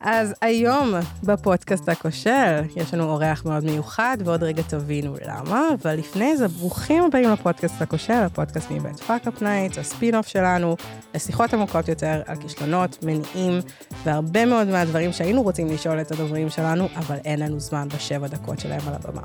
אז 0.00 0.34
היום 0.40 0.94
בפודקאסט 1.24 1.88
הכושל 1.88 2.62
יש 2.76 2.94
לנו 2.94 3.04
אורח 3.04 3.44
מאוד 3.44 3.64
מיוחד, 3.64 4.16
ועוד 4.24 4.42
רגע 4.42 4.62
תבינו 4.62 5.14
למה, 5.26 5.68
אבל 5.82 5.94
לפני 5.94 6.36
זה 6.36 6.48
ברוכים 6.48 7.04
הבאים 7.04 7.30
לפודקאסט 7.30 7.82
הכושל, 7.82 8.12
הפודקאסט 8.12 8.70
מבית 8.70 9.00
Fuckup 9.00 9.42
Nights, 9.42 9.78
הספין-אוף 9.78 10.28
שלנו, 10.28 10.76
לשיחות 11.14 11.54
עמוקות 11.54 11.88
יותר 11.88 12.22
על 12.26 12.36
כישלונות, 12.36 12.98
מניעים, 13.02 13.60
והרבה 14.04 14.46
מאוד 14.46 14.68
מהדברים 14.68 15.12
שהיינו 15.12 15.42
רוצים 15.42 15.66
לשאול 15.66 16.00
את 16.00 16.12
הדוברים 16.12 16.50
שלנו, 16.50 16.88
אבל 16.96 17.16
אין 17.24 17.40
לנו 17.40 17.60
זמן 17.60 17.88
בשבע 17.94 18.26
דקות 18.26 18.60
שלהם 18.60 18.80
על 18.88 18.94
הבמה. 18.94 19.22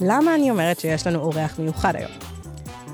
למה 0.00 0.34
אני 0.34 0.50
אומרת 0.50 0.80
שיש 0.80 1.06
לנו 1.06 1.18
אורח 1.18 1.58
מיוחד 1.58 1.96
היום? 1.96 2.12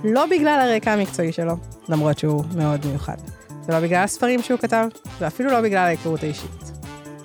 לא 0.04 0.27
בגלל 0.27 0.68
הרקע 0.68 0.93
המקצועי 0.93 1.32
שלו, 1.32 1.54
למרות 1.88 2.18
שהוא 2.18 2.45
מאוד 2.56 2.86
מיוחד. 2.86 3.16
זה 3.66 3.72
לא 3.72 3.80
בגלל 3.80 4.04
הספרים 4.04 4.43
שהוא 4.43 4.59
כתב, 4.59 4.86
ואפילו 5.18 5.50
לא 5.50 5.61
בגלל 5.61 5.79
ההיכרות 5.79 6.22
האישית. 6.22 6.62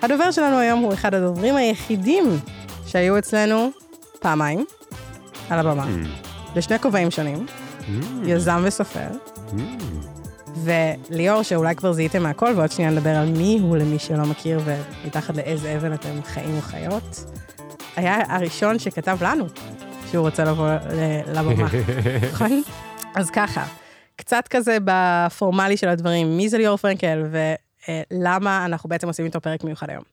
הדובר 0.01 0.31
שלנו 0.31 0.57
היום 0.57 0.79
הוא 0.79 0.93
אחד 0.93 1.13
הדוברים 1.13 1.55
היחידים 1.55 2.39
שהיו 2.87 3.17
אצלנו 3.17 3.69
פעמיים 4.19 4.65
על 5.49 5.59
הבמה, 5.59 5.83
mm. 5.83 6.55
בשני 6.55 6.79
כובעים 6.79 7.11
שונים, 7.11 7.45
mm. 7.45 7.83
יזם 8.23 8.63
וסופר. 8.65 9.07
Mm. 9.49 9.53
וליאור, 10.55 11.43
שאולי 11.43 11.75
כבר 11.75 11.93
זיהיתם 11.93 12.23
מהכל, 12.23 12.53
ועוד 12.55 12.71
שנייה 12.71 12.91
נדבר 12.91 13.15
על 13.15 13.27
מי 13.27 13.59
הוא 13.61 13.77
למי 13.77 13.99
שלא 13.99 14.23
מכיר 14.25 14.59
ומתחת 14.65 15.37
לאיזה 15.37 15.75
אבן 15.77 15.93
אתם 15.93 16.23
חיים 16.23 16.57
וחיות, 16.57 17.23
היה 17.95 18.17
הראשון 18.27 18.79
שכתב 18.79 19.17
לנו 19.21 19.45
שהוא 20.11 20.25
רוצה 20.25 20.43
לבוא 20.43 20.69
לבמה, 21.33 21.67
נכון? 22.33 22.61
אז 23.15 23.29
ככה, 23.29 23.65
קצת 24.15 24.47
כזה 24.49 24.77
בפורמלי 24.85 25.77
של 25.77 25.89
הדברים, 25.89 26.37
מי 26.37 26.49
זה 26.49 26.57
ליאור 26.57 26.77
פרנקל 26.77 27.23
ולמה 28.11 28.65
אנחנו 28.65 28.89
בעצם 28.89 29.07
עושים 29.07 29.25
איתו 29.25 29.41
פרק 29.41 29.63
מיוחד 29.63 29.89
היום. 29.89 30.03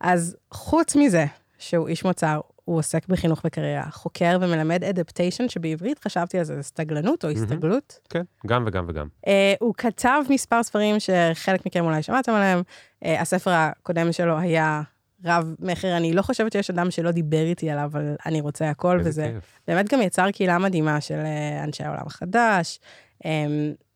אז 0.00 0.36
חוץ 0.50 0.96
מזה 0.96 1.24
שהוא 1.58 1.88
איש 1.88 2.04
מוצר, 2.04 2.40
הוא 2.64 2.78
עוסק 2.78 3.08
בחינוך 3.08 3.40
וקריירה, 3.44 3.90
חוקר 3.90 4.38
ומלמד 4.40 4.84
אדפטיישן, 4.84 5.48
שבעברית 5.48 5.98
חשבתי 5.98 6.38
על 6.38 6.44
זה, 6.44 6.56
זה 6.56 6.62
סטגלנות 6.62 7.24
או 7.24 7.30
הסתגלות. 7.30 7.98
כן, 8.08 8.22
גם 8.46 8.64
וגם 8.66 8.84
וגם. 8.88 9.06
Uh, 9.26 9.28
הוא 9.60 9.74
כתב 9.74 10.22
מספר 10.30 10.62
ספרים 10.62 10.96
שחלק 11.00 11.66
מכם 11.66 11.84
אולי 11.84 12.02
שמעתם 12.02 12.32
עליהם. 12.32 12.62
Uh, 13.04 13.08
הספר 13.20 13.50
הקודם 13.50 14.12
שלו 14.12 14.38
היה 14.38 14.82
רב 15.24 15.54
מכר, 15.58 15.96
אני 15.96 16.12
לא 16.12 16.22
חושבת 16.22 16.52
שיש 16.52 16.70
אדם 16.70 16.90
שלא 16.90 17.10
דיבר 17.10 17.42
איתי 17.42 17.70
עליו, 17.70 17.84
אבל 17.92 18.14
אני 18.26 18.40
רוצה 18.40 18.70
הכל, 18.70 19.00
וזה 19.04 19.30
כיף. 19.34 19.60
באמת 19.68 19.92
גם 19.92 20.02
יצר 20.02 20.30
קהילה 20.30 20.58
מדהימה 20.58 21.00
של 21.00 21.20
אנשי 21.64 21.84
העולם 21.84 22.06
החדש, 22.06 22.80
um, 23.18 23.26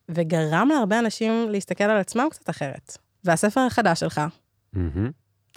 וגרם 0.09 0.69
להרבה 0.73 0.99
אנשים 0.99 1.49
להסתכל 1.51 1.85
על 1.85 1.99
עצמם 1.99 2.27
קצת 2.31 2.51
אחרת. 2.51 2.99
והספר 3.27 3.61
החדש 3.61 4.01
שלך, 4.01 4.21
mm-hmm. 4.75 4.79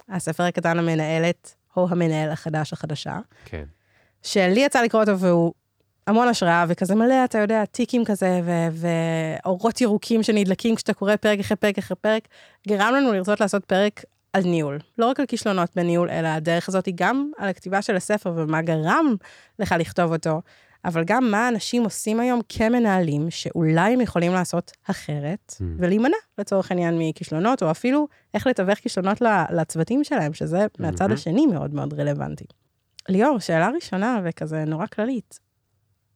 הספר 0.08 0.42
הקטן 0.42 0.78
המנהלת, 0.78 1.54
או 1.76 1.86
המנהל 1.90 2.30
החדש 2.30 2.72
החדשה, 2.72 3.18
כן. 3.44 3.64
שלי 4.22 4.60
יצא 4.60 4.82
לקרוא 4.82 5.02
אותו 5.02 5.18
והוא 5.18 5.52
המון 6.06 6.28
השראה, 6.28 6.64
וכזה 6.68 6.94
מלא, 6.94 7.24
אתה 7.24 7.38
יודע, 7.38 7.64
טיקים 7.64 8.04
כזה, 8.04 8.40
ואורות 8.72 9.80
ירוקים 9.80 10.22
שנדלקים 10.22 10.74
כשאתה 10.74 10.94
קורא 10.94 11.16
פרק 11.16 11.38
אחרי 11.38 11.56
פרק 11.56 11.78
אחרי 11.78 11.96
פרק, 11.96 12.28
גרם 12.68 12.94
לנו 12.94 13.12
לרצות 13.12 13.40
לעשות 13.40 13.64
פרק 13.64 14.04
על 14.32 14.42
ניהול. 14.42 14.78
לא 14.98 15.06
רק 15.06 15.20
על 15.20 15.26
כישלונות 15.26 15.70
בניהול, 15.76 16.10
אלא 16.10 16.28
הדרך 16.28 16.68
הזאת 16.68 16.86
היא 16.86 16.94
גם 16.96 17.30
על 17.38 17.48
הכתיבה 17.48 17.82
של 17.82 17.96
הספר 17.96 18.32
ומה 18.36 18.62
גרם 18.62 19.14
לך 19.58 19.74
לכתוב 19.78 20.12
אותו, 20.12 20.42
אבל 20.84 21.04
גם 21.04 21.30
מה 21.30 21.48
אנשים 21.48 21.84
עושים 21.84 22.20
היום 22.20 22.40
כמנהלים, 22.48 23.30
שאולי 23.30 23.92
הם 23.92 24.00
יכולים 24.00 24.32
לעשות 24.32 24.72
אחרת, 24.90 25.54
mm. 25.56 25.64
ולהימנע 25.78 26.16
לצורך 26.38 26.70
העניין 26.70 26.98
מכישלונות, 26.98 27.62
או 27.62 27.70
אפילו 27.70 28.08
איך 28.34 28.46
לתווך 28.46 28.78
כישלונות 28.78 29.22
לצוותים 29.50 30.04
שלהם, 30.04 30.32
שזה 30.32 30.66
מהצד 30.78 31.10
mm-hmm. 31.10 31.14
השני 31.14 31.46
מאוד 31.46 31.74
מאוד 31.74 32.00
רלוונטי. 32.00 32.44
ליאור, 33.08 33.38
שאלה 33.38 33.70
ראשונה 33.74 34.20
וכזה 34.24 34.64
נורא 34.64 34.86
כללית, 34.86 35.40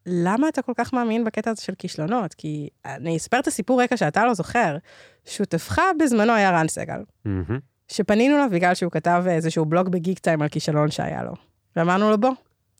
למה 0.05 0.49
אתה 0.49 0.61
כל 0.61 0.71
כך 0.75 0.93
מאמין 0.93 1.23
בקטע 1.23 1.51
הזה 1.51 1.61
של 1.61 1.73
כישלונות? 1.75 2.33
כי 2.33 2.69
אני 2.85 3.17
אספר 3.17 3.39
את 3.39 3.47
הסיפור 3.47 3.83
רקע 3.83 3.97
שאתה 3.97 4.25
לא 4.25 4.33
זוכר. 4.33 4.77
שותפך 5.25 5.81
בזמנו 5.99 6.33
היה 6.33 6.51
רן 6.51 6.67
סגל, 6.67 7.01
mm-hmm. 7.27 7.53
שפנינו 7.87 8.35
אליו 8.35 8.49
בגלל 8.51 8.73
שהוא 8.73 8.91
כתב 8.91 9.23
איזשהו 9.27 9.65
בלוג 9.65 9.89
בגיק 9.89 10.19
טיים 10.19 10.41
על 10.41 10.47
כישלון 10.47 10.91
שהיה 10.91 11.23
לו. 11.23 11.33
ואמרנו 11.75 12.09
לו, 12.09 12.17
בוא, 12.17 12.31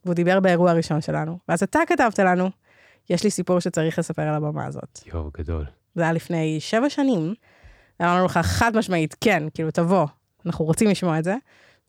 והוא 0.06 0.16
דיבר 0.16 0.40
באירוע 0.40 0.72
הראשון 0.72 1.02
שלנו. 1.02 1.38
ואז 1.50 1.64
אתה 1.64 1.80
כתבת 1.88 2.20
לנו, 2.20 2.50
יש 3.10 3.24
לי 3.24 3.30
סיפור 3.30 3.60
שצריך 3.60 4.00
לספר 4.00 4.22
על 4.22 4.36
הבמה 4.36 4.66
הזאת. 4.66 5.00
יואו, 5.14 5.30
גדול. 5.38 5.66
זה 5.96 6.02
היה 6.02 6.14
לפני 6.14 6.60
שבע 6.60 6.90
שנים, 6.90 7.34
ואמרנו 8.00 8.26
לך 8.26 8.38
חד 8.38 8.78
משמעית, 8.78 9.16
כן, 9.22 9.44
כאילו, 9.54 9.72
תבוא, 9.72 10.06
אנחנו 10.46 10.66
רוצים 10.66 10.90
לשמוע 10.90 11.20
את 11.20 11.24
זה. 11.24 11.36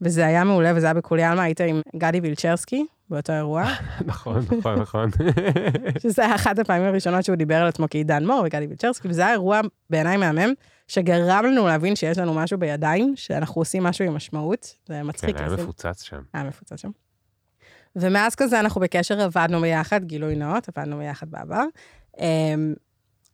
וזה 0.00 0.27
היה 0.27 0.44
מעולה, 0.44 0.72
וזה 0.77 0.87
היה 0.87 0.94
בכולי 0.94 1.22
עלמא, 1.22 1.41
היית 1.41 1.60
עם 1.60 1.81
גדי 1.97 2.21
וילצ'רסקי 2.21 2.87
באותו 3.10 3.32
אירוע. 3.32 3.65
נכון, 4.06 4.41
נכון, 4.59 4.78
נכון. 4.78 5.10
שזה 6.03 6.25
היה 6.25 6.34
אחת 6.34 6.59
הפעמים 6.59 6.87
הראשונות 6.87 7.25
שהוא 7.25 7.37
דיבר 7.37 7.54
על 7.54 7.69
עצמו 7.69 7.87
כעידן 7.91 8.27
מור 8.27 8.43
וגדי 8.47 8.66
וילצ'רסקי, 8.66 9.09
וזה 9.09 9.22
היה 9.22 9.33
אירוע 9.33 9.60
בעיניי 9.91 10.16
מהמם, 10.16 10.53
שגרם 10.88 11.44
לנו 11.44 11.66
להבין 11.66 11.97
שיש 11.97 12.19
לנו 12.19 12.34
משהו 12.34 12.59
בידיים, 12.59 13.12
שאנחנו 13.16 13.60
עושים 13.60 13.83
משהו 13.83 14.04
עם 14.04 14.15
משמעות, 14.15 14.75
זה 14.87 15.03
מצחיק. 15.03 15.37
כן, 15.37 15.44
היה 15.44 15.53
מפוצץ 15.53 16.03
שם. 16.03 16.21
היה 16.33 16.44
מפוצץ 16.44 16.81
שם. 16.81 16.91
ומאז 17.96 18.34
כזה 18.34 18.60
אנחנו 18.60 18.80
בקשר, 18.80 19.20
עבדנו 19.20 19.60
ביחד, 19.60 20.04
גילוי 20.04 20.36
נאות, 20.36 20.68
עבדנו 20.68 20.98
ביחד 20.98 21.30
בעבר. 21.30 21.64
אמ, 22.20 22.74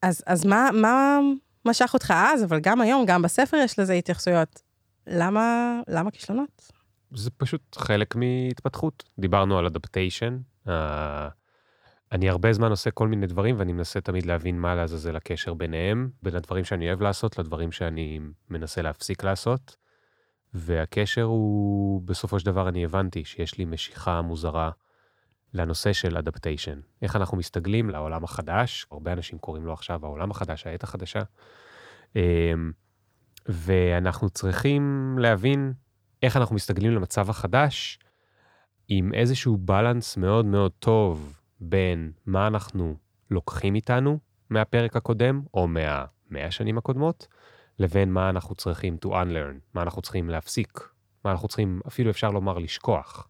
אז, 0.03 0.23
אז 0.27 0.47
מה, 0.47 0.71
מה 0.73 1.19
משך 1.65 1.91
אותך 1.95 2.15
אז, 2.17 2.45
אבל 2.45 2.61
גם 2.61 2.81
היום, 2.81 3.07
גם 3.07 3.23
בספר 3.23 3.57
יש 3.57 3.79
לזה 3.79 3.93
התייחסויות. 3.93 4.63
למה, 5.07 5.81
למה 5.89 6.11
כישלונות? 6.11 6.73
זה 7.15 7.31
פשוט 7.31 7.77
חלק 7.77 8.17
מהתפתחות. 8.17 9.03
דיברנו 9.19 9.59
על 9.59 9.67
אדפטיישן. 9.67 10.39
Uh, 10.67 10.71
אני 12.13 12.29
הרבה 12.29 12.53
זמן 12.53 12.71
עושה 12.71 12.91
כל 12.91 13.09
מיני 13.09 13.27
דברים, 13.27 13.59
ואני 13.59 13.73
מנסה 13.73 14.01
תמיד 14.01 14.27
להבין 14.27 14.59
מה 14.61 14.75
לעזאזל 14.75 15.17
הקשר 15.17 15.55
ביניהם, 15.55 16.11
בין 16.23 16.37
הדברים 16.37 16.65
שאני 16.65 16.89
אוהב 16.89 17.03
לעשות 17.03 17.39
לדברים 17.39 17.73
שאני 17.73 18.21
מנסה 18.51 18.83
להפסיק 18.83 19.25
לעשות. 19.25 19.77
והקשר 20.55 21.23
הוא, 21.23 22.03
בסופו 22.03 22.41
של 22.41 22.47
דבר 22.47 22.69
אני 22.69 22.85
הבנתי 22.85 23.25
שיש 23.25 23.59
לי 23.59 23.65
משיכה 23.65 24.23
מוזרה 24.23 24.71
לנושא 25.55 25.93
של 25.93 26.17
אדפטיישן. 26.17 26.81
איך 27.03 27.17
אנחנו 27.17 27.37
מסתגלים 27.37 27.91
לעולם 27.91 28.25
החדש, 28.25 28.87
הרבה 28.91 29.13
אנשים 29.13 29.39
קוראים 29.39 29.67
לו 29.67 29.73
עכשיו 29.73 30.07
העולם 30.07 30.31
החדש, 30.31 30.67
העת 30.67 30.83
החדשה. 30.83 31.23
אמ, 32.17 32.73
ואנחנו 33.49 34.31
צריכים 34.31 35.17
להבין 35.19 35.73
איך 36.23 36.37
אנחנו 36.37 36.55
מסתגלים 36.55 36.93
למצב 36.93 37.31
החדש 37.31 37.99
עם 38.89 39.15
איזשהו 39.15 39.57
בלנס 39.57 40.17
מאוד 40.17 40.47
מאוד 40.47 40.73
טוב 40.79 41.41
בין 41.61 42.13
מה 42.27 42.47
אנחנו 42.47 42.97
לוקחים 43.31 43.75
איתנו 43.75 44.19
מהפרק 44.51 44.97
הקודם, 44.97 45.43
או 45.55 45.69
מהמאה 45.69 46.47
השנים 46.47 46.79
הקודמות, 46.79 47.27
לבין 47.79 48.13
מה 48.13 48.31
אנחנו 48.31 48.55
צריכים 48.55 48.97
to 49.05 49.09
unlearn, 49.09 49.59
מה 49.75 49.83
אנחנו 49.83 50.03
צריכים 50.03 50.31
להפסיק, 50.31 50.89
מה 51.25 51.31
אנחנו 51.31 51.49
צריכים, 51.49 51.81
אפילו 51.87 52.11
אפשר 52.11 52.31
לומר, 52.31 52.59
לשכוח. 52.59 53.29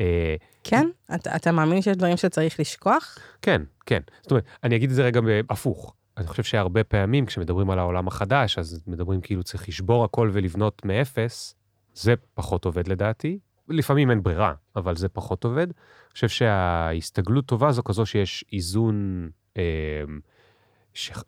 אה, 0.00 0.36
כן? 0.64 0.88
אתה, 1.14 1.36
אתה 1.36 1.52
מאמין 1.52 1.82
שיש 1.82 1.96
דברים 1.96 2.16
שצריך 2.16 2.60
לשכוח? 2.60 3.18
כן, 3.42 3.62
כן. 3.86 4.00
זאת 4.22 4.30
אומרת, 4.30 4.44
אני 4.64 4.76
אגיד 4.76 4.90
את 4.90 4.96
זה 4.96 5.04
רגע 5.04 5.20
הפוך. 5.50 5.94
אני 6.16 6.26
חושב 6.26 6.42
שהרבה 6.42 6.84
פעמים 6.84 7.26
כשמדברים 7.26 7.70
על 7.70 7.78
העולם 7.78 8.08
החדש, 8.08 8.58
אז 8.58 8.84
מדברים 8.86 9.20
כאילו 9.20 9.42
צריך 9.42 9.68
לשבור 9.68 10.04
הכל 10.04 10.30
ולבנות 10.32 10.84
מאפס, 10.84 11.54
זה 11.94 12.14
פחות 12.34 12.64
עובד 12.64 12.88
לדעתי. 12.88 13.38
לפעמים 13.68 14.10
אין 14.10 14.22
ברירה, 14.22 14.54
אבל 14.76 14.96
זה 14.96 15.08
פחות 15.08 15.44
עובד. 15.44 15.66
אני 15.66 16.12
חושב 16.12 16.28
שההסתגלות 16.28 17.46
טובה 17.46 17.72
זו 17.72 17.84
כזו 17.84 18.06
שיש 18.06 18.44
איזון 18.52 19.28
אה, 19.56 19.62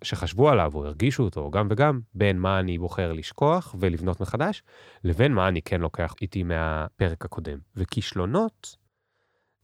שחשבו 0.04 0.50
עליו 0.50 0.72
או 0.74 0.86
הרגישו 0.86 1.22
אותו, 1.22 1.50
גם 1.50 1.68
וגם, 1.70 2.00
בין 2.14 2.38
מה 2.38 2.60
אני 2.60 2.78
בוחר 2.78 3.12
לשכוח 3.12 3.74
ולבנות 3.78 4.20
מחדש, 4.20 4.62
לבין 5.04 5.32
מה 5.32 5.48
אני 5.48 5.62
כן 5.62 5.80
לוקח 5.80 6.14
איתי 6.22 6.42
מהפרק 6.42 7.24
הקודם. 7.24 7.58
וכישלונות 7.76 8.76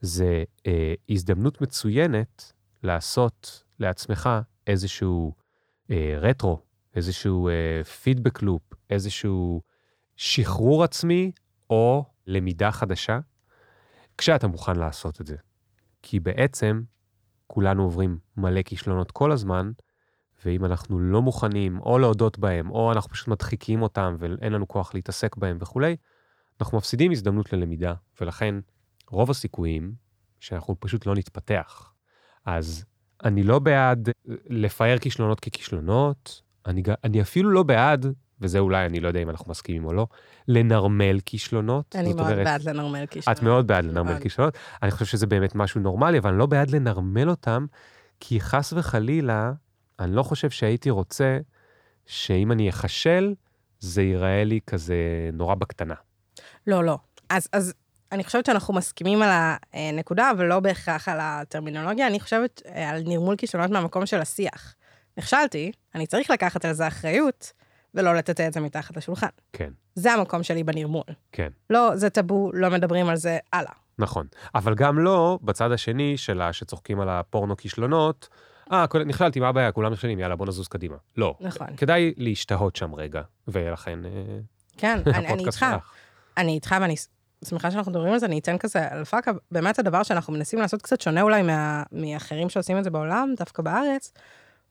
זה 0.00 0.44
אה, 0.66 0.94
הזדמנות 1.08 1.60
מצוינת 1.60 2.52
לעשות 2.82 3.64
לעצמך 3.78 4.30
איזשהו 4.66 5.34
אה, 5.90 6.16
רטרו, 6.20 6.60
איזשהו 6.94 7.48
אה, 7.48 7.84
פידבק 7.84 8.42
לופ, 8.42 8.62
איזשהו 8.90 9.62
שחרור 10.16 10.84
עצמי 10.84 11.32
או 11.70 12.04
למידה 12.26 12.72
חדשה, 12.72 13.18
כשאתה 14.18 14.46
מוכן 14.46 14.76
לעשות 14.76 15.20
את 15.20 15.26
זה. 15.26 15.36
כי 16.02 16.20
בעצם 16.20 16.82
כולנו 17.46 17.82
עוברים 17.82 18.18
מלא 18.36 18.62
כישלונות 18.62 19.10
כל 19.10 19.32
הזמן, 19.32 19.72
ואם 20.44 20.64
אנחנו 20.64 20.98
לא 20.98 21.22
מוכנים 21.22 21.80
או 21.80 21.98
להודות 21.98 22.38
בהם, 22.38 22.70
או 22.70 22.92
אנחנו 22.92 23.10
פשוט 23.10 23.28
מדחיקים 23.28 23.82
אותם 23.82 24.16
ואין 24.18 24.52
לנו 24.52 24.68
כוח 24.68 24.94
להתעסק 24.94 25.36
בהם 25.36 25.56
וכולי, 25.60 25.96
אנחנו 26.60 26.78
מפסידים 26.78 27.12
הזדמנות 27.12 27.52
ללמידה, 27.52 27.94
ולכן 28.20 28.54
רוב 29.10 29.30
הסיכויים 29.30 29.92
שאנחנו 30.40 30.76
פשוט 30.80 31.06
לא 31.06 31.14
נתפתח. 31.14 31.92
אז 32.46 32.84
אני 33.24 33.42
לא 33.42 33.58
בעד 33.58 34.08
לפאר 34.46 34.98
כישלונות 34.98 35.40
ככישלונות, 35.40 36.42
אני, 36.66 36.82
אני 37.04 37.22
אפילו 37.22 37.50
לא 37.50 37.62
בעד 37.62 38.06
וזה 38.40 38.58
אולי, 38.58 38.86
אני 38.86 39.00
לא 39.00 39.08
יודע 39.08 39.20
אם 39.20 39.30
אנחנו 39.30 39.50
מסכימים 39.50 39.84
או 39.84 39.92
לא, 39.92 40.06
לנרמל 40.48 41.20
כישלונות. 41.26 41.96
אני 41.96 42.12
מאוד 42.12 42.30
אומרת, 42.30 42.44
בעד 42.44 42.62
לנרמל 42.62 43.06
כישלון. 43.06 43.36
את 43.36 43.42
מאוד 43.42 43.66
בעד 43.66 43.84
לנרמל 43.84 44.10
מאוד. 44.10 44.22
כישלונות. 44.22 44.58
אני 44.82 44.90
חושב 44.90 45.04
שזה 45.04 45.26
באמת 45.26 45.54
משהו 45.54 45.80
נורמלי, 45.80 46.18
אבל 46.18 46.30
אני 46.30 46.38
לא 46.38 46.46
בעד 46.46 46.70
לנרמל 46.70 47.30
אותם, 47.30 47.66
כי 48.20 48.40
חס 48.40 48.72
וחלילה, 48.72 49.52
אני 50.00 50.16
לא 50.16 50.22
חושב 50.22 50.50
שהייתי 50.50 50.90
רוצה 50.90 51.38
שאם 52.06 52.52
אני 52.52 52.68
אחשל, 52.70 53.34
זה 53.80 54.02
ייראה 54.02 54.44
לי 54.44 54.60
כזה 54.66 54.94
נורא 55.32 55.54
בקטנה. 55.54 55.94
לא, 56.66 56.84
לא. 56.84 56.98
אז, 57.30 57.48
אז 57.52 57.74
אני 58.12 58.24
חושבת 58.24 58.46
שאנחנו 58.46 58.74
מסכימים 58.74 59.22
על 59.22 59.30
הנקודה, 59.72 60.30
אבל 60.30 60.44
לא 60.46 60.60
בהכרח 60.60 61.08
על 61.08 61.18
הטרמינולוגיה. 61.20 62.06
אני 62.06 62.20
חושבת 62.20 62.62
אה, 62.66 62.90
על 62.90 63.02
נרמול 63.06 63.36
כישלונות 63.36 63.70
מהמקום 63.70 64.06
של 64.06 64.20
השיח. 64.20 64.74
נכשלתי, 65.16 65.72
אני 65.94 66.06
צריך 66.06 66.30
לקחת 66.30 66.64
על 66.64 66.72
זה 66.72 66.88
אחריות, 66.88 67.52
ולא 67.94 68.14
לטאטא 68.14 68.46
את 68.48 68.52
זה 68.52 68.60
מתחת 68.60 68.96
לשולחן. 68.96 69.26
כן, 69.52 69.70
זה 69.94 70.12
המקום 70.12 70.42
שלי 70.42 70.64
בנרמול. 70.64 71.04
כן. 71.32 71.48
לא, 71.70 71.96
זה 71.96 72.10
טאבו, 72.10 72.50
לא 72.54 72.70
מדברים 72.70 73.08
על 73.08 73.16
זה, 73.16 73.38
הלאה. 73.52 73.72
נכון. 73.98 74.26
אבל 74.54 74.74
גם 74.74 74.98
לא 74.98 75.38
בצד 75.42 75.72
השני 75.72 76.16
של 76.16 76.40
ה- 76.40 76.52
שצוחקים 76.52 77.00
על 77.00 77.08
הפורנו 77.08 77.56
כישלונות, 77.56 78.28
אה, 78.72 78.86
כל- 78.86 79.04
נכשלתי, 79.04 79.40
מה 79.40 79.48
הבעיה? 79.48 79.72
כולם 79.72 79.92
נכשלים, 79.92 80.18
יאללה, 80.18 80.36
בוא 80.36 80.46
נזוז 80.46 80.68
קדימה. 80.68 80.96
לא. 81.16 81.34
נכון. 81.40 81.66
כדאי 81.76 82.14
להשתהות 82.16 82.76
שם 82.76 82.94
רגע, 82.94 83.22
ולכן 83.48 84.04
אה, 84.04 84.10
כן, 84.76 84.98
אני, 85.14 85.44
איתך. 85.44 85.66
אני 86.36 86.52
איתך 86.52 86.74
ואני 86.80 86.94
שמחה 87.44 87.70
שאנחנו 87.70 87.92
מדברים 87.92 88.12
על 88.12 88.18
זה, 88.18 88.26
אני 88.26 88.38
אתן 88.38 88.58
כזה 88.58 88.88
על 88.90 89.04
פאקה, 89.04 89.30
באמת 89.50 89.78
הדבר 89.78 90.02
שאנחנו 90.02 90.32
מנסים 90.32 90.58
לעשות 90.58 90.82
קצת 90.82 91.00
שונה 91.00 91.22
אולי 91.22 91.42
מה, 91.42 91.82
מאחרים 91.92 92.48
שעושים 92.48 92.78
את 92.78 92.84
זה 92.84 92.90
בעולם, 92.90 93.34
דווקא 93.38 93.62
בארץ, 93.62 94.12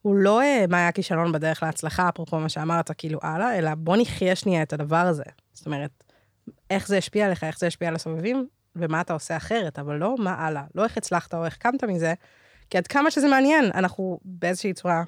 הוא 0.02 0.16
לא 0.16 0.42
אה, 0.42 0.64
מה 0.68 0.76
היה 0.76 0.88
הכישלון 0.88 1.32
בדרך 1.32 1.62
להצלחה, 1.62 2.08
אפרופו 2.08 2.38
מה 2.40 2.48
שאמרת, 2.48 2.90
כאילו 2.98 3.18
הלאה, 3.22 3.58
אלא 3.58 3.70
בוא 3.74 3.96
נחיה 4.00 4.36
שנייה 4.36 4.62
את 4.62 4.72
הדבר 4.72 4.96
הזה. 4.96 5.24
זאת 5.52 5.66
אומרת, 5.66 5.90
איך 6.70 6.88
זה 6.88 6.98
השפיע 6.98 7.26
עליך, 7.26 7.44
איך 7.44 7.58
זה 7.58 7.66
השפיע 7.66 7.88
על 7.88 7.94
הסובבים, 7.94 8.46
ומה 8.76 9.00
אתה 9.00 9.12
עושה 9.12 9.36
אחרת, 9.36 9.78
אבל 9.78 9.96
לא 9.96 10.14
מה 10.18 10.34
הלאה, 10.34 10.62
לא 10.74 10.84
איך 10.84 10.96
הצלחת 10.96 11.34
או 11.34 11.44
איך 11.44 11.56
קמת 11.56 11.84
מזה, 11.84 12.14
כי 12.74 12.78
עד 12.78 12.86
כמה 12.86 13.10
שזה 13.10 13.28
מעניין, 13.28 13.64
אנחנו 13.74 14.18
באיזושהי 14.24 14.72
צורה 14.72 15.02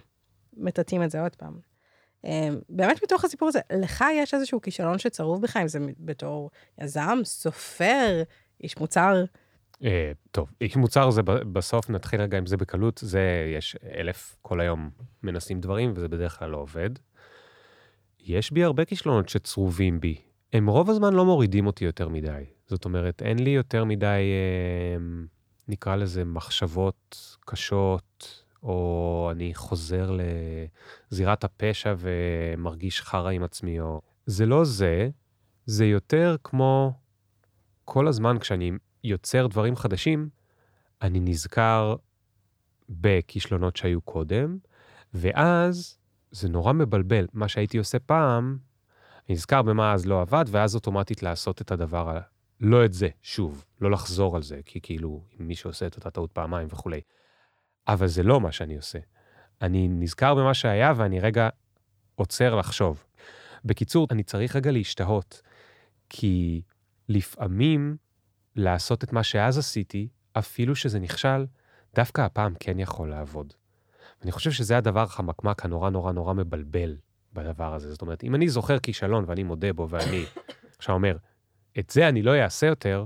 מטאטאים 0.57 1.03
את 1.03 1.11
זה 1.11 1.21
עוד 1.21 1.37
פעם. 1.37 1.59
אה, 2.25 2.49
באמת 2.69 3.03
מתוך 3.03 3.25
הסיפור 3.25 3.49
הזה, 3.49 3.61
לך 3.73 4.05
יש 4.13 4.35
איזשהו 4.35 4.61
כישלון 4.61 4.99
שצרוב 4.99 5.43
בך, 5.43 5.57
אם 5.57 5.69
זה 5.69 5.79
בתור 5.99 6.51
יזם, 6.81 7.19
סופר, 7.25 8.23
איש 8.63 8.77
מוצר, 8.77 9.25
אה, 9.85 10.13
טוב, 10.31 10.51
איש 10.61 10.77
מוצר 10.77 11.11
זה 11.11 11.23
בסוף, 11.23 11.91
נתחיל 11.91 12.21
רגע 12.21 12.39
עם 12.39 12.47
זה 12.47 12.57
בקלות, 12.57 13.01
זה, 13.05 13.53
יש 13.57 13.77
אלף 13.95 14.37
כל 14.43 14.61
היום 14.61 14.91
מנסים 15.23 15.61
דברים, 15.61 15.93
וזה 15.97 16.09
בדרך 16.09 16.39
כלל 16.39 16.51
לא 16.51 16.57
עובד. 16.57 16.91
יש 18.21 18.53
בי 18.53 18.65
הרבה 18.65 18.85
כישלונות 18.85 19.29
שצרובים 19.29 20.01
בי. 20.01 20.17
הם 20.53 20.67
רוב 20.67 20.91
הזמן 20.91 21.15
לא 21.15 21.25
מורידים 21.25 21.67
אותי 21.67 21.85
יותר 21.85 22.09
מדי. 22.09 22.45
זאת 22.67 22.85
אומרת, 22.85 23.23
אין 23.23 23.39
לי 23.39 23.51
יותר 23.51 23.85
מדי, 23.85 24.07
אה, 24.07 25.27
נקרא 25.69 25.97
לזה, 25.97 26.25
מחשבות 26.25 27.37
קשות, 27.41 28.45
או 28.63 29.29
אני 29.33 29.55
חוזר 29.55 30.17
לזירת 31.11 31.45
הפשע 31.45 31.95
ומרגיש 31.99 33.01
חרא 33.01 33.31
עם 33.31 33.43
עצמי, 33.43 33.81
או... 33.81 34.01
זה 34.27 34.47
לא 34.47 34.65
זה, 34.65 35.09
זה 35.67 35.87
יותר 35.87 36.37
כמו 36.45 36.93
כל 37.85 38.09
הזמן 38.09 38.39
כשאני 38.39 38.73
יוצר 39.05 39.47
דברים 39.47 39.77
חדשים, 39.77 40.29
אני 41.03 41.21
נזכר 41.21 41.97
בכישלונות 42.89 43.77
שהיו 43.77 44.01
קודם, 44.01 44.59
ואז 45.15 45.99
זה 46.31 46.49
נורא 46.49 46.73
מבלבל. 46.73 47.27
מה 47.33 47.49
שהייתי 47.49 47.79
עושה 47.79 47.99
פעם, 47.99 48.59
נזכר 49.29 49.63
במה 49.63 49.93
אז 49.93 50.07
לא 50.07 50.21
עבד, 50.21 50.45
ואז 50.49 50.75
אוטומטית 50.75 51.23
לעשות 51.23 51.61
את 51.61 51.71
הדבר, 51.71 52.19
לא 52.61 52.85
את 52.85 52.93
זה, 52.93 53.09
שוב, 53.23 53.65
לא 53.81 53.91
לחזור 53.91 54.37
על 54.37 54.43
זה, 54.43 54.61
כי 54.65 54.81
כאילו, 54.81 55.23
אם 55.41 55.49
מישהו 55.49 55.71
עושה 55.71 55.87
את 55.87 55.97
אותה 55.97 56.11
טעות 56.11 56.33
פעמיים 56.33 56.69
וכולי. 56.71 57.01
אבל 57.89 58.07
זה 58.07 58.23
לא 58.23 58.41
מה 58.41 58.53
שאני 58.53 58.77
עושה. 58.77 58.99
אני 59.63 59.89
נזכר 59.89 60.35
במה 60.35 60.55
שהיה, 60.55 60.93
ואני 60.97 61.21
רגע 61.21 61.49
עוצר 62.15 62.55
לחשוב. 62.55 63.05
בקיצור, 63.65 64.07
אני 64.11 64.23
צריך 64.23 64.57
רגע 64.57 64.71
להשתהות, 64.71 65.43
כי 66.09 66.63
לפעמים 67.09 67.97
לעשות 68.57 69.05
את 69.05 69.13
מה 69.13 69.23
שאז 69.23 69.59
עשיתי, 69.59 70.09
אפילו 70.33 70.77
שזה 70.77 70.99
נכשל, 70.99 71.47
דווקא 71.95 72.21
הפעם 72.21 72.55
כן 72.61 72.79
יכול 72.79 73.11
לעבוד. 73.11 73.53
אני 74.23 74.33
חושב 74.33 74.51
שזה 74.51 74.77
הדבר 74.77 75.03
החמקמק 75.03 75.65
הנורא 75.65 75.91
נורא 75.91 76.13
נורא 76.13 76.35
מבלבל 76.35 76.97
בדבר 77.33 77.75
הזה. 77.75 77.93
זאת 77.93 78.03
אומרת, 78.03 78.25
אם 78.25 78.35
אני 78.35 78.49
זוכר 78.49 78.79
כישלון 78.79 79.25
ואני 79.27 79.43
מודה 79.43 79.73
בו 79.73 79.89
ואני 79.91 80.25
עכשיו 80.79 80.95
אומר, 80.95 81.17
את 81.79 81.91
זה 81.91 82.09
אני 82.09 82.23
לא 82.23 82.43
אעשה 82.43 82.67
יותר, 82.67 83.05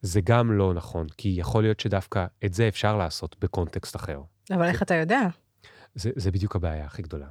זה 0.00 0.20
גם 0.24 0.52
לא 0.52 0.74
נכון, 0.74 1.06
כי 1.16 1.34
יכול 1.38 1.62
להיות 1.62 1.80
שדווקא 1.80 2.26
את 2.44 2.54
זה 2.54 2.68
אפשר 2.68 2.96
לעשות 2.96 3.36
בקונטקסט 3.40 3.96
אחר. 3.96 4.20
אבל 4.50 4.64
איך 4.64 4.82
אתה 4.82 4.94
יודע? 4.94 5.20
זה, 5.94 6.10
זה 6.16 6.30
בדיוק 6.30 6.56
הבעיה 6.56 6.84
הכי 6.84 7.02
גדולה. 7.02 7.26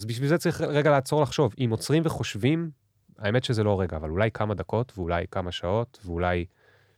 אז 0.00 0.04
בשביל 0.04 0.28
זה 0.28 0.38
צריך 0.38 0.60
רגע 0.60 0.90
לעצור 0.90 1.22
לחשוב. 1.22 1.54
אם 1.58 1.68
עוצרים 1.70 2.02
וחושבים, 2.06 2.70
האמת 3.18 3.44
שזה 3.44 3.62
לא 3.64 3.80
רגע, 3.80 3.96
אבל 3.96 4.10
אולי 4.10 4.30
כמה 4.30 4.54
דקות, 4.54 4.92
ואולי 4.96 5.24
כמה 5.30 5.52
שעות, 5.52 5.98
ואולי 6.04 6.44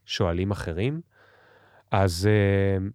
שואלים 0.06 0.50
אחרים, 0.50 1.00
אז, 1.90 2.28
אה, 2.30 2.86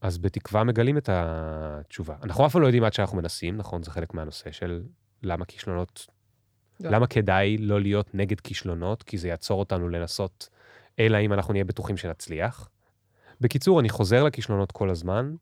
אז 0.00 0.18
בתקווה 0.18 0.64
מגלים 0.64 0.98
את 0.98 1.08
התשובה. 1.12 2.14
אנחנו 2.22 2.46
אף 2.46 2.52
פעם 2.52 2.62
לא 2.62 2.66
יודעים 2.66 2.84
עד 2.84 2.92
שאנחנו 2.92 3.16
מנסים, 3.16 3.56
נכון? 3.56 3.82
זה 3.82 3.90
חלק 3.90 4.14
מהנושא 4.14 4.52
של 4.52 4.82
למה 5.22 5.44
כישלונות. 5.44 6.06
למה 6.80 7.06
כדאי 7.06 7.58
לא 7.58 7.80
להיות 7.80 8.14
נגד 8.14 8.40
כישלונות, 8.40 9.02
כי 9.02 9.18
זה 9.18 9.28
יעצור 9.28 9.58
אותנו 9.58 9.88
לנסות, 9.88 10.48
אלא 10.98 11.18
אם 11.20 11.32
אנחנו 11.32 11.52
נהיה 11.52 11.64
בטוחים 11.64 11.96
שנצליח. 11.96 12.68
בקיצור, 13.40 13.80
אני 13.80 13.88
חוזר 13.88 14.24
לכישלונות 14.24 14.72
כל 14.72 14.90
הזמן. 14.90 15.34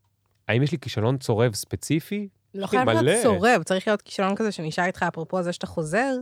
האם 0.49 0.63
יש 0.63 0.73
לי 0.73 0.79
כישלון 0.79 1.19
צורב 1.19 1.55
ספציפי? 1.55 2.29
לא 2.55 2.67
חייב 2.67 2.89
להיות. 2.89 3.23
צורב, 3.23 3.63
צריך 3.63 3.89
להיות 3.89 4.03
כישלון 4.03 4.37
כזה 4.37 4.53
שנשאר 4.53 4.85
איתך, 4.85 5.03
אפרופו 5.09 5.43
זה 5.43 5.53
שאתה 5.53 5.67
חוזר, 5.67 6.15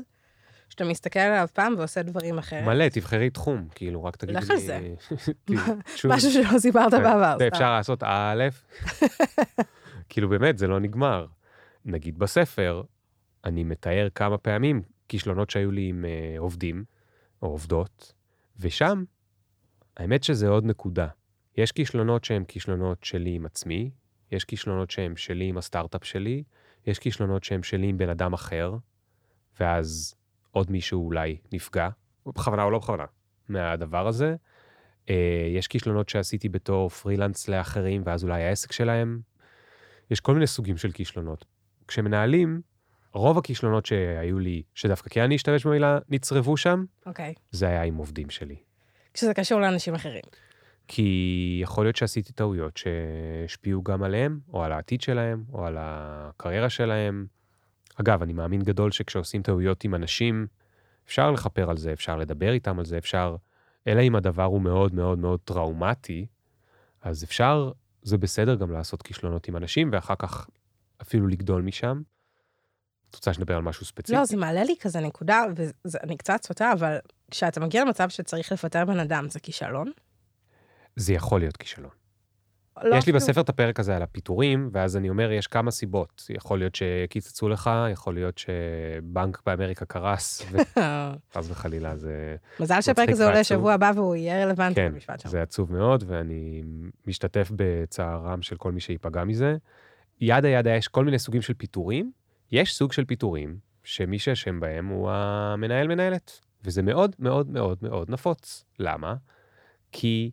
שאתה 0.69 0.85
מסתכל 0.85 1.19
עליו 1.19 1.49
פעם 1.53 1.75
ועושה 1.79 2.03
דברים 2.03 2.39
אחרת. 2.39 2.65
מלא, 2.65 2.89
תבחרי 2.89 3.31
תחום, 3.31 3.69
כאילו, 3.75 4.05
רק 4.05 4.17
תגידי 4.17 4.39
לי... 4.39 4.45
לך 4.45 4.51
על 4.51 4.59
זה. 4.59 4.81
משהו 6.15 6.31
שלא 6.31 6.59
סיפרת 6.59 6.95
כן, 6.95 7.03
בעבר. 7.03 7.37
אפשר 7.49 7.73
לעשות 7.73 8.03
א', 8.03 8.49
כאילו 10.09 10.29
באמת, 10.29 10.59
זה 10.59 10.67
לא 10.67 10.81
נגמר. 10.81 11.27
נגיד 11.85 12.19
בספר, 12.19 12.83
אני 13.45 13.65
מתאר 13.65 14.09
כמה 14.15 14.39
פעמים 14.39 14.83
כישלונות 15.11 15.51
שהיו 15.51 15.71
לי 15.71 15.89
עם 15.89 16.05
אה, 16.05 16.35
עובדים 16.39 16.85
או 17.43 17.49
עובדות, 17.49 18.13
ושם, 18.59 19.05
האמת 19.97 20.25
שזה 20.25 20.49
עוד 20.49 20.65
נקודה. 20.65 21.09
יש 21.57 21.73
כישלונות 21.73 22.25
שהם 22.25 22.45
כישלונות 22.45 23.05
שלי 23.05 23.31
עם 23.31 23.47
עצמי, 23.47 23.91
יש 24.33 24.45
כישלונות 24.45 24.91
שהם 24.91 25.17
שלי 25.17 25.45
עם 25.45 25.59
הסטארט-אפ 25.59 26.05
שלי, 26.05 26.43
יש 26.87 26.99
כישלונות 26.99 27.45
שהם 27.45 27.63
שלי 27.63 27.87
עם 27.87 27.99
בן 27.99 28.09
אדם 28.09 28.33
אחר, 28.33 28.77
ואז 29.61 30.15
עוד 30.51 30.71
מישהו 30.71 31.07
אולי 31.07 31.37
נפגע, 31.53 31.89
בכוונה 32.27 32.63
או 32.63 32.71
לא 32.71 32.79
בכוונה, 32.79 33.05
מהדבר 33.49 34.07
הזה. 34.09 34.37
אה, 35.11 35.49
יש 35.57 35.69
כישלונות 35.69 36.09
שעשיתי 36.09 36.49
בתור 36.49 36.89
פרילנס 36.89 37.49
לאחרים, 37.49 38.03
ואז 38.05 38.25
אולי 38.25 38.45
העסק 38.45 38.73
שלהם. 38.73 39.21
יש 40.11 40.21
כל 40.21 40.35
מיני 40.35 40.47
סוגים 40.47 40.77
של 40.77 40.93
כישלונות. 40.93 41.45
כשמנהלים, 41.89 42.61
רוב 43.13 43.39
הכישלונות 43.39 43.87
שהיו 43.87 44.39
לי, 44.39 44.63
שדווקא 44.75 45.11
כן 45.11 45.23
אני 45.23 45.37
אשתמש 45.37 45.67
במילה, 45.67 45.99
נצרבו 46.09 46.57
שם, 46.57 46.85
אוקיי. 47.07 47.35
זה 47.51 47.69
היה 47.69 47.83
עם 47.83 47.97
עובדים 47.97 48.31
שלי. 48.31 48.57
כשזה 49.15 49.35
קשור 49.35 49.61
לאנשים 49.61 49.95
אחרים. 49.95 50.23
כי 50.89 51.59
יכול 51.63 51.85
להיות 51.85 51.97
שעשיתי 51.97 52.33
טעויות 52.33 52.77
שהשפיעו 52.77 53.83
גם 53.83 54.03
עליהם, 54.03 54.41
או 54.53 54.65
על 54.65 54.73
העתיד 54.73 55.01
שלהם, 55.01 55.45
או 55.53 55.67
על 55.67 55.77
הקריירה 55.79 56.71
שלהם. 56.71 57.27
אגב, 58.01 58.23
אני 58.23 58.33
מאמין 58.33 58.63
גדול 58.63 58.91
שכשעושים 58.91 59.43
טעויות 59.43 59.85
עם 59.85 59.95
אנשים, 59.95 60.47
אפשר 61.07 61.31
לכפר 61.31 61.71
על 61.71 61.77
זה, 61.77 61.93
אפשר 61.93 62.17
לדבר 62.17 62.53
איתם 62.53 62.79
על 62.79 62.85
זה, 62.85 62.99
אפשר... 62.99 63.37
אלא 63.87 64.01
אם 64.01 64.17
הדבר 64.17 64.45
הוא 64.45 64.63
מאוד 64.63 64.95
מאוד 64.95 65.19
מאוד 65.19 65.41
טראומטי, 65.45 66.27
אז 67.03 67.25
אפשר, 67.25 67.73
זה 68.03 68.19
בסדר 68.19 68.55
גם 68.55 68.73
לעשות 68.73 69.03
כישלונות 69.03 69.49
עם 69.49 69.57
אנשים, 69.57 69.89
ואחר 69.93 70.15
כך 70.19 70.49
אפילו 71.03 71.27
לגדול 71.27 71.63
משם. 71.63 72.03
את 73.11 73.15
רוצה 73.15 73.33
שנדבר 73.33 73.57
על 73.57 73.63
משהו 73.63 73.87
ספציפי? 73.87 74.19
לא, 74.19 74.25
זה 74.25 74.37
מעלה 74.37 74.65
לי 74.65 74.75
כזה 74.81 75.01
נקודה, 75.01 75.45
ואני 75.85 76.17
קצת 76.17 76.45
סוטה, 76.47 76.73
אבל 76.73 76.97
כשאתה 77.31 77.61
מגיע 77.61 77.85
למצב 77.85 78.09
שצריך 78.09 78.53
לפטר 78.53 78.85
בן 78.85 78.99
אדם, 78.99 79.29
זה 79.31 79.41
כישלון? 79.41 79.91
זה 80.97 81.13
יכול 81.13 81.41
להיות 81.41 81.57
כישלון. 81.57 81.91
לא 82.83 82.89
יש 82.89 82.93
לי 82.93 82.99
אפילו- 82.99 83.17
בספר 83.17 83.41
את 83.41 83.49
הפרק 83.49 83.81
הזה 83.81 83.97
על 83.97 84.03
הפיטורים, 84.03 84.71
ואז 84.73 84.97
אני 84.97 85.09
אומר, 85.09 85.33
יש 85.33 85.47
כמה 85.47 85.71
סיבות. 85.71 86.27
יכול 86.31 86.59
להיות 86.59 86.75
שקיצצו 86.75 87.49
לך, 87.49 87.71
יכול 87.93 88.15
להיות 88.15 88.39
שבנק 88.39 89.43
באמריקה 89.47 89.85
קרס, 89.85 90.43
וחס 90.53 91.51
וחלילה 91.51 91.97
זה... 91.97 92.37
מזל 92.61 92.81
שהפרק 92.81 93.09
הזה 93.09 93.27
עולה. 93.27 93.45
שבוע 93.45 93.73
הבא 93.73 93.93
והוא 93.95 94.17
יהיה 94.17 94.45
רלוונטי 94.45 94.75
כן, 94.75 94.93
במשפט 94.93 95.21
שם. 95.21 95.29
זה 95.29 95.43
עצוב 95.43 95.73
מאוד, 95.73 96.05
ואני 96.07 96.63
משתתף 97.07 97.51
בצערם 97.57 98.43
של 98.43 98.57
כל 98.57 98.73
מי 98.73 98.81
שייפגע 98.81 99.25
מזה. 99.25 99.57
ידה 100.21 100.49
ידה 100.49 100.71
יש 100.71 100.89
כל 100.89 101.05
מיני 101.05 101.19
סוגים 101.19 101.43
של 101.43 101.55
פיטורים. 101.55 102.13
יש 102.53 102.75
סוג 102.75 102.93
של 102.93 103.05
פיטורים 103.05 103.59
שמי 103.85 104.19
שאשם 104.19 104.61
בהם 104.61 104.87
הוא 104.87 105.11
המנהל-מנהלת. 105.11 106.41
וזה 106.65 106.83
מאוד 106.83 107.17
מאוד 107.19 107.51
מאוד 107.51 107.79
מאוד 107.83 108.11
נפוץ. 108.11 108.65
למה? 108.79 109.15
כי 109.93 110.31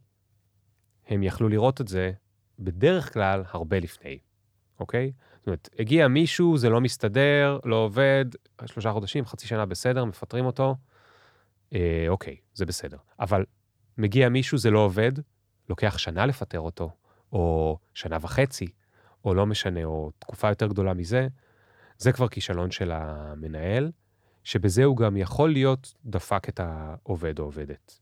הם 1.07 1.23
יכלו 1.23 1.49
לראות 1.49 1.81
את 1.81 1.87
זה 1.87 2.11
בדרך 2.59 3.13
כלל 3.13 3.43
הרבה 3.51 3.79
לפני, 3.79 4.19
אוקיי? 4.79 5.11
זאת 5.37 5.47
אומרת, 5.47 5.69
הגיע 5.79 6.07
מישהו, 6.07 6.57
זה 6.57 6.69
לא 6.69 6.81
מסתדר, 6.81 7.59
לא 7.63 7.75
עובד, 7.75 8.25
שלושה 8.65 8.91
חודשים, 8.91 9.25
חצי 9.25 9.47
שנה 9.47 9.65
בסדר, 9.65 10.05
מפטרים 10.05 10.45
אותו, 10.45 10.75
אה, 11.73 12.05
אוקיי, 12.09 12.35
זה 12.53 12.65
בסדר. 12.65 12.97
אבל 13.19 13.45
מגיע 13.97 14.29
מישהו, 14.29 14.57
זה 14.57 14.71
לא 14.71 14.79
עובד, 14.79 15.11
לוקח 15.69 15.97
שנה 15.97 16.25
לפטר 16.25 16.59
אותו, 16.59 16.91
או 17.31 17.77
שנה 17.93 18.17
וחצי, 18.21 18.67
או 19.25 19.33
לא 19.33 19.45
משנה, 19.45 19.83
או 19.83 20.11
תקופה 20.19 20.49
יותר 20.49 20.67
גדולה 20.67 20.93
מזה, 20.93 21.27
זה 21.97 22.11
כבר 22.11 22.27
כישלון 22.27 22.71
של 22.71 22.91
המנהל, 22.91 23.91
שבזה 24.43 24.83
הוא 24.83 24.97
גם 24.97 25.17
יכול 25.17 25.51
להיות 25.53 25.93
דפק 26.05 26.49
את 26.49 26.59
העובד 26.63 27.39
או 27.39 27.43
עובדת. 27.43 27.99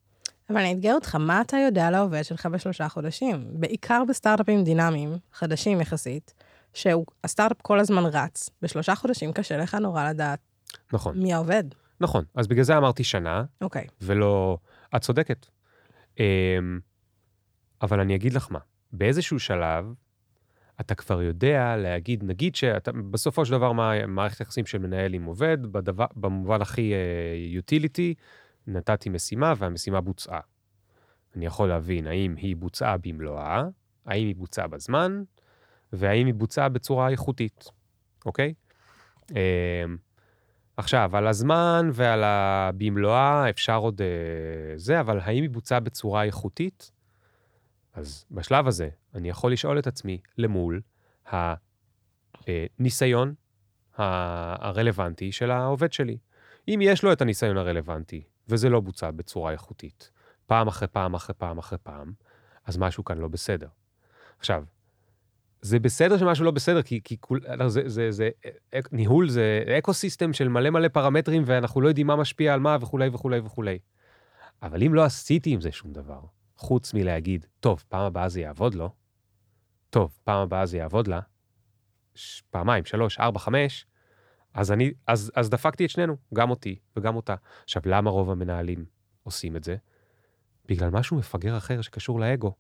אבל 0.50 0.58
אני 0.58 0.74
אתגר 0.74 0.94
אותך, 0.94 1.16
מה 1.16 1.42
אתה 1.42 1.58
יודע 1.58 1.88
על 1.88 1.96
העובד 1.96 2.24
שלך 2.24 2.46
בשלושה 2.46 2.90
חודשים? 2.90 3.48
בעיקר 3.54 4.04
בסטארט-אפים 4.10 4.64
דינמיים, 4.64 5.18
חדשים 5.34 5.82
יחסית, 5.82 6.34
שהסטארט-אפ 6.74 7.62
כל 7.62 7.80
הזמן 7.80 8.04
רץ, 8.06 8.50
בשלושה 8.62 8.96
חודשים 8.96 9.34
קשה 9.34 9.58
לך 9.58 9.76
נורא 9.76 10.10
לדעת 10.10 10.40
נכון. 10.94 11.18
מי 11.18 11.34
העובד. 11.34 11.64
נכון, 12.00 12.26
אז 12.36 12.48
בגלל 12.48 12.64
זה 12.64 12.78
אמרתי 12.78 13.04
שנה, 13.04 13.44
אוקיי. 13.62 13.88
ולא... 14.02 14.58
את 14.96 15.02
צודקת. 15.02 15.46
אמ, 16.20 16.80
אבל 17.82 18.00
אני 18.00 18.16
אגיד 18.16 18.34
לך 18.34 18.48
מה, 18.52 18.60
באיזשהו 18.92 19.40
שלב, 19.40 19.86
אתה 20.80 20.96
כבר 20.96 21.22
יודע 21.22 21.76
להגיד, 21.78 22.24
נגיד 22.24 22.56
שאתה, 22.56 22.92
בסופו 22.92 23.46
של 23.46 23.52
דבר, 23.52 23.72
מה 23.72 24.08
מערכת 24.08 24.42
יחסים 24.42 24.66
של 24.66 24.78
מנהל 24.78 25.14
עם 25.14 25.26
עובד, 25.26 25.58
בדבר, 25.72 26.06
במובן 26.16 26.62
הכי 26.62 26.94
יוטיליטי, 27.54 28.14
uh, 28.18 28.22
נתתי 28.68 29.10
משימה 29.10 29.54
והמשימה 29.58 30.02
בוצעה. 30.02 30.40
אני 31.36 31.46
יכול 31.46 31.70
להבין 31.70 32.08
האם 32.08 32.36
היא 32.36 32.56
בוצעה 32.56 32.98
במלואה, 32.98 33.64
האם 34.06 34.28
היא 34.28 34.36
בוצעה 34.36 34.68
בזמן, 34.68 35.24
והאם 35.94 36.26
היא 36.26 36.34
בוצעה 36.34 36.70
בצורה 36.70 37.10
איכותית, 37.10 37.72
אוקיי? 38.26 38.54
Uh, 39.32 39.36
עכשיו, 40.78 41.18
על 41.18 41.28
הזמן 41.28 41.90
ועל 41.94 42.24
הבמלואה 42.24 43.50
אפשר 43.50 43.78
עוד 43.78 44.02
uh, 44.02 44.04
זה, 44.76 45.00
אבל 45.00 45.20
האם 45.20 45.42
היא 45.42 45.50
בוצעה 45.50 45.80
בצורה 45.80 46.24
איכותית? 46.24 46.92
אז 47.96 48.26
בשלב 48.32 48.68
הזה, 48.68 48.90
אני 49.16 49.30
יכול 49.30 49.52
לשאול 49.52 49.80
את 49.80 49.88
עצמי 49.88 50.22
למול 50.38 50.82
הניסיון 52.48 53.34
הרלוונטי 53.98 55.32
של 55.32 55.52
העובד 55.52 55.94
שלי. 55.94 56.18
אם 56.68 56.80
יש 56.84 57.04
לו 57.04 57.14
את 57.14 57.22
הניסיון 57.22 57.58
הרלוונטי, 57.58 58.24
וזה 58.50 58.70
לא 58.70 58.80
בוצע 58.80 59.12
בצורה 59.12 59.52
איכותית, 59.52 60.12
פעם 60.46 60.68
אחרי 60.68 60.88
פעם 60.88 61.14
אחרי 61.14 61.36
פעם 61.38 61.58
אחרי 61.58 61.78
פעם, 61.84 62.14
אז 62.66 62.78
משהו 62.78 63.04
כאן 63.04 63.18
לא 63.18 63.28
בסדר. 63.28 63.68
עכשיו, 64.40 64.64
זה 65.62 65.80
בסדר 65.80 66.18
שמשהו 66.18 66.46
לא 66.46 66.52
בסדר, 66.52 66.82
כי, 66.82 67.02
כי 67.04 67.18
כול, 67.20 67.40
זה, 67.68 67.68
זה, 67.68 67.82
זה, 67.88 68.12
זה, 68.12 68.30
ניהול 68.92 69.30
זה 69.30 69.64
ecosystem 69.78 70.34
של 70.34 70.48
מלא 70.48 70.70
מלא 70.70 70.88
פרמטרים, 70.88 71.44
ואנחנו 71.46 71.82
לא 71.82 71.88
יודעים 71.88 72.08
מה 72.08 72.16
משפיע 72.16 72.54
על 72.54 72.60
מה 72.60 72.78
וכולי 72.82 73.10
וכולי 73.14 73.40
וכולי. 73.40 73.80
אבל 74.64 74.84
אם 74.84 74.94
לא 74.94 75.04
עשיתי 75.04 75.50
עם 75.50 75.62
זה 75.62 75.72
שום 75.72 75.94
דבר, 75.94 76.20
חוץ 76.58 76.94
מלהגיד, 76.94 77.46
טוב, 77.60 77.84
פעם 77.90 78.02
הבאה 78.02 78.30
זה 78.30 78.42
יעבוד 78.42 78.76
לו, 78.76 78.90
טוב, 79.90 80.20
פעם 80.24 80.42
הבאה 80.42 80.66
זה 80.66 80.78
יעבוד 80.78 81.08
לה, 81.08 81.20
ש... 82.16 82.42
פעמיים, 82.50 82.86
שלוש, 82.86 83.20
ארבע, 83.20 83.40
חמש, 83.40 83.86
אז 84.54 84.72
אני, 84.72 84.94
אז, 85.08 85.32
אז 85.36 85.50
דפקתי 85.50 85.86
את 85.86 85.90
שנינו, 85.90 86.16
גם 86.34 86.50
אותי 86.50 86.80
וגם 86.98 87.16
אותה. 87.16 87.36
עכשיו, 87.64 87.82
למה 87.86 88.10
רוב 88.10 88.32
המנהלים 88.32 88.86
עושים 89.24 89.56
את 89.56 89.64
זה? 89.64 89.76
בגלל 90.68 90.90
משהו 90.90 91.18
מפגר 91.18 91.58
אחר 91.58 91.82
שקשור 91.82 92.20
לאגו. 92.20 92.54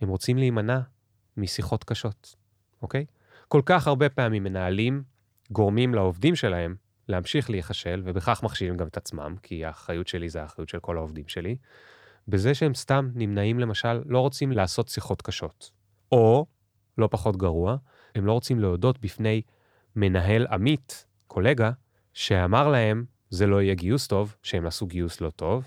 הם 0.00 0.08
רוצים 0.08 0.38
להימנע 0.38 0.80
משיחות 1.36 1.84
קשות, 1.84 2.36
אוקיי? 2.82 3.06
כל 3.48 3.62
כך 3.66 3.86
הרבה 3.86 4.08
פעמים 4.08 4.44
מנהלים 4.44 5.02
גורמים 5.50 5.94
לעובדים 5.94 6.36
שלהם 6.36 6.76
להמשיך 7.08 7.50
להיכשל, 7.50 8.02
ובכך 8.04 8.42
מכשילים 8.42 8.76
גם 8.76 8.86
את 8.86 8.96
עצמם, 8.96 9.36
כי 9.42 9.64
האחריות 9.64 10.08
שלי 10.08 10.28
זה 10.28 10.42
האחריות 10.42 10.68
של 10.68 10.80
כל 10.80 10.96
העובדים 10.96 11.28
שלי, 11.28 11.56
בזה 12.30 12.54
שהם 12.54 12.74
סתם 12.74 13.10
נמנעים, 13.14 13.60
למשל, 13.60 14.02
לא 14.06 14.20
רוצים 14.20 14.52
לעשות 14.52 14.88
שיחות 14.88 15.22
קשות. 15.22 15.70
או, 16.12 16.46
לא 16.98 17.08
פחות 17.10 17.36
גרוע, 17.36 17.76
הם 18.14 18.26
לא 18.26 18.32
רוצים 18.32 18.60
להודות 18.60 19.00
בפני 19.00 19.42
מנהל 19.96 20.46
עמית, 20.50 21.06
קולגה, 21.26 21.70
שאמר 22.12 22.68
להם, 22.68 23.04
זה 23.30 23.46
לא 23.46 23.62
יהיה 23.62 23.74
גיוס 23.74 24.06
טוב, 24.06 24.36
שהם 24.42 24.66
עשו 24.66 24.86
גיוס 24.86 25.20
לא 25.20 25.30
טוב, 25.30 25.64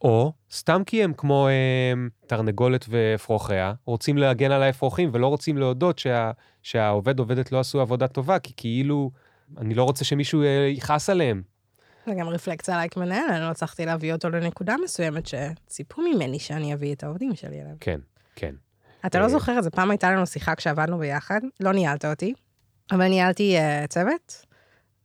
או 0.00 0.32
סתם 0.52 0.82
כי 0.86 1.04
הם 1.04 1.12
כמו 1.16 1.48
הם, 1.48 2.08
תרנגולת 2.26 2.86
ואפרוחיה, 2.88 3.74
רוצים 3.84 4.18
להגן 4.18 4.50
על 4.50 4.62
האפרוחים 4.62 5.10
ולא 5.12 5.26
רוצים 5.26 5.58
להודות 5.58 5.98
שה, 5.98 6.30
שהעובד 6.62 7.18
עובדת 7.18 7.52
לא 7.52 7.60
עשו 7.60 7.80
עבודה 7.80 8.08
טובה, 8.08 8.38
כי 8.38 8.52
כאילו, 8.56 9.10
אני 9.58 9.74
לא 9.74 9.84
רוצה 9.84 10.04
שמישהו 10.04 10.42
אה, 10.42 10.68
יכעס 10.70 11.10
עליהם. 11.10 11.42
זה 12.08 12.14
גם 12.14 12.28
רפלקציה 12.28 12.74
עליי 12.74 12.88
כמנהל, 12.88 13.30
אני 13.30 13.40
לא 13.40 13.50
הצלחתי 13.50 13.86
להביא 13.86 14.12
אותו 14.12 14.30
לנקודה 14.30 14.76
מסוימת 14.84 15.24
שציפו 15.26 16.02
ממני 16.02 16.38
שאני 16.38 16.74
אביא 16.74 16.94
את 16.94 17.04
העובדים 17.04 17.34
שלי 17.34 17.60
אליהם. 17.60 17.76
כן, 17.80 18.00
כן. 18.36 18.54
אתה 19.06 19.20
לא 19.20 19.28
זוכר 19.28 19.58
את 19.58 19.64
זה, 19.64 19.70
פעם 19.70 19.90
הייתה 19.90 20.10
לנו 20.10 20.26
שיחה 20.26 20.54
כשעבדנו 20.54 20.98
ביחד, 20.98 21.40
לא 21.60 21.72
ניהלת 21.72 22.04
אותי, 22.04 22.34
אבל 22.90 23.08
ניהלתי 23.08 23.56
uh, 23.58 23.86
צוות, 23.86 24.46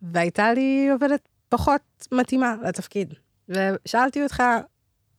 והייתה 0.02 0.54
לי 0.54 0.90
עובדת 0.92 1.30
פחות 1.50 1.82
מתאימה 2.12 2.56
לתפקיד. 2.68 3.14
ושאלתי 3.50 4.24
אותך, 4.24 4.44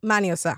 מה 0.02 0.18
אני 0.18 0.30
עושה 0.30 0.52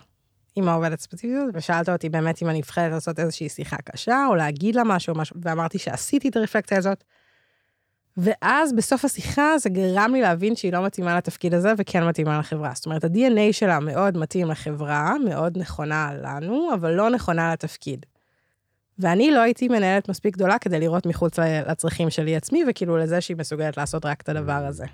עם 0.56 0.68
העובדת 0.68 1.00
ספציפית, 1.00 1.38
ושאלת 1.54 1.88
אותי 1.88 2.08
באמת 2.08 2.42
אם 2.42 2.48
אני 2.48 2.58
נבחרת 2.58 2.92
לעשות 2.92 3.18
איזושהי 3.18 3.48
שיחה 3.48 3.76
קשה, 3.76 4.26
או 4.28 4.34
להגיד 4.34 4.74
לה 4.74 4.84
משהו, 4.84 5.14
משהו, 5.14 5.36
ואמרתי 5.42 5.78
שעשיתי 5.78 6.28
את 6.28 6.36
הרפלקציה 6.36 6.78
הזאת. 6.78 7.04
ואז 8.16 8.72
בסוף 8.72 9.04
השיחה 9.04 9.58
זה 9.58 9.68
גרם 9.68 10.10
לי 10.12 10.20
להבין 10.20 10.56
שהיא 10.56 10.72
לא 10.72 10.84
מתאימה 10.84 11.16
לתפקיד 11.16 11.54
הזה 11.54 11.72
וכן 11.78 12.04
מתאימה 12.04 12.38
לחברה. 12.38 12.72
זאת 12.74 12.86
אומרת, 12.86 13.04
ה-DNA 13.04 13.52
שלה 13.52 13.80
מאוד 13.80 14.16
מתאים 14.16 14.50
לחברה, 14.50 15.14
מאוד 15.24 15.58
נכונה 15.58 16.10
לנו, 16.22 16.74
אבל 16.74 16.92
לא 16.92 17.10
נכונה 17.10 17.52
לתפקיד. 17.52 18.06
ואני 18.98 19.30
לא 19.30 19.40
הייתי 19.40 19.68
מנהלת 19.68 20.08
מספיק 20.08 20.34
גדולה 20.34 20.58
כדי 20.58 20.80
לראות 20.80 21.06
מחוץ 21.06 21.38
לצרכים 21.38 22.10
שלי 22.10 22.36
עצמי, 22.36 22.64
וכאילו 22.68 22.96
לזה 22.96 23.20
שהיא 23.20 23.36
מסוגלת 23.36 23.76
לעשות 23.76 24.06
רק 24.06 24.20
את 24.20 24.28
הדבר 24.28 24.66
הזה. 24.66 24.84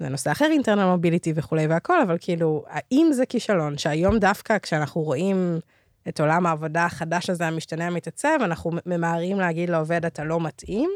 זה 0.00 0.08
נושא 0.08 0.32
אחר, 0.32 0.44
אינטרנל 0.44 0.84
מוביליטי 0.84 1.32
וכולי 1.36 1.66
והכל, 1.66 2.02
אבל 2.02 2.16
כאילו, 2.20 2.64
האם 2.68 3.08
זה 3.12 3.26
כישלון 3.26 3.78
שהיום 3.78 4.18
דווקא 4.18 4.58
כשאנחנו 4.58 5.00
רואים 5.00 5.60
את 6.08 6.20
עולם 6.20 6.46
העבודה 6.46 6.84
החדש 6.84 7.30
הזה, 7.30 7.46
המשתנה 7.46 7.86
המתעצב, 7.86 8.38
אנחנו 8.40 8.70
ממהרים 8.86 9.40
להגיד 9.40 9.70
לעובד, 9.70 10.04
אתה 10.04 10.24
לא 10.24 10.40
מתאים, 10.40 10.90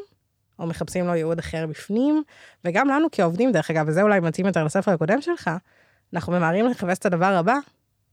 או 0.60 0.66
מחפשים 0.66 1.06
לו 1.06 1.14
ייעוד 1.14 1.38
אחר 1.38 1.66
בפנים, 1.66 2.22
וגם 2.64 2.88
לנו 2.88 3.08
כעובדים, 3.12 3.52
דרך 3.52 3.70
אגב, 3.70 3.84
וזה 3.88 4.02
אולי 4.02 4.20
מתאים 4.20 4.46
יותר 4.46 4.64
לספר 4.64 4.90
הקודם 4.90 5.20
שלך, 5.20 5.50
אנחנו 6.14 6.32
ממהרים 6.32 6.66
לחפש 6.66 6.98
את 6.98 7.06
הדבר 7.06 7.36
הבא, 7.36 7.54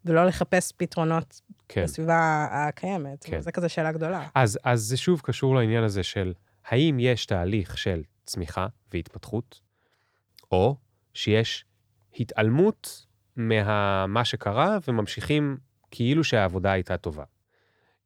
ולא 0.05 0.25
לחפש 0.25 0.71
פתרונות 0.77 1.41
כן. 1.67 1.83
בסביבה 1.83 2.47
הקיימת. 2.51 3.23
כן. 3.23 3.41
זה 3.41 3.51
כזה 3.51 3.69
שאלה 3.69 3.91
גדולה. 3.91 4.27
אז, 4.35 4.59
אז 4.63 4.81
זה 4.81 4.97
שוב 4.97 5.21
קשור 5.23 5.55
לעניין 5.55 5.83
הזה 5.83 6.03
של 6.03 6.33
האם 6.65 6.99
יש 6.99 7.25
תהליך 7.25 7.77
של 7.77 8.01
צמיחה 8.25 8.67
והתפתחות, 8.93 9.61
או 10.51 10.75
שיש 11.13 11.65
התעלמות 12.19 13.05
ממה 13.37 14.25
שקרה 14.25 14.77
וממשיכים 14.87 15.57
כאילו 15.91 16.23
שהעבודה 16.23 16.71
הייתה 16.71 16.97
טובה. 16.97 17.23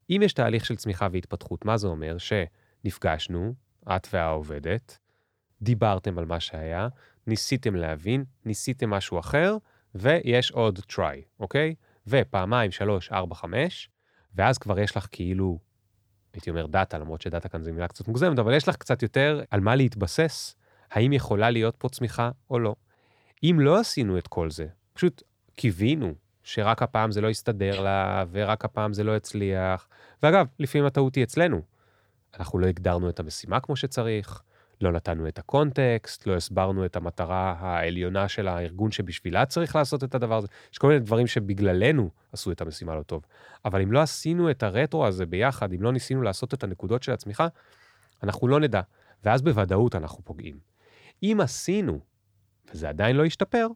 אם 0.10 0.22
יש 0.24 0.34
תהליך 0.34 0.66
של 0.66 0.76
צמיחה 0.76 1.08
והתפתחות, 1.12 1.66
מה 1.66 1.78
זה 1.78 1.88
אומר? 1.88 2.16
שנפגשנו, 2.18 3.54
את 3.90 4.08
והעובדת, 4.14 4.98
דיברתם 5.62 6.18
על 6.18 6.26
מה 6.26 6.40
שהיה, 6.40 6.88
ניסיתם 7.28 7.76
להבין, 7.76 8.24
ניסיתם 8.46 8.90
משהו 8.90 9.20
אחר, 9.20 9.58
ויש 9.96 10.52
עוד 10.52 10.80
try, 10.90 11.40
אוקיי? 11.40 11.76
ופעמיים, 12.08 12.72
שלוש, 12.72 13.12
ארבע, 13.12 13.36
חמש, 13.36 13.90
ואז 14.36 14.58
כבר 14.58 14.80
יש 14.80 14.98
לך 14.98 15.08
כאילו, 15.12 15.60
הייתי 16.34 16.50
אומר 16.50 16.66
דאטה, 16.66 16.98
למרות 16.98 17.22
שדאטה 17.22 17.50
כאן 17.50 17.64
זו 17.64 17.74
מילה 17.74 17.88
קצת 17.88 18.08
מוגזמת, 18.08 18.40
אבל 18.40 18.54
יש 18.54 18.68
לך 18.68 18.76
קצת 18.76 19.04
יותר 19.04 19.42
על 19.52 19.60
מה 19.60 19.76
להתבסס, 19.76 20.56
האם 20.92 21.14
יכולה 21.14 21.50
להיות 21.50 21.76
פה 21.78 21.90
צמיחה 21.90 22.32
או 22.50 22.60
לא. 22.60 22.76
אם 23.44 23.58
לא 23.60 23.80
עשינו 23.80 24.18
את 24.18 24.28
כל 24.28 24.52
זה, 24.52 24.66
פשוט 24.94 25.24
קיווינו 25.56 26.14
שרק 26.44 26.82
הפעם 26.82 27.12
זה 27.12 27.22
לא 27.22 27.28
יסתדר 27.28 27.82
לה, 27.82 28.24
ורק 28.32 28.66
הפעם 28.66 28.94
זה 28.94 29.04
לא 29.04 29.16
יצליח, 29.16 29.88
ואגב, 30.24 30.48
לפעמים 30.60 30.86
הטעות 30.86 31.16
היא 31.16 31.24
אצלנו. 31.24 31.62
אנחנו 32.40 32.60
לא 32.60 32.68
הגדרנו 32.68 33.10
את 33.10 33.20
המשימה 33.20 33.60
כמו 33.60 33.76
שצריך, 33.76 34.42
לא 34.82 34.92
נתנו 34.92 35.28
את 35.28 35.40
הקונטקסט, 35.40 36.28
לא 36.28 36.36
הסברנו 36.36 36.86
את 36.86 36.96
המטרה 36.96 37.56
העליונה 37.60 38.28
של 38.28 38.48
הארגון 38.48 38.92
שבשבילה 38.92 39.46
צריך 39.46 39.76
לעשות 39.76 40.04
את 40.04 40.16
הדבר 40.16 40.38
הזה. 40.38 40.48
יש 40.74 40.78
כל 40.78 40.88
מיני 40.88 41.00
דברים 41.00 41.28
שבגללנו 41.28 42.10
עשו 42.32 42.52
את 42.52 42.62
המשימה 42.62 42.96
לא 42.96 43.04
טוב. 43.04 43.26
אבל 43.66 43.82
אם 43.82 43.92
לא 43.92 44.00
עשינו 44.00 44.52
את 44.52 44.64
הרטרו 44.64 45.08
הזה 45.08 45.26
ביחד, 45.26 45.74
אם 45.74 45.82
לא 45.82 45.92
ניסינו 45.92 46.22
לעשות 46.22 46.54
את 46.54 46.64
הנקודות 46.64 47.04
של 47.04 47.12
הצמיחה, 47.12 47.48
אנחנו 48.24 48.48
לא 48.48 48.60
נדע. 48.60 48.82
ואז 49.24 49.42
בוודאות 49.42 49.96
אנחנו 49.96 50.24
פוגעים. 50.24 50.60
אם 51.24 51.38
עשינו 51.42 52.00
וזה 52.72 52.90
עדיין 52.90 53.16
לא 53.16 53.26
ישתפר, 53.26 53.68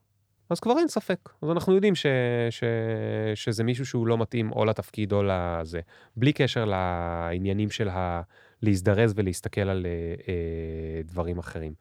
אז 0.49 0.59
כבר 0.59 0.77
אין 0.77 0.87
ספק. 0.87 1.29
אז 1.41 1.49
אנחנו 1.49 1.75
יודעים 1.75 1.95
ש, 1.95 2.05
ש, 2.49 2.63
שזה 3.35 3.63
מישהו 3.63 3.85
שהוא 3.85 4.07
לא 4.07 4.17
מתאים 4.17 4.51
או 4.51 4.65
לתפקיד 4.65 5.13
או 5.13 5.23
לזה, 5.23 5.79
בלי 6.15 6.33
קשר 6.33 6.65
לעניינים 6.65 7.69
של 7.69 7.89
ה... 7.89 8.21
להזדרז 8.61 9.13
ולהסתכל 9.15 9.61
על 9.61 9.85
אה, 9.85 10.15
אה, 10.27 11.01
דברים 11.03 11.37
אחרים. 11.37 11.73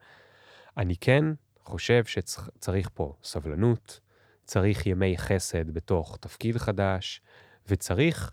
אני 0.77 0.95
כן 0.97 1.25
חושב 1.59 2.05
שצריך 2.05 2.89
פה 2.93 3.15
סבלנות, 3.23 3.99
צריך 4.43 4.85
ימי 4.85 5.17
חסד 5.17 5.71
בתוך 5.71 6.17
תפקיד 6.21 6.57
חדש, 6.57 7.21
וצריך, 7.67 8.31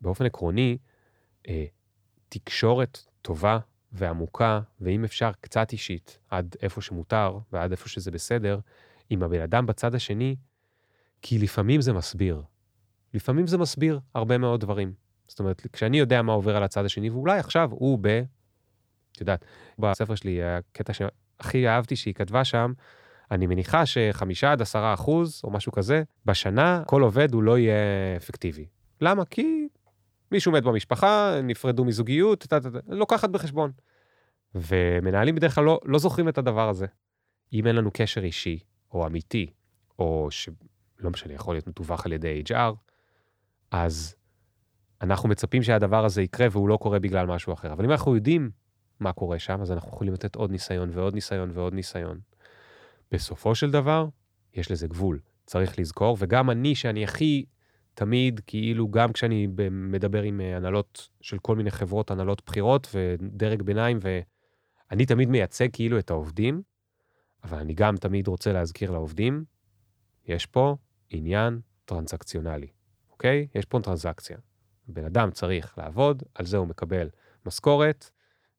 באופן 0.00 0.26
עקרוני, 0.26 0.78
אה, 1.48 1.64
תקשורת 2.28 2.98
טובה 3.22 3.58
ועמוקה, 3.92 4.60
ואם 4.80 5.04
אפשר 5.04 5.30
קצת 5.40 5.72
אישית, 5.72 6.18
עד 6.28 6.56
איפה 6.62 6.80
שמותר 6.80 7.38
ועד 7.52 7.70
איפה 7.70 7.88
שזה 7.88 8.10
בסדר, 8.10 8.60
עם 9.10 9.22
הבן 9.22 9.40
אדם 9.40 9.66
בצד 9.66 9.94
השני, 9.94 10.36
כי 11.22 11.38
לפעמים 11.38 11.80
זה 11.80 11.92
מסביר. 11.92 12.42
לפעמים 13.14 13.46
זה 13.46 13.58
מסביר 13.58 14.00
הרבה 14.14 14.38
מאוד 14.38 14.60
דברים. 14.60 14.92
זאת 15.30 15.38
אומרת, 15.40 15.66
כשאני 15.72 15.98
יודע 15.98 16.22
מה 16.22 16.32
עובר 16.32 16.56
על 16.56 16.62
הצד 16.62 16.84
השני, 16.84 17.10
ואולי 17.10 17.38
עכשיו 17.38 17.70
הוא 17.72 17.98
ב... 18.02 18.22
את 19.12 19.20
יודעת, 19.20 19.44
בספר 19.78 20.14
שלי, 20.14 20.42
הקטע 20.42 20.92
שהכי 20.92 21.68
אהבתי 21.68 21.96
שהיא 21.96 22.14
כתבה 22.14 22.44
שם, 22.44 22.72
אני 23.30 23.46
מניחה 23.46 23.86
שחמישה 23.86 24.52
עד 24.52 24.62
עשרה 24.62 24.94
אחוז, 24.94 25.40
או 25.44 25.50
משהו 25.50 25.72
כזה, 25.72 26.02
בשנה, 26.26 26.82
כל 26.86 27.02
עובד 27.02 27.34
הוא 27.34 27.42
לא 27.42 27.58
יהיה 27.58 27.74
אפקטיבי. 28.16 28.66
למה? 29.00 29.24
כי 29.24 29.68
מישהו 30.32 30.52
מת 30.52 30.62
במשפחה, 30.62 31.40
נפרדו 31.42 31.84
מזוגיות, 31.84 32.40
ת, 32.40 32.54
ת, 32.54 32.66
לוקחת 32.88 33.30
בחשבון. 33.30 33.72
ומנהלים 34.54 35.34
בדרך 35.34 35.54
כלל 35.54 35.64
לא, 35.64 35.80
לא 35.84 35.98
זוכרים 35.98 36.28
את 36.28 36.38
הדבר 36.38 36.68
הזה. 36.68 36.86
אם 37.52 37.66
אין 37.66 37.76
לנו 37.76 37.90
קשר 37.94 38.24
אישי, 38.24 38.58
או 38.92 39.06
אמיתי, 39.06 39.50
או 39.98 40.28
שלא 40.30 41.10
משנה, 41.10 41.32
יכול 41.32 41.54
להיות 41.54 41.66
מתווך 41.66 42.06
על 42.06 42.12
ידי 42.12 42.42
HR, 42.48 42.74
אז 43.70 44.14
אנחנו 45.02 45.28
מצפים 45.28 45.62
שהדבר 45.62 46.04
הזה 46.04 46.22
יקרה 46.22 46.46
והוא 46.50 46.68
לא 46.68 46.76
קורה 46.76 46.98
בגלל 46.98 47.26
משהו 47.26 47.52
אחר. 47.52 47.72
אבל 47.72 47.84
אם 47.84 47.90
אנחנו 47.90 48.14
יודעים 48.14 48.50
מה 49.00 49.12
קורה 49.12 49.38
שם, 49.38 49.60
אז 49.60 49.72
אנחנו 49.72 49.88
יכולים 49.88 50.14
לתת 50.14 50.34
עוד 50.36 50.50
ניסיון 50.50 50.90
ועוד 50.92 51.14
ניסיון 51.14 51.50
ועוד 51.54 51.74
ניסיון. 51.74 52.18
בסופו 53.12 53.54
של 53.54 53.70
דבר, 53.70 54.08
יש 54.54 54.70
לזה 54.70 54.88
גבול. 54.88 55.20
צריך 55.46 55.78
לזכור, 55.78 56.16
וגם 56.20 56.50
אני, 56.50 56.74
שאני 56.74 57.04
הכי 57.04 57.44
תמיד, 57.94 58.40
כאילו, 58.46 58.88
גם 58.88 59.12
כשאני 59.12 59.48
מדבר 59.70 60.22
עם 60.22 60.40
אה, 60.40 60.56
הנהלות 60.56 61.08
של 61.20 61.38
כל 61.38 61.56
מיני 61.56 61.70
חברות, 61.70 62.10
הנהלות 62.10 62.42
בחירות 62.46 62.94
ודרג 62.94 63.62
ביניים, 63.62 63.98
ואני 64.02 65.06
תמיד 65.06 65.28
מייצג 65.28 65.68
כאילו 65.72 65.98
את 65.98 66.10
העובדים, 66.10 66.62
אבל 67.44 67.58
אני 67.58 67.74
גם 67.74 67.96
תמיד 67.96 68.28
רוצה 68.28 68.52
להזכיר 68.52 68.90
לעובדים, 68.90 69.44
יש 70.26 70.46
פה 70.46 70.76
עניין 71.10 71.60
טרנזקציונלי, 71.84 72.68
אוקיי? 73.10 73.46
יש 73.54 73.64
פה 73.64 73.80
טרנזקציה. 73.82 74.38
בן 74.90 75.04
אדם 75.04 75.30
צריך 75.30 75.78
לעבוד, 75.78 76.22
על 76.34 76.46
זה 76.46 76.56
הוא 76.56 76.66
מקבל 76.66 77.08
משכורת, 77.46 78.10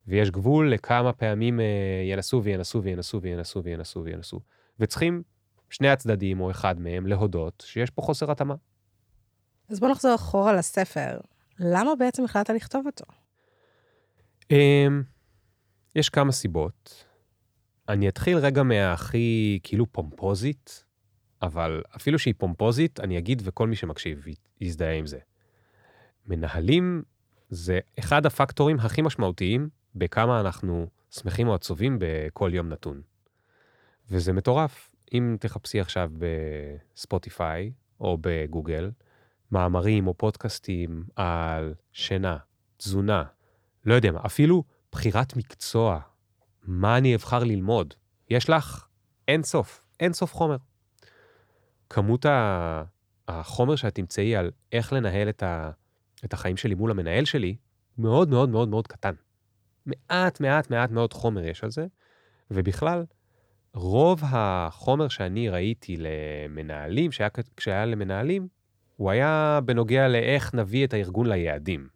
ויש 0.06 0.30
גבול 0.30 0.72
לכמה 0.72 1.12
פעמים 1.12 1.60
אה, 1.60 1.64
ינסו 2.04 2.42
וינסו 2.44 2.82
וינסו 2.82 3.22
וינסו 3.22 3.62
וינסו 3.62 4.04
וינסו. 4.04 4.40
וצריכים 4.80 5.22
שני 5.70 5.88
הצדדים, 5.88 6.40
או 6.40 6.50
אחד 6.50 6.80
מהם, 6.80 7.06
להודות 7.06 7.64
שיש 7.66 7.90
פה 7.90 8.02
חוסר 8.02 8.30
התאמה. 8.30 8.54
אז 9.68 9.80
בוא 9.80 9.88
נחזור 9.88 10.14
אחורה 10.14 10.52
לספר. 10.52 11.20
למה 11.58 11.90
בעצם 11.98 12.24
החלטת 12.24 12.54
לכתוב 12.54 12.86
אותו? 12.86 13.04
אמ, 14.50 15.02
יש 15.96 16.08
כמה 16.08 16.32
סיבות. 16.32 17.04
אני 17.88 18.08
אתחיל 18.08 18.38
רגע 18.38 18.62
מהכי 18.62 19.60
כאילו 19.62 19.92
פומפוזית, 19.92 20.84
אבל 21.42 21.82
אפילו 21.96 22.18
שהיא 22.18 22.34
פומפוזית, 22.38 23.00
אני 23.00 23.18
אגיד 23.18 23.42
וכל 23.44 23.68
מי 23.68 23.76
שמקשיב 23.76 24.24
יזדהה 24.60 24.94
עם 24.94 25.06
זה. 25.06 25.18
מנהלים 26.26 27.02
זה 27.48 27.78
אחד 27.98 28.26
הפקטורים 28.26 28.80
הכי 28.80 29.02
משמעותיים 29.02 29.68
בכמה 29.94 30.40
אנחנו 30.40 30.86
שמחים 31.10 31.48
או 31.48 31.54
עצובים 31.54 31.96
בכל 32.00 32.50
יום 32.54 32.68
נתון. 32.68 33.02
וזה 34.10 34.32
מטורף. 34.32 34.88
אם 35.12 35.36
תחפשי 35.40 35.80
עכשיו 35.80 36.10
בספוטיפיי 36.18 37.72
או 38.00 38.18
בגוגל, 38.20 38.90
מאמרים 39.52 40.06
או 40.06 40.14
פודקאסטים 40.14 41.04
על 41.16 41.74
שינה, 41.92 42.36
תזונה, 42.76 43.24
לא 43.84 43.94
יודע 43.94 44.12
מה, 44.12 44.20
אפילו 44.26 44.64
בחירת 44.92 45.36
מקצוע, 45.36 46.00
מה 46.62 46.98
אני 46.98 47.14
אבחר 47.14 47.44
ללמוד. 47.44 47.94
יש 48.30 48.50
לך 48.50 48.86
אין 49.28 49.42
סוף, 49.42 49.82
אין 50.00 50.12
סוף 50.12 50.34
חומר. 50.34 50.56
כמות 51.90 52.26
החומר 53.28 53.76
שאת 53.76 53.94
תמצאי 53.94 54.36
על 54.36 54.50
איך 54.72 54.92
לנהל 54.92 55.28
את, 55.28 55.42
ה, 55.42 55.70
את 56.24 56.32
החיים 56.32 56.56
שלי 56.56 56.74
מול 56.74 56.90
המנהל 56.90 57.24
שלי, 57.24 57.56
מאוד 57.98 58.28
מאוד 58.28 58.48
מאוד 58.48 58.68
מאוד 58.68 58.86
קטן. 58.86 59.14
מעט 59.86 60.40
מעט 60.40 60.70
מעט 60.70 60.90
מאוד 60.90 61.12
חומר 61.12 61.44
יש 61.44 61.64
על 61.64 61.70
זה, 61.70 61.86
ובכלל, 62.50 63.04
רוב 63.74 64.22
החומר 64.24 65.08
שאני 65.08 65.48
ראיתי 65.48 65.96
למנהלים, 65.98 67.12
שהיה, 67.12 67.28
כשהיה 67.56 67.86
למנהלים, 67.86 68.48
הוא 68.96 69.10
היה 69.10 69.60
בנוגע 69.64 70.08
לאיך 70.08 70.54
נביא 70.54 70.86
את 70.86 70.94
הארגון 70.94 71.26
ליעדים, 71.26 71.88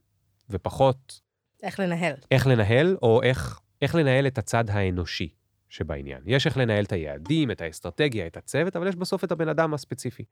ופחות... 0.51 1.21
איך 1.62 1.81
לנהל. 1.81 2.15
איך 2.31 2.47
לנהל, 2.47 2.97
או 3.03 3.23
איך, 3.23 3.61
איך 3.83 3.95
לנהל 3.95 4.27
את 4.27 4.39
הצד 4.39 4.71
האנושי 4.71 5.35
שבעניין. 5.69 6.23
יש 6.27 6.47
איך 6.47 6.57
לנהל 6.57 6.85
את 6.85 6.93
היעדים, 6.93 7.51
את 7.51 7.61
האסטרטגיה, 7.61 8.27
את 8.27 8.37
הצוות, 8.37 8.77
אבל 8.77 8.89
יש 8.89 8.97
בסוף 8.97 9.25
את 9.25 9.33
הבן 9.33 9.49
אדם 9.49 9.75
הספציפי. 9.75 10.25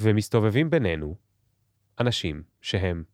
ומסתובבים 0.00 0.70
בינינו 0.70 1.14
אנשים 2.00 2.42
שהם, 2.60 3.04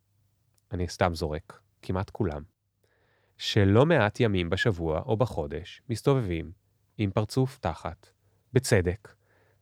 אני 0.72 0.88
סתם 0.88 1.14
זורק, 1.14 1.60
כמעט 1.82 2.10
כולם, 2.10 2.42
שלא 3.38 3.86
מעט 3.86 4.20
ימים 4.20 4.50
בשבוע 4.50 5.00
או 5.06 5.16
בחודש 5.16 5.82
מסתובבים 5.88 6.52
עם 6.98 7.10
פרצוף 7.10 7.58
תחת, 7.58 8.06
בצדק, 8.52 9.14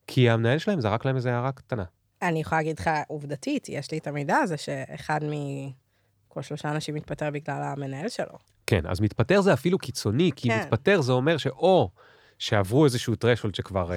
כי 0.06 0.30
המנהל 0.30 0.58
שלהם 0.58 0.80
זרק 0.80 1.04
להם 1.04 1.16
איזה 1.16 1.32
הערה 1.34 1.52
קטנה. 1.52 1.84
אני 2.22 2.40
יכולה 2.40 2.60
להגיד 2.60 2.78
לך 2.78 2.90
עובדתית, 3.08 3.68
יש 3.68 3.90
לי 3.90 3.98
את 3.98 4.06
המידע 4.06 4.36
הזה 4.36 4.56
שאחד 4.56 5.20
מכל 5.24 6.42
שלושה 6.42 6.70
אנשים 6.70 6.94
מתפטר 6.94 7.30
בגלל 7.30 7.62
המנהל 7.62 8.08
שלו. 8.08 8.38
כן, 8.66 8.86
אז 8.86 9.00
מתפטר 9.00 9.40
זה 9.40 9.52
אפילו 9.52 9.78
קיצוני, 9.78 10.30
כי 10.36 10.48
כן. 10.48 10.60
מתפטר 10.60 11.00
זה 11.00 11.12
אומר 11.12 11.36
שאו 11.36 11.90
שעברו 12.42 12.84
איזשהו 12.84 13.14
threshold 13.14 13.56
שכבר 13.56 13.90
uh, 13.90 13.94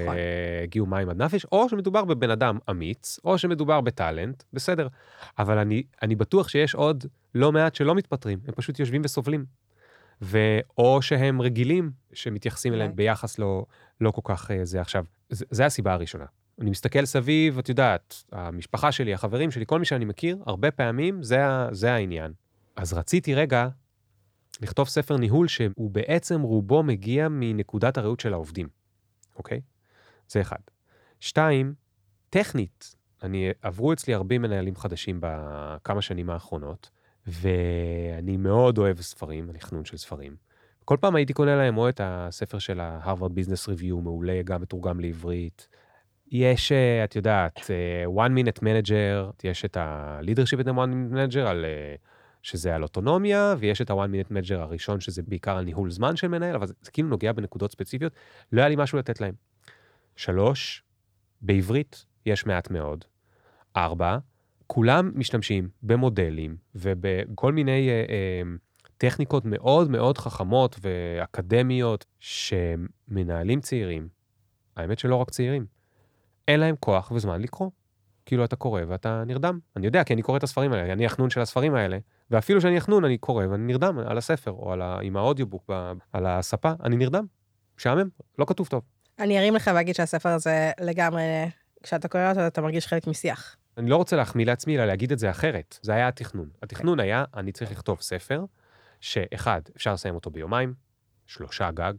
הגיעו 0.63 0.85
מים 0.85 1.09
עד 1.09 1.21
נפש, 1.21 1.45
או 1.51 1.69
שמדובר 1.69 2.05
בבן 2.05 2.29
אדם 2.29 2.57
אמיץ, 2.69 3.19
או 3.25 3.37
שמדובר 3.37 3.81
בטאלנט, 3.81 4.43
בסדר. 4.53 4.87
אבל 5.39 5.57
אני, 5.57 5.83
אני 6.01 6.15
בטוח 6.15 6.47
שיש 6.47 6.75
עוד 6.75 7.05
לא 7.35 7.51
מעט 7.51 7.75
שלא 7.75 7.95
מתפטרים, 7.95 8.39
הם 8.47 8.53
פשוט 8.53 8.79
יושבים 8.79 9.01
וסובלים. 9.05 9.45
ואו 10.21 11.01
שהם 11.01 11.41
רגילים 11.41 11.91
שמתייחסים 12.13 12.73
אליהם 12.73 12.91
אוקיי. 12.91 13.05
ביחס 13.05 13.39
לא, 13.39 13.65
לא 14.01 14.11
כל 14.11 14.21
כך 14.23 14.51
uh, 14.51 14.53
זה 14.63 14.81
עכשיו. 14.81 15.05
זה, 15.29 15.45
זה 15.51 15.65
הסיבה 15.65 15.93
הראשונה. 15.93 16.25
אני 16.61 16.69
מסתכל 16.69 17.05
סביב, 17.05 17.57
את 17.57 17.69
יודעת, 17.69 18.23
המשפחה 18.31 18.91
שלי, 18.91 19.13
החברים 19.13 19.51
שלי, 19.51 19.65
כל 19.67 19.79
מי 19.79 19.85
שאני 19.85 20.05
מכיר, 20.05 20.37
הרבה 20.45 20.71
פעמים 20.71 21.23
זה, 21.23 21.39
זה 21.71 21.93
העניין. 21.93 22.31
אז 22.75 22.93
רציתי 22.93 23.35
רגע 23.35 23.67
לכתוב 24.61 24.87
ספר 24.87 25.17
ניהול 25.17 25.47
שהוא 25.47 25.91
בעצם 25.91 26.41
רובו 26.41 26.83
מגיע 26.83 27.27
מנקודת 27.29 27.97
הראות 27.97 28.19
של 28.19 28.33
העובדים, 28.33 28.67
אוקיי? 29.35 29.61
זה 30.27 30.41
אחד. 30.41 30.59
שתיים, 31.19 31.73
טכנית, 32.29 32.95
אני, 33.23 33.49
עברו 33.61 33.93
אצלי 33.93 34.13
הרבה 34.13 34.37
מנהלים 34.37 34.75
חדשים 34.75 35.19
בכמה 35.21 36.01
שנים 36.01 36.29
האחרונות, 36.29 36.89
ואני 37.27 38.37
מאוד 38.37 38.77
אוהב 38.77 39.01
ספרים, 39.01 39.49
אני 39.49 39.59
חנון 39.59 39.85
של 39.85 39.97
ספרים. 39.97 40.35
כל 40.85 40.97
פעם 41.01 41.15
הייתי 41.15 41.33
קונה 41.33 41.55
להם 41.55 41.77
או 41.77 41.89
את 41.89 42.01
הספר 42.03 42.59
של 42.59 42.79
ה-Harvard 42.79 43.31
Business 43.31 43.69
Review, 43.69 44.01
מעולה, 44.03 44.41
גם 44.43 44.61
מתורגם 44.61 44.99
לעברית, 44.99 45.67
יש, 46.31 46.71
את 47.03 47.15
יודעת, 47.15 47.59
אה, 47.69 48.25
one 48.25 48.31
minute 48.31 48.59
manager, 48.59 49.33
יש 49.43 49.65
את 49.65 49.77
ה-leadership 49.77 50.61
את 50.61 50.67
ה-one 50.67 50.89
minute 50.89 51.13
manager, 51.13 51.39
על, 51.39 51.65
אה, 51.65 51.95
שזה 52.45 52.75
על 52.75 52.83
אוטונומיה, 52.83 53.55
ויש 53.59 53.81
את 53.81 53.89
ה-one 53.89 54.09
minute 54.09 54.31
manager 54.31 54.55
הראשון, 54.55 54.99
שזה 54.99 55.21
בעיקר 55.23 55.57
על 55.57 55.65
ניהול 55.65 55.91
זמן 55.91 56.15
של 56.15 56.27
מנהל, 56.27 56.55
אבל 56.55 56.67
זה, 56.67 56.73
זה 56.81 56.91
כאילו 56.91 57.09
נוגע 57.09 57.31
בנקודות 57.31 57.71
ספציפיות, 57.71 58.13
לא 58.51 58.61
היה 58.61 58.69
לי 58.69 58.75
משהו 58.77 58.97
לתת 58.97 59.21
להם. 59.21 59.33
שלוש, 60.15 60.83
בעברית 61.41 62.05
יש 62.25 62.45
מעט 62.45 62.71
מאוד. 62.71 63.05
ארבע, 63.75 64.17
כולם 64.67 65.11
משתמשים 65.15 65.69
במודלים 65.83 66.57
ובכל 66.75 67.53
מיני 67.53 67.89
אה, 67.89 68.05
אה, 68.09 68.41
טכניקות 68.97 69.45
מאוד 69.45 69.91
מאוד 69.91 70.17
חכמות 70.17 70.79
ואקדמיות 70.81 72.05
שמנהלים 72.19 73.61
צעירים, 73.61 74.07
האמת 74.75 74.99
שלא 74.99 75.15
רק 75.15 75.29
צעירים, 75.29 75.65
אין 76.47 76.59
להם 76.59 76.75
כוח 76.79 77.11
וזמן 77.11 77.41
לקרוא. 77.41 77.69
כאילו 78.25 78.45
אתה 78.45 78.55
קורא 78.55 78.81
ואתה 78.87 79.23
נרדם. 79.27 79.59
אני 79.75 79.85
יודע, 79.85 80.03
כי 80.03 80.13
אני 80.13 80.21
קורא 80.21 80.37
את 80.37 80.43
הספרים 80.43 80.73
האלה, 80.73 80.93
אני 80.93 81.05
החנון 81.05 81.29
של 81.29 81.41
הספרים 81.41 81.75
האלה, 81.75 81.97
ואפילו 82.31 82.61
שאני 82.61 82.77
החנון, 82.77 83.05
אני 83.05 83.17
קורא 83.17 83.45
ואני 83.45 83.63
נרדם 83.63 83.99
על 83.99 84.17
הספר, 84.17 84.51
או 84.51 84.73
על 84.73 84.81
ה... 84.81 84.99
עם 85.01 85.17
האודיובוק. 85.17 85.69
על 86.13 86.25
הספה, 86.25 86.71
אני 86.83 86.95
נרדם. 86.95 87.25
משעמם, 87.77 88.09
לא 88.39 88.45
כתוב 88.45 88.67
טוב. 88.67 88.81
אני 89.19 89.39
ארים 89.39 89.55
לך 89.55 89.71
ואגיד 89.75 89.95
שהספר 89.95 90.29
הזה 90.29 90.71
לגמרי, 90.79 91.23
כשאתה 91.83 92.07
קורא 92.07 92.29
אותו, 92.29 92.47
אתה 92.47 92.61
מרגיש 92.61 92.87
חלק 92.87 93.07
משיח. 93.07 93.55
אני 93.77 93.89
לא 93.89 93.95
רוצה 93.95 94.15
להחמיא 94.15 94.45
לעצמי, 94.45 94.77
אלא 94.77 94.85
להגיד 94.85 95.11
את 95.11 95.19
זה 95.19 95.29
אחרת. 95.29 95.79
זה 95.81 95.93
היה 95.93 96.07
התכנון. 96.07 96.49
התכנון 96.63 96.99
היה, 96.99 97.23
אני 97.33 97.51
צריך 97.51 97.71
לכתוב 97.71 98.01
ספר, 98.01 98.45
שאחד, 98.99 99.61
אפשר 99.75 99.93
לסיים 99.93 100.15
אותו 100.15 100.29
ביומיים, 100.29 100.73
שלושה 101.25 101.71
גג. 101.71 101.93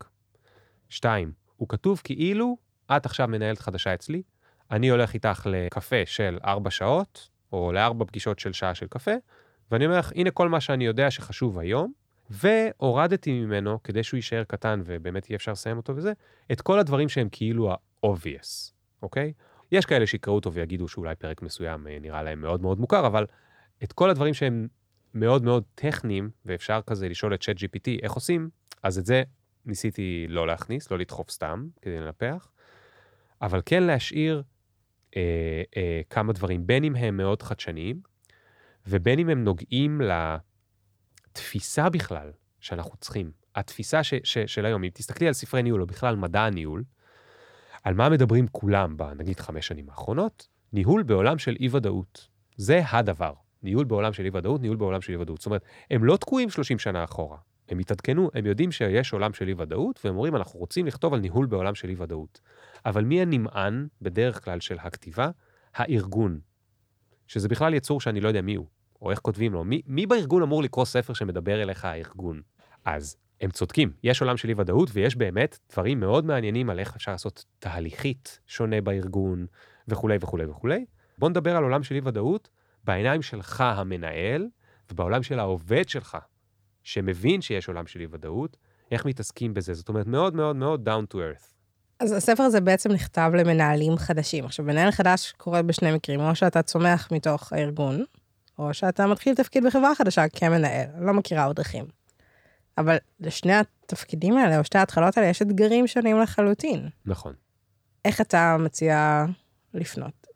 שתיים, 0.89 1.33
הוא 1.57 1.69
כתוב 1.69 2.01
כאילו, 2.05 2.57
את 2.97 3.07
עכשיו 3.07 3.29
מנהלת 3.29 3.59
חדשה 3.59 3.95
אצלי, 3.95 4.23
אני 4.71 4.89
הולך 4.89 5.15
איתך 5.15 5.47
לקפה 5.51 6.07
של 6.07 6.39
ארבע 6.45 6.71
שעות, 6.71 7.29
או 7.53 7.73
לארבע 7.73 8.05
פגישות 8.05 8.39
של 8.39 8.53
שעה 8.53 8.75
של 8.75 8.87
קפה, 8.87 9.15
ואני 9.71 9.87
אומר 9.87 9.99
לך, 9.99 10.13
הנה 10.15 10.31
כל 10.31 10.49
מה 10.49 10.61
שאני 10.61 10.87
יודע 10.87 11.11
שחשוב 11.11 11.59
היום, 11.59 11.93
והורדתי 12.31 13.33
ממנו, 13.41 13.83
כדי 13.83 14.03
שהוא 14.03 14.19
יישאר 14.19 14.45
קטן 14.45 14.83
ובאמת 14.85 15.31
יהיה 15.31 15.37
אפשר 15.37 15.53
לסיים 15.53 15.77
אותו 15.77 15.97
וזה, 15.97 16.13
את 16.53 16.61
כל 16.61 16.79
הדברים 16.79 17.09
שהם 17.09 17.29
כאילו 17.33 17.73
ה-obvious, 17.73 18.73
אוקיי? 19.03 19.33
יש 19.73 19.87
כאלה 19.87 20.07
שיקראו 20.07 20.35
אותו 20.35 20.53
ויגידו 20.53 20.89
שאולי 20.89 21.15
פרק 21.15 21.43
מסוים 21.43 21.87
אה, 21.87 21.99
נראה 22.01 22.23
להם 22.23 22.41
מאוד 22.41 22.63
מאוד 22.63 22.81
מוכר, 22.81 23.07
אבל 23.07 23.27
את 23.85 23.93
כל 23.93 24.11
הדברים 24.11 24.35
שהם 24.35 24.69
מאוד 25.15 25.45
מאוד 25.45 25.65
טכניים, 25.75 26.31
ואפשר 26.45 26.81
כזה 26.87 27.09
לשאול 27.09 27.35
את 27.35 27.43
צ'אט 27.43 27.57
GPT 27.57 28.03
איך 28.03 28.13
עושים, 28.13 28.51
אז 28.83 28.99
את 28.99 29.07
זה 29.07 29.23
ניסיתי 29.67 30.27
לא 30.29 30.47
להכניס, 30.47 30.91
לא 30.91 30.99
לדחוף 30.99 31.31
סתם 31.31 31.67
כדי 31.83 32.01
לנפח, 32.01 32.51
אבל 33.43 33.63
כן 33.67 33.83
להשאיר 33.83 34.43
אה, 35.17 35.63
אה, 35.77 36.01
כמה 36.11 36.33
דברים, 36.33 36.67
בין 36.67 36.85
אם 36.85 36.97
הם 36.97 37.17
מאוד 37.17 37.43
חדשניים, 37.43 38.01
ובין 38.89 39.19
אם 39.19 39.29
הם 39.29 39.45
נוגעים 39.45 40.01
לתפיסה 41.31 41.91
בכלל 41.91 42.33
שאנחנו 42.61 42.97
צריכים. 42.97 43.31
התפיסה 43.55 44.03
ש, 44.03 44.15
ש, 44.25 44.39
של 44.39 44.67
היום, 44.67 44.85
אם 44.85 44.91
תסתכלי 44.95 45.27
על 45.27 45.33
ספרי 45.33 45.63
ניהול, 45.63 45.81
או 45.81 45.87
בכלל 45.87 46.17
מדע 46.17 46.41
הניהול, 46.41 46.85
על 47.85 47.95
מה 47.95 48.09
מדברים 48.09 48.47
כולם 48.53 48.97
בנגיד 48.97 49.41
חמש 49.41 49.67
שנים 49.67 49.89
האחרונות? 49.91 50.49
ניהול 50.73 51.03
בעולם 51.03 51.39
של 51.39 51.57
אי-ודאות. 51.61 52.29
זה 52.57 52.81
הדבר. 52.91 53.33
ניהול 53.63 53.85
בעולם 53.85 54.13
של 54.13 54.25
אי-ודאות, 54.25 54.61
ניהול 54.61 54.77
בעולם 54.77 55.01
של 55.01 55.13
אי-ודאות. 55.13 55.39
זאת 55.39 55.47
אומרת, 55.47 55.65
הם 55.91 56.05
לא 56.05 56.17
תקועים 56.17 56.51
30 56.51 56.79
שנה 56.79 57.05
אחורה. 57.05 57.39
הם 57.69 57.79
התעדכנו, 57.79 58.31
הם 58.35 58.47
יודעים 58.47 58.73
שיש 58.73 59.13
עולם 59.13 59.33
של 59.33 59.49
אי-ודאות, 59.49 60.01
והם 60.05 60.15
אומרים, 60.15 60.37
אנחנו 60.37 60.61
רוצים 60.61 60.87
לכתוב 60.87 61.15
על 61.15 61.21
ניהול 61.21 61.47
בעולם 61.47 61.75
של 61.75 61.89
אי-ודאות. 61.89 62.41
אבל 62.87 63.05
מי 63.05 63.23
הנמען, 63.23 63.87
בדרך 64.03 64.45
כלל, 64.45 64.61
של 64.61 64.77
הכתיבה? 64.81 65.31
הארגון. 65.75 66.41
שזה 67.27 67.49
בכלל 67.49 67.75
יצור 67.75 68.01
שאני 68.01 68.21
לא 68.21 68.29
יודע 68.29 68.43
מי 68.43 68.55
הוא, 68.55 68.67
או 69.03 69.11
איך 69.11 69.19
כותבים 69.19 69.53
לו. 69.53 69.65
מי, 69.65 69.83
מי 69.87 70.07
בארגון 70.07 70.43
אמור 70.43 70.63
לקרוא 70.63 70.85
ספר 70.85 71.13
שמדבר 71.13 71.63
אליך 71.63 71.85
הארגון? 71.85 72.43
אז 72.85 73.17
הם 73.41 73.51
צודקים, 73.51 73.93
יש 74.03 74.21
עולם 74.21 74.37
של 74.37 74.49
אי-ודאות, 74.49 74.91
ויש 74.93 75.17
באמת 75.17 75.59
דברים 75.73 76.01
מאוד 76.01 76.25
מעניינים 76.27 76.71
על 76.71 76.79
איך 76.79 76.97
אפשר 76.97 77.13
לעשות 77.13 77.45
תהליכית 77.59 78.41
שונה 78.47 78.81
בארגון, 78.81 79.47
וכולי 79.89 80.17
וכולי 80.21 80.45
וכולי. 80.47 80.85
בוא 81.19 81.29
נדבר 81.29 81.57
על 81.57 81.63
עולם 81.63 81.83
של 81.83 81.95
אי-ודאות 81.95 82.49
בעיניים 82.85 83.23
שלך 83.23 83.61
המנהל, 83.61 84.47
ובעולם 84.91 85.23
של 85.23 85.39
העובד 85.39 85.89
שלך, 85.89 86.19
שמבין 86.83 87.41
שיש 87.41 87.69
עולם 87.69 87.87
של 87.87 88.01
אי-ודאות, 88.01 88.57
איך 88.91 89.07
מתעסקים 89.07 89.55
בזה. 89.55 89.75
זאת 89.75 89.89
אומרת, 89.89 90.07
מאוד 90.07 90.35
מאוד 90.35 90.57
מאוד 90.57 90.89
down 90.89 91.15
to 91.15 91.17
earth. 91.17 91.57
אז 92.01 92.13
הספר 92.13 92.43
הזה 92.43 92.61
בעצם 92.61 92.93
נכתב 92.93 93.31
למנהלים 93.35 93.97
חדשים. 93.97 94.45
עכשיו, 94.45 94.65
מנהל 94.65 94.91
חדש 94.91 95.33
קורה 95.37 95.63
בשני 95.63 95.95
מקרים, 95.95 96.21
או 96.21 96.35
שאתה 96.35 96.63
צומח 96.63 97.09
מתוך 97.13 97.53
הארגון, 97.53 98.05
או 98.59 98.75
שאתה 98.75 99.07
מתחיל 99.07 99.35
תפקיד 99.35 99.67
בחברה 99.67 99.95
חדשה 99.95 100.29
כמנהל. 100.29 100.89
לא 100.99 101.13
מכירה 101.13 101.45
עוד 101.45 101.57
דרכים. 101.57 101.85
אבל 102.79 102.97
לשני 103.21 103.53
התפקידים 103.53 104.37
האלה, 104.37 104.59
או 104.59 104.65
שתי 104.65 104.79
ההתחלות 104.79 105.17
האלה, 105.19 105.29
יש 105.29 105.43
אתגרים 105.43 105.87
שונים 105.87 106.21
לחלוטין. 106.21 106.89
נכון. 107.05 107.35
איך 108.05 108.21
אתה 108.21 108.57
מציע 108.59 109.25
לפנות? 109.75 110.27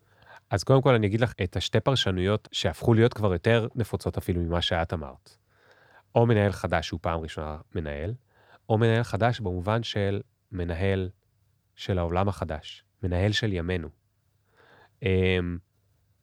אז 0.51 0.65
קודם 0.65 0.83
כל 0.83 0.95
אני 0.95 1.07
אגיד 1.07 1.21
לך 1.21 1.35
את 1.43 1.57
השתי 1.57 1.81
פרשנויות 1.81 2.49
שהפכו 2.53 2.95
להיות 2.95 3.15
כבר 3.15 3.33
יותר 3.33 3.69
נפוצות 3.75 4.17
אפילו 4.17 4.41
ממה 4.41 4.63
שאת 4.63 4.93
אמרת. 4.93 5.37
או 6.15 6.27
מנהל 6.27 6.53
חדש 6.53 6.87
שהוא 6.87 7.01
פעם 7.03 7.21
ראשונה 7.21 7.57
מנהל, 7.75 8.15
או 8.69 8.79
מנהל 8.79 9.03
חדש 9.03 9.41
במובן 9.41 9.83
של 9.83 10.21
מנהל 10.53 11.11
של 11.77 11.99
העולם 11.99 12.29
החדש, 12.29 12.85
מנהל 13.03 13.33
של 13.33 13.53
ימינו. 13.53 13.89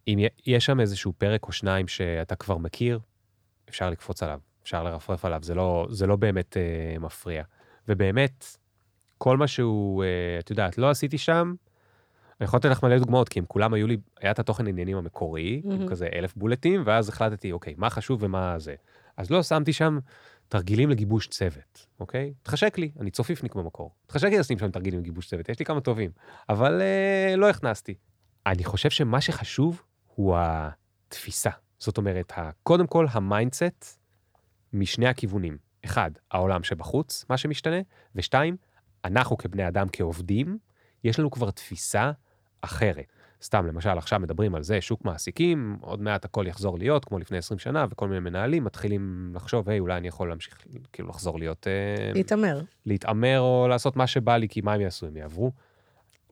אם 0.08 0.20
יש 0.46 0.66
שם 0.66 0.80
איזשהו 0.80 1.14
פרק 1.18 1.48
או 1.48 1.52
שניים 1.52 1.88
שאתה 1.88 2.36
כבר 2.36 2.58
מכיר, 2.58 3.00
אפשר 3.70 3.90
לקפוץ 3.90 4.24
עליו, 4.24 4.40
אפשר 4.64 4.84
לרפרף 4.84 5.26
עליו, 5.26 5.40
זה 5.44 5.56
לא, 5.56 5.88
זה 5.90 6.08
לא 6.08 6.16
באמת 6.16 6.58
אה, 6.58 7.00
מפריע. 7.00 7.44
ובאמת, 7.88 8.46
כל 9.18 9.38
מה 9.38 9.48
שהוא, 9.48 10.04
אה, 10.04 10.40
את 10.40 10.50
יודעת, 10.50 10.78
לא 10.78 10.90
עשיתי 10.90 11.18
שם, 11.18 11.54
אני 12.40 12.46
יכול 12.46 12.58
לתת 12.58 12.70
לך 12.70 12.84
מלא 12.84 13.00
דוגמאות, 13.00 13.30
כי 13.30 13.40
הם 13.40 13.46
כולם 13.46 13.74
היו 13.74 13.88
לי, 13.88 13.98
היה 14.22 14.32
את 14.32 14.40
התוכן 14.40 14.66
העניינים 14.66 14.98
המקורי, 14.98 15.62
mm-hmm. 15.64 15.74
עם 15.74 15.88
כזה 15.88 16.08
אלף 16.14 16.36
בולטים, 16.36 16.84
ואז 16.86 17.10
החלטתי, 17.10 17.52
אוקיי, 17.52 17.74
מה 17.78 17.90
חשוב 17.90 18.24
ומה 18.24 18.60
זה. 18.60 18.76
אז 19.18 19.32
לא 19.32 19.44
שמתי 19.44 19.74
שם 19.74 20.00
תרגילים 20.48 20.90
לגיבוש 20.90 21.28
צוות, 21.28 21.88
אוקיי? 22.00 22.34
התחשק 22.42 22.78
לי, 22.78 22.92
אני 23.00 23.12
צופיפניק 23.12 23.56
במקור. 23.56 23.92
התחשק 24.06 24.28
לי 24.28 24.38
לשים 24.40 24.60
שם 24.60 24.72
תרגילים 24.72 25.00
לגיבוש 25.00 25.28
צוות, 25.28 25.50
יש 25.50 25.60
לי 25.60 25.66
כמה 25.66 25.82
טובים, 25.82 26.12
אבל 26.50 26.82
אה, 26.82 27.36
לא 27.36 27.50
הכנסתי. 27.50 27.96
אני 28.46 28.64
חושב 28.64 28.90
שמה 28.90 29.22
שחשוב 29.22 29.82
הוא 30.18 30.36
התפיסה. 30.40 31.50
זאת 31.80 31.98
אומרת, 31.98 32.34
קודם 32.64 32.88
כל, 32.88 33.06
ה 33.12 33.23
mindset 33.23 34.00
משני 34.74 35.08
הכיוונים. 35.08 35.58
אחד, 35.86 36.12
העולם 36.32 36.64
שבחוץ, 36.64 37.26
מה 37.30 37.38
שמשתנה, 37.38 37.78
ושתיים, 38.16 38.58
אנחנו 39.06 39.38
כבני 39.38 39.68
אדם, 39.68 39.88
כעובדים, 39.92 40.58
יש 41.04 41.20
לנו 41.20 41.32
כבר 41.32 41.52
תפיסה 41.52 42.12
אחרת. 42.62 43.06
סתם, 43.44 43.66
למשל, 43.66 43.90
עכשיו 43.90 44.20
מדברים 44.20 44.56
על 44.56 44.64
זה, 44.64 44.82
שוק 44.82 45.06
מעסיקים, 45.06 45.78
עוד 45.82 46.02
מעט 46.02 46.26
הכל 46.26 46.46
יחזור 46.48 46.78
להיות, 46.78 47.06
כמו 47.06 47.20
לפני 47.20 47.38
20 47.38 47.60
שנה, 47.60 47.86
וכל 47.90 48.08
מיני 48.08 48.20
מנהלים 48.20 48.64
מתחילים 48.64 49.32
לחשוב, 49.36 49.70
היי, 49.70 49.80
אולי 49.80 49.98
אני 49.98 50.08
יכול 50.08 50.30
להמשיך, 50.30 50.58
כאילו, 50.94 51.10
לחזור 51.10 51.40
להיות... 51.40 51.68
אה, 51.68 52.12
להתעמר. 52.14 52.62
להתעמר 52.86 53.40
או 53.40 53.68
לעשות 53.70 53.96
מה 53.96 54.08
שבא 54.08 54.38
לי, 54.38 54.48
כי 54.48 54.62
מה 54.62 54.74
הם 54.74 54.82
יעשו? 54.82 55.08
הם 55.08 55.18
יעברו? 55.18 55.52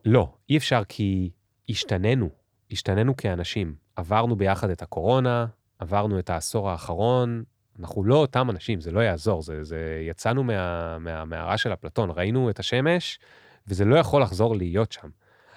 לא, 0.05 0.33
אי 0.49 0.57
אפשר 0.57 0.81
כי 0.89 1.29
השתננו, 1.69 2.29
השתננו 2.71 3.15
כאנשים. 3.15 3.75
עברנו 3.95 4.35
ביחד 4.35 4.69
את 4.69 4.81
הקורונה, 4.81 5.45
עברנו 5.79 6.19
את 6.19 6.29
העשור 6.29 6.69
האחרון, 6.69 7.43
אנחנו 7.79 8.03
לא 8.03 8.15
אותם 8.15 8.49
אנשים, 8.49 8.81
זה 8.81 8.91
לא 8.91 8.99
יעזור, 8.99 9.41
זה, 9.41 9.63
זה 9.63 10.05
יצאנו 10.09 10.43
מה, 10.43 10.97
מה, 10.99 11.25
מהרע 11.25 11.57
של 11.57 11.73
אפלטון, 11.73 12.09
ראינו 12.15 12.49
את 12.49 12.59
השמש, 12.59 13.19
וזה 13.67 13.85
לא 13.85 13.95
יכול 13.95 14.21
לחזור 14.21 14.55
להיות 14.55 14.91
שם. 14.91 15.09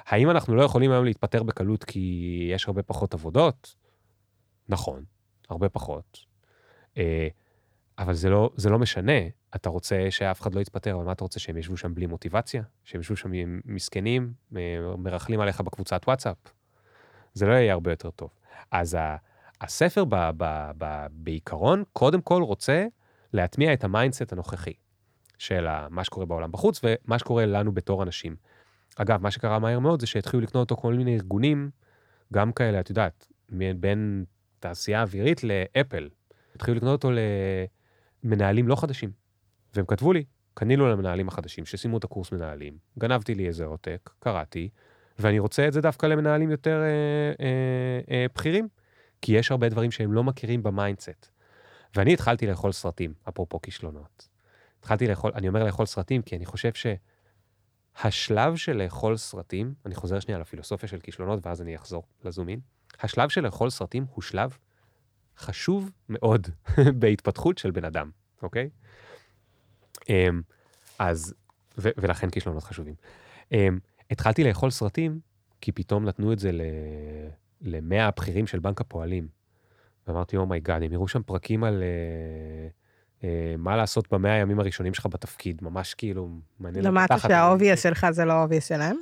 האם 0.06 0.30
אנחנו 0.30 0.56
לא 0.56 0.62
יכולים 0.62 0.90
היום 0.90 1.04
להתפטר 1.04 1.42
בקלות 1.42 1.84
כי 1.84 2.48
יש 2.52 2.66
הרבה 2.66 2.82
פחות 2.82 3.14
עבודות? 3.14 3.74
נכון, 4.68 5.04
הרבה 5.50 5.68
פחות. 5.68 6.18
אה, 6.98 7.28
אבל 7.98 8.14
זה 8.14 8.30
לא, 8.30 8.50
זה 8.56 8.70
לא 8.70 8.78
משנה. 8.78 9.18
אתה 9.56 9.68
רוצה 9.68 10.06
שאף 10.10 10.40
אחד 10.40 10.54
לא 10.54 10.60
יתפטר, 10.60 10.94
אבל 10.94 11.04
מה 11.04 11.12
אתה 11.12 11.24
רוצה, 11.24 11.40
שהם 11.40 11.56
ישבו 11.56 11.76
שם 11.76 11.94
בלי 11.94 12.06
מוטיבציה? 12.06 12.62
שהם 12.84 13.00
ישבו 13.00 13.16
שם 13.16 13.30
מסכנים, 13.64 14.32
אה, 14.56 14.60
מרכלים 14.98 15.40
עליך 15.40 15.60
בקבוצת 15.60 16.02
וואטסאפ? 16.06 16.36
זה 17.34 17.46
לא 17.46 17.52
יהיה 17.52 17.72
הרבה 17.72 17.92
יותר 17.92 18.10
טוב. 18.10 18.30
אז 18.70 18.98
הספר 19.60 20.04
ב, 20.04 20.14
ב, 20.36 20.70
ב, 20.78 21.06
בעיקרון, 21.10 21.82
קודם 21.92 22.20
כל 22.20 22.42
רוצה 22.42 22.86
להטמיע 23.32 23.72
את 23.72 23.84
ה 23.84 23.90
mindset 23.90 24.32
הנוכחי 24.32 24.72
של 25.38 25.66
מה 25.90 26.04
שקורה 26.04 26.26
בעולם 26.26 26.52
בחוץ 26.52 26.80
ומה 26.84 27.18
שקורה 27.18 27.46
לנו 27.46 27.72
בתור 27.72 28.02
אנשים. 28.02 28.36
אגב, 28.96 29.22
מה 29.22 29.30
שקרה 29.30 29.58
מהר 29.58 29.78
מאוד 29.78 30.00
זה 30.00 30.06
שהתחילו 30.06 30.42
לקנות 30.42 30.70
אותו 30.70 30.82
כל 30.82 30.94
מיני 30.94 31.14
ארגונים, 31.14 31.70
גם 32.32 32.52
כאלה, 32.52 32.80
את 32.80 32.90
יודעת, 32.90 33.26
בין 33.76 34.24
תעשייה 34.60 35.02
אווירית 35.02 35.44
ל 35.44 35.54
Apple. 35.54 36.08
התחילו 36.54 36.76
לקנות 36.76 37.04
אותו 37.04 37.16
למנהלים 38.24 38.68
לא 38.68 38.76
חדשים. 38.76 39.10
והם 39.74 39.86
כתבו 39.86 40.12
לי, 40.12 40.24
קנינו 40.54 40.88
למנהלים 40.88 41.28
החדשים 41.28 41.66
שסיימו 41.66 41.98
את 41.98 42.04
הקורס 42.04 42.32
מנהלים, 42.32 42.78
גנבתי 42.98 43.34
לי 43.34 43.46
איזה 43.46 43.64
עותק, 43.64 44.10
קראתי, 44.18 44.68
ואני 45.18 45.38
רוצה 45.38 45.68
את 45.68 45.72
זה 45.72 45.80
דווקא 45.80 46.06
למנהלים 46.06 46.50
יותר 46.50 46.82
אה, 46.82 46.86
אה, 47.44 48.00
אה, 48.10 48.26
בכירים, 48.34 48.68
כי 49.22 49.32
יש 49.32 49.50
הרבה 49.50 49.68
דברים 49.68 49.90
שהם 49.90 50.12
לא 50.12 50.24
מכירים 50.24 50.62
ב 50.62 50.70
mindset. 50.70 51.30
ואני 51.96 52.12
התחלתי 52.12 52.46
לאכול 52.46 52.72
סרטים, 52.72 53.14
אפרופו 53.28 53.60
כישלונות. 53.60 54.28
התחלתי 54.80 55.06
לאכול, 55.06 55.32
אני 55.34 55.48
אומר 55.48 55.64
לאכול 55.64 55.86
סרטים 55.86 56.22
כי 56.22 56.36
אני 56.36 56.46
חושב 56.46 56.70
שהשלב 57.94 58.56
של 58.56 58.82
לאכול 58.82 59.16
סרטים, 59.16 59.74
אני 59.86 59.94
חוזר 59.94 60.20
שנייה 60.20 60.40
לפילוסופיה 60.40 60.88
של 60.88 61.00
כישלונות 61.00 61.46
ואז 61.46 61.62
אני 61.62 61.76
אחזור 61.76 62.02
ל 62.24 62.29
zoom 62.29 62.47
in, 62.47 62.60
השלב 63.00 63.28
של 63.28 63.40
לאכול 63.40 63.70
סרטים 63.70 64.06
הוא 64.14 64.22
שלב 64.22 64.56
חשוב 65.36 65.90
מאוד 66.08 66.48
בהתפתחות 67.00 67.58
של 67.58 67.70
בן 67.70 67.84
אדם, 67.84 68.10
אוקיי? 68.42 68.70
אמ, 70.08 70.42
אז, 70.98 71.34
ו- 71.78 71.90
ולכן 71.96 72.30
כישלונות 72.30 72.62
חשובים. 72.62 72.94
אמ, 73.52 73.78
התחלתי 74.10 74.44
לאכול 74.44 74.70
סרטים 74.70 75.20
כי 75.60 75.72
פתאום 75.72 76.04
נתנו 76.04 76.32
את 76.32 76.38
זה 76.38 76.52
ל... 76.52 76.60
למאה 77.60 78.06
הבכירים 78.06 78.46
של 78.46 78.58
בנק 78.58 78.80
הפועלים. 78.80 79.28
ואמרתי, 80.06 80.36
oh 80.36 80.59
my 80.59 80.82
God, 80.82 80.84
הם 80.84 80.92
יראו 80.92 81.08
שם 81.08 81.22
פרקים 81.22 81.64
על 81.64 81.82
אה, 81.82 83.54
מה 83.58 83.76
לעשות 83.76 84.12
במאה 84.12 84.32
הימים 84.32 84.60
הראשונים 84.60 84.94
שלך 84.94 85.06
בתפקיד, 85.06 85.58
ממש 85.62 85.94
כאילו 85.94 86.28
מעניין. 86.60 86.84
למדת 86.84 87.10
לפתחת. 87.10 87.28
שה 87.30 87.46
obvious 87.46 87.82
שלך 87.82 88.06
זה 88.10 88.24
לא 88.24 88.32
ה 88.32 88.37
obvious 88.37 88.68
שלהם? 88.68 88.96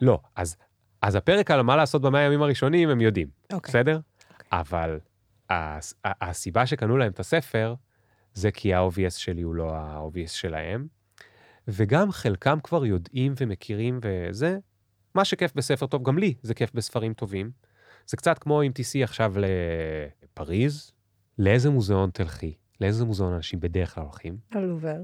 לא, 0.00 0.20
אז, 0.36 0.56
אז 1.02 1.14
הפרק 1.14 1.50
על 1.50 1.62
מה 1.62 1.76
לעשות 1.76 2.02
במאה 2.02 2.20
הימים 2.20 2.42
הראשונים, 2.42 2.88
הם 2.88 3.00
יודעים, 3.00 3.28
אוקיי. 3.52 3.72
בסדר? 3.72 4.00
אבל 4.52 4.98
הס- 5.50 5.94
הסיבה 6.04 6.66
שקנו 6.66 6.96
להם 6.96 7.12
את 7.12 7.20
הספר, 7.20 7.74
זה 8.34 8.50
כי 8.50 8.74
ה 8.74 8.79
obvious 8.79 9.10
שלי 9.10 9.42
הוא 9.42 9.54
לא 9.54 9.74
ה 9.74 9.81
obvious 9.81 10.28
שלהם, 10.28 10.86
וגם 11.68 12.12
חלקם 12.12 12.58
כבר 12.62 12.86
יודעים 12.86 13.34
ומכירים 13.40 14.00
וזה, 14.02 14.58
מה 15.14 15.24
שכיף 15.24 15.52
בספר 15.54 15.86
טוב, 15.86 16.02
גם 16.02 16.18
לי 16.18 16.34
זה 16.42 16.54
כיף 16.54 16.70
בספרים 16.74 17.12
טובים. 17.12 17.50
זה 18.06 18.16
קצת 18.16 18.38
כמו 18.38 18.62
אם 18.62 18.72
תיסעי 18.72 19.04
עכשיו 19.04 19.34
לפריז, 20.22 20.92
לאיזה 21.38 21.70
מוזיאון 21.70 22.10
תלכי, 22.10 22.54
לאיזה 22.80 23.04
מוזיאון 23.04 23.32
אנשים 23.32 23.60
בדרך 23.60 23.94
כלל 23.94 24.04
הולכים, 24.04 24.36
הלובר, 24.52 24.96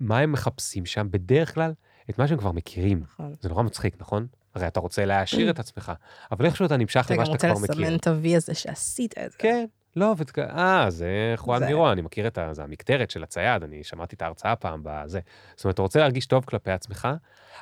מה 0.00 0.18
הם 0.18 0.32
מחפשים 0.32 0.86
שם? 0.86 1.08
בדרך 1.10 1.54
כלל 1.54 1.72
את 2.10 2.18
מה 2.18 2.28
שהם 2.28 2.38
כבר 2.38 2.52
מכירים. 2.52 3.00
נכון. 3.02 3.34
זה 3.40 3.48
נורא 3.48 3.62
מצחיק, 3.62 3.96
נכון? 4.00 4.26
הרי 4.54 4.66
אתה 4.66 4.80
רוצה 4.80 5.04
להעשיר 5.04 5.50
את 5.50 5.58
עצמך, 5.58 5.92
אבל 6.32 6.46
איכשהו 6.46 6.66
אתה 6.66 6.76
נמשך 6.76 7.02
אתה 7.06 7.14
למה 7.14 7.24
גם 7.24 7.32
שאתה 7.32 7.48
רוצה 7.52 7.66
כבר 7.66 7.74
מכיר. 7.74 7.84
לסמן 7.84 7.96
את 7.96 8.06
ה-V 8.06 8.36
הזה 8.36 8.54
שעשית 8.54 9.18
את 9.18 9.32
זה. 9.32 9.38
כן, 9.38 9.66
לא, 9.96 10.14
ות... 10.18 10.38
אה, 10.38 10.86
זה 10.90 11.32
חואן 11.36 11.58
זה- 11.58 11.66
מירו, 11.66 11.92
אני 11.92 12.02
מכיר 12.02 12.26
את 12.26 12.38
ה... 12.38 12.54
זה 12.54 12.64
המקטרת 12.64 13.10
של 13.10 13.22
הצייד, 13.22 13.62
אני 13.62 13.84
שמעתי 13.84 14.16
את 14.16 14.22
ההרצאה 14.22 14.56
פעם 14.56 14.80
בזה. 14.84 15.20
זאת 15.56 15.64
אומרת, 15.64 15.74
אתה 15.74 15.82
רוצה 15.82 15.98
להרגיש 16.00 16.26
טוב 16.26 16.44
כלפי 16.44 16.70
עצמך, 16.70 17.08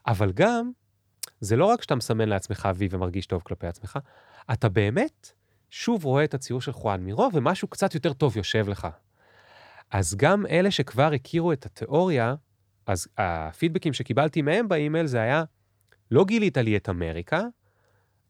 אבל 0.07 0.33
גם, 0.33 0.71
זה 1.40 1.57
לא 1.57 1.64
רק 1.64 1.83
שאתה 1.83 1.95
מסמן 1.95 2.29
לעצמך 2.29 2.69
וי 2.75 2.88
ומרגיש 2.90 3.27
טוב 3.27 3.43
כלפי 3.45 3.66
עצמך, 3.66 3.99
אתה 4.53 4.69
באמת 4.69 5.33
שוב 5.71 6.05
רואה 6.05 6.25
את 6.25 6.35
הציור 6.35 6.61
של 6.61 6.73
חואן 6.73 7.01
מירו, 7.01 7.31
ומשהו 7.33 7.69
קצת 7.69 7.95
יותר 7.95 8.12
טוב 8.12 8.37
יושב 8.37 8.69
לך. 8.69 8.88
אז 9.90 10.14
גם 10.14 10.47
אלה 10.47 10.71
שכבר 10.71 11.12
הכירו 11.12 11.53
את 11.53 11.66
התיאוריה, 11.66 12.35
אז 12.87 13.09
הפידבקים 13.19 13.93
שקיבלתי 13.93 14.43
מהם 14.43 14.69
באימייל 14.69 15.07
זה 15.07 15.21
היה, 15.21 15.45
לא 16.11 16.25
גילית 16.25 16.57
לי 16.57 16.77
את 16.77 16.88
אמריקה, 16.88 17.43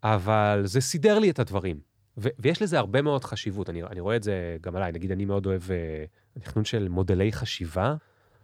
אבל 0.02 0.62
זה 0.64 0.80
סידר 0.80 1.18
לי 1.18 1.30
את 1.30 1.38
הדברים. 1.38 1.89
ויש 2.20 2.62
לזה 2.62 2.78
הרבה 2.78 3.02
מאוד 3.02 3.24
חשיבות, 3.24 3.70
אני, 3.70 3.82
אני 3.82 4.00
רואה 4.00 4.16
את 4.16 4.22
זה 4.22 4.56
גם 4.60 4.76
עליי, 4.76 4.92
נגיד 4.92 5.12
אני 5.12 5.24
מאוד 5.24 5.46
אוהב 5.46 5.62
uh, 5.62 6.40
תכנון 6.40 6.64
של 6.64 6.88
מודלי 6.88 7.32
חשיבה, 7.32 7.94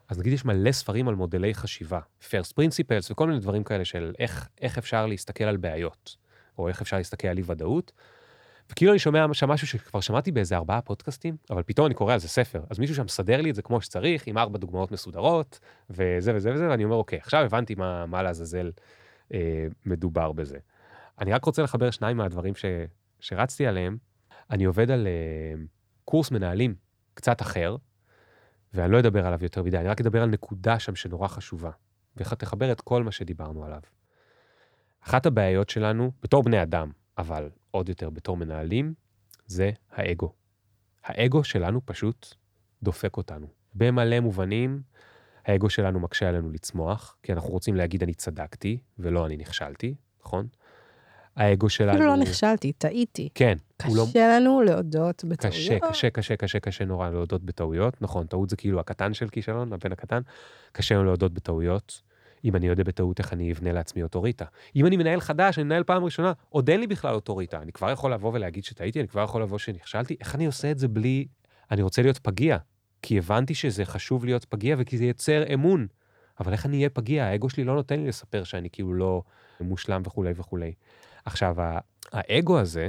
אז 0.08 0.18
נגיד 0.18 0.32
יש 0.32 0.44
מלא 0.44 0.72
ספרים 0.72 1.08
על 1.08 1.14
מודלי 1.14 1.54
חשיבה, 1.54 2.00
first 2.20 2.52
principles 2.60 3.10
וכל 3.10 3.26
מיני 3.26 3.40
דברים 3.40 3.64
כאלה 3.64 3.84
של 3.84 4.12
איך, 4.18 4.48
איך 4.60 4.78
אפשר 4.78 5.06
להסתכל 5.06 5.44
על 5.44 5.56
בעיות, 5.56 6.16
או 6.58 6.68
איך 6.68 6.80
אפשר 6.80 6.96
להסתכל 6.96 7.28
על 7.28 7.38
אי 7.38 7.42
ודאות. 7.46 7.92
וכאילו 8.70 8.92
אני 8.92 8.98
שומע 8.98 9.26
שם 9.32 9.48
משהו 9.48 9.66
שכבר 9.66 10.00
שמעתי 10.00 10.32
באיזה 10.32 10.56
ארבעה 10.56 10.80
פודקאסטים, 10.80 11.36
אבל 11.50 11.62
פתאום 11.62 11.86
אני 11.86 11.94
קורא 11.94 12.12
על 12.12 12.18
זה 12.18 12.28
ספר, 12.28 12.60
אז 12.70 12.78
מישהו 12.78 12.96
שם 12.96 13.04
מסדר 13.04 13.40
לי 13.40 13.50
את 13.50 13.54
זה 13.54 13.62
כמו 13.62 13.80
שצריך, 13.80 14.26
עם 14.26 14.38
ארבע 14.38 14.58
דוגמאות 14.58 14.92
מסודרות, 14.92 15.58
וזה 15.90 16.34
וזה 16.34 16.52
וזה, 16.54 16.68
ואני 16.68 16.84
אומר, 16.84 16.96
אוקיי, 16.96 17.18
עכשיו 17.18 17.40
הבנתי 17.40 17.74
מה, 17.74 18.06
מה 18.06 18.22
לעזאזל 18.22 18.70
אה, 19.34 19.66
מדובר 19.86 20.32
בזה. 20.32 20.58
אני 21.20 21.32
רק 21.32 21.44
רוצה 21.44 21.62
לחבר 21.62 21.90
שניים 21.90 22.16
מהדברים 22.16 22.54
ש, 22.54 22.64
שרצתי 23.26 23.66
עליהם. 23.66 23.96
אני 24.50 24.64
עובד 24.64 24.90
על 24.90 25.06
אה, 25.06 25.62
קורס 26.04 26.30
מנהלים 26.30 26.74
קצת 27.14 27.42
אחר, 27.42 27.76
ואני 28.74 28.92
לא 28.92 28.98
אדבר 28.98 29.26
עליו 29.26 29.38
יותר 29.42 29.62
מדי, 29.62 29.78
אני 29.78 29.88
רק 29.88 30.00
אדבר 30.00 30.22
על 30.22 30.28
נקודה 30.28 30.78
שם 30.78 30.94
שנורא 30.94 31.28
חשובה, 31.28 31.70
ותחבר 32.16 32.72
את 32.72 32.80
כל 32.80 33.02
מה 33.02 33.12
שדיברנו 33.12 33.64
עליו. 33.64 33.80
אחת 35.00 35.26
הבעיות 35.26 35.70
שלנו, 35.70 36.12
בתור 36.22 36.42
בני 36.42 36.62
אדם, 36.62 36.90
אבל 37.18 37.50
עוד 37.70 37.88
יותר 37.88 38.10
בתור 38.10 38.36
מנהלים, 38.36 38.94
זה 39.46 39.70
האגו. 39.90 40.32
האגו 41.04 41.44
שלנו 41.44 41.80
פשוט 41.84 42.34
דופק 42.82 43.16
אותנו. 43.16 43.46
במלא 43.74 44.20
מובנים, 44.20 44.82
האגו 45.44 45.70
שלנו 45.70 46.00
מקשה 46.00 46.28
עלינו 46.28 46.50
לצמוח, 46.50 47.16
כי 47.22 47.32
אנחנו 47.32 47.50
רוצים 47.50 47.76
להגיד 47.76 48.02
אני 48.02 48.14
צדקתי, 48.14 48.78
ולא 48.98 49.26
אני 49.26 49.36
נכשלתי, 49.36 49.94
נכון? 50.20 50.48
האגו 51.36 51.68
שלנו... 51.68 51.92
אפילו 51.92 52.06
לא 52.06 52.16
נכשלתי, 52.16 52.72
טעיתי. 52.72 53.28
כן, 53.34 53.56
לא... 53.94 54.04
קשה 54.10 54.36
לנו 54.36 54.62
להודות 54.62 55.24
בטעויות. 55.24 55.54
קשה, 55.54 55.78
קשה, 55.80 56.10
קשה, 56.10 56.36
קשה, 56.36 56.60
קשה 56.60 56.84
נורא 56.84 57.10
להודות 57.10 57.44
בטעויות. 57.44 58.02
נכון, 58.02 58.26
טעות 58.26 58.50
זה 58.50 58.56
כאילו 58.56 58.80
הקטן 58.80 59.14
של 59.14 59.28
כישלון, 59.28 59.72
הבן 59.72 59.92
הקטן. 59.92 60.20
קשה 60.72 60.94
לנו 60.94 61.04
להודות 61.04 61.32
בטעויות. 61.32 62.02
אם 62.44 62.56
אני 62.56 62.66
יודע 62.66 62.84
בטעות 62.84 63.18
איך 63.18 63.32
אני 63.32 63.52
אבנה 63.52 63.72
לעצמי 63.72 64.02
אוטוריטה. 64.02 64.44
אם 64.76 64.86
אני 64.86 64.96
מנהל 64.96 65.20
חדש, 65.20 65.58
אני 65.58 65.64
מנהל 65.64 65.84
פעם 65.84 66.04
ראשונה, 66.04 66.32
עוד 66.48 66.70
אין 66.70 66.80
לי 66.80 66.86
בכלל 66.86 67.14
אוטוריטה. 67.14 67.62
אני 67.62 67.72
כבר 67.72 67.90
יכול 67.90 68.12
לבוא 68.12 68.32
ולהגיד 68.34 68.64
שטעיתי, 68.64 69.00
אני 69.00 69.08
כבר 69.08 69.22
יכול 69.22 69.42
לבוא 69.42 69.58
שנכשלתי. 69.58 70.16
איך 70.20 70.34
אני 70.34 70.46
עושה 70.46 70.70
את 70.70 70.78
זה 70.78 70.88
בלי... 70.88 71.26
אני 71.70 71.82
רוצה 71.82 72.02
להיות 72.02 72.18
פגיע, 72.18 72.56
כי 73.02 73.18
הבנתי 73.18 73.54
שזה 73.54 73.84
חשוב 73.84 74.24
להיות 74.24 74.44
פגיע 74.44 74.76
וכי 74.78 74.98
זה 74.98 75.04
יוצר 75.04 75.54
אמון. 75.54 75.86
אבל 76.40 76.52
איך 76.52 76.66
אני 76.66 76.76
אהיה 76.76 76.90
פגיע? 76.90 77.24
האגו 77.24 77.48
שלי 77.48 77.64
לא 77.64 77.74
נותן 77.74 78.00
לי 78.00 78.08
לספר 78.08 78.44
שאני 78.44 78.70
כאילו 78.70 78.94
לא 78.94 79.22
מושלם 79.60 80.02
וכולי 80.06 80.32
וכולי. 80.36 80.72
עכשיו, 81.26 81.56
האגו 82.12 82.58
הזה, 82.60 82.88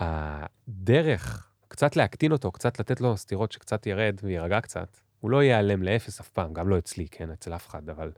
הדרך 0.00 1.50
קצת 1.68 1.96
להקטין 1.96 2.32
אותו, 2.32 2.52
קצת 2.52 2.80
לתת 2.80 3.00
לו 3.00 3.16
סטירות 3.16 3.52
שקצת 3.52 3.86
ירד 3.86 4.20
ויירגע 4.22 4.60
קצת, 4.60 4.96
הוא 5.20 5.30
לא 5.30 5.42
ייעלם 5.42 5.82
לאפס 5.82 6.20
אף 6.20 6.28
פעם, 6.28 6.52
גם 6.52 6.68
לא 6.68 6.78
אצלי, 6.78 7.08
כן, 7.08 7.30
אצל 7.30 7.54
אף 7.54 7.68
אחד, 7.68 7.88
אבל 7.90 8.12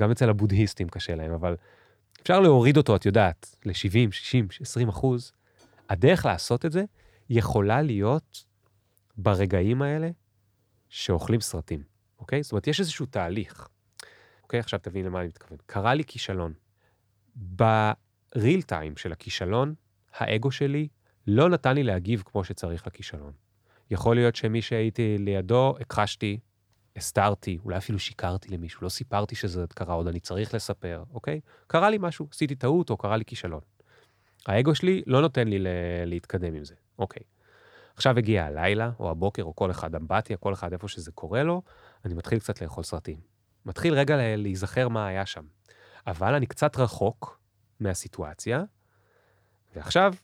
גם 0.00 0.10
אצל 0.10 0.30
הבודהיסטים 0.30 0.88
קשה 0.88 1.14
להם, 1.14 1.32
אבל 1.32 1.56
אפשר 2.22 2.40
להוריד 2.40 2.76
אותו, 2.76 2.96
את 2.96 3.06
יודעת, 3.06 3.56
ל-70, 3.64 4.12
60, 4.12 4.48
20 4.60 4.88
אחוז. 4.88 5.32
הדרך 5.88 6.26
לעשות 6.26 6.64
את 6.64 6.72
זה 6.72 6.84
יכולה 7.30 7.82
להיות 7.82 8.44
ברגעים 9.16 9.82
האלה 9.82 10.10
שאוכלים 10.88 11.40
סרטים, 11.40 11.82
אוקיי? 12.18 12.42
זאת 12.42 12.52
אומרת, 12.52 12.66
יש 12.66 12.80
איזשהו 12.80 13.06
תהליך. 13.06 13.68
אוקיי, 14.42 14.60
עכשיו 14.60 14.80
תבין 14.82 15.06
למה 15.06 15.20
אני 15.20 15.28
מתכוון. 15.28 15.58
קרה 15.66 15.94
לי 15.94 16.04
כישלון. 16.04 16.52
בריל 18.34 18.62
טיים 18.62 18.96
של 18.96 19.12
הכישלון, 19.12 19.74
האגו 20.14 20.50
שלי 20.50 20.88
לא 21.26 21.48
נתן 21.48 21.74
לי 21.74 21.82
להגיב 21.82 22.22
כמו 22.26 22.44
שצריך 22.44 22.86
לכישלון. 22.86 23.32
יכול 23.90 24.16
להיות 24.16 24.36
שמי 24.36 24.62
שהייתי 24.62 25.18
לידו, 25.18 25.74
הכחשתי, 25.80 26.38
הסתרתי, 26.96 27.58
אולי 27.64 27.76
אפילו 27.76 27.98
שיקרתי 27.98 28.48
למישהו, 28.48 28.80
לא 28.82 28.88
סיפרתי 28.88 29.34
שזה 29.34 29.64
קרה, 29.74 29.94
עוד 29.94 30.06
אני 30.06 30.20
צריך 30.20 30.54
לספר, 30.54 31.02
אוקיי? 31.14 31.40
קרה 31.66 31.90
לי 31.90 31.98
משהו, 32.00 32.28
עשיתי 32.32 32.54
טעות 32.54 32.90
או 32.90 32.96
קרה 32.96 33.16
לי 33.16 33.24
כישלון. 33.24 33.60
האגו 34.46 34.74
שלי 34.74 35.02
לא 35.06 35.20
נותן 35.20 35.48
לי 35.48 35.58
להתקדם 36.06 36.54
עם 36.54 36.64
זה, 36.64 36.74
אוקיי. 36.98 37.22
עכשיו 37.96 38.18
הגיע 38.18 38.44
הלילה, 38.44 38.90
או 39.00 39.10
הבוקר, 39.10 39.42
או 39.42 39.56
כל 39.56 39.70
אחד 39.70 39.94
אמבטיה, 39.94 40.36
כל 40.36 40.52
אחד 40.52 40.72
איפה 40.72 40.88
שזה 40.88 41.12
קורה 41.12 41.42
לו, 41.42 41.62
אני 42.04 42.14
מתחיל 42.14 42.38
קצת 42.38 42.62
לאכול 42.62 42.84
סרטים. 42.84 43.18
מתחיל 43.66 43.94
רגע 43.94 44.36
להיזכר 44.36 44.88
מה 44.88 45.06
היה 45.06 45.26
שם. 45.26 45.44
אבל 46.06 46.34
אני 46.34 46.46
קצת 46.46 46.76
רחוק 46.76 47.43
מהסיטואציה, 47.84 48.62
ועכשיו 49.76 50.14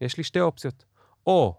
יש 0.00 0.16
לי 0.18 0.24
שתי 0.24 0.40
אופציות. 0.40 0.84
או 1.26 1.54